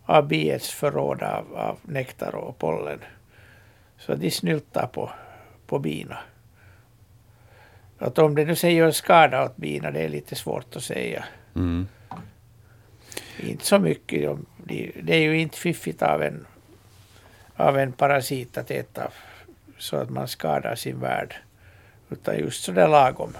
[0.06, 3.00] av biets förråd av, av nektar och pollen.
[3.98, 5.12] Så de snyltar på,
[5.68, 6.18] på bina.
[7.98, 11.26] Att om det nu sen gör skada åt bina, det är lite svårt att säga.
[11.56, 11.88] Mm.
[13.40, 14.38] Inte så mycket.
[15.04, 16.46] Det är ju inte fiffigt av en,
[17.56, 19.12] av en parasit att äta
[19.78, 21.36] så att man skadar sin värld.
[22.10, 23.34] Utan just sådär lagom.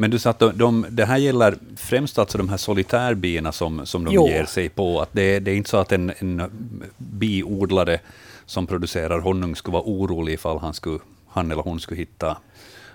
[0.00, 3.86] Men du sa att de, de, det här gäller främst alltså de här solitärbina som,
[3.86, 4.28] som de jo.
[4.28, 5.00] ger sig på.
[5.00, 6.42] Att det, det är inte så att en, en
[6.96, 7.98] biodlare
[8.46, 10.98] som producerar honung skulle vara orolig ifall han, skulle,
[11.28, 12.36] han eller hon skulle hitta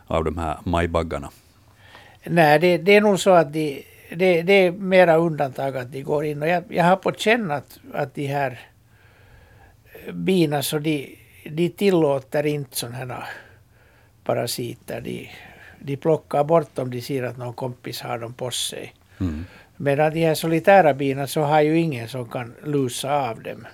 [0.08, 1.30] av de här majbaggarna.
[2.24, 3.84] Nej, det, det är nog så att de,
[4.16, 6.42] det, det är mera undantag att de går in.
[6.42, 8.60] Och jag, jag har på känn att, att de här
[10.14, 13.24] bina så de, de tillåter inte sådana här
[14.24, 15.02] parasiter.
[15.02, 15.30] De,
[15.86, 18.94] de plockar bort om de ser att någon kompis har dem på sig.
[19.20, 19.46] Mm.
[19.78, 23.68] Medan de här solitära bina så har ju ingen som kan lusa av dem.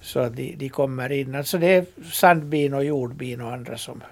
[0.00, 1.34] Så att de, de kommer in.
[1.34, 4.02] Alltså det är sandbin och jordbin och andra som,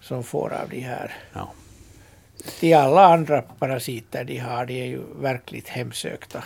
[0.00, 1.14] som får av de här.
[1.32, 1.52] Ja.
[2.60, 6.44] De alla andra parasiter de har, de är ju verkligt hemsökta.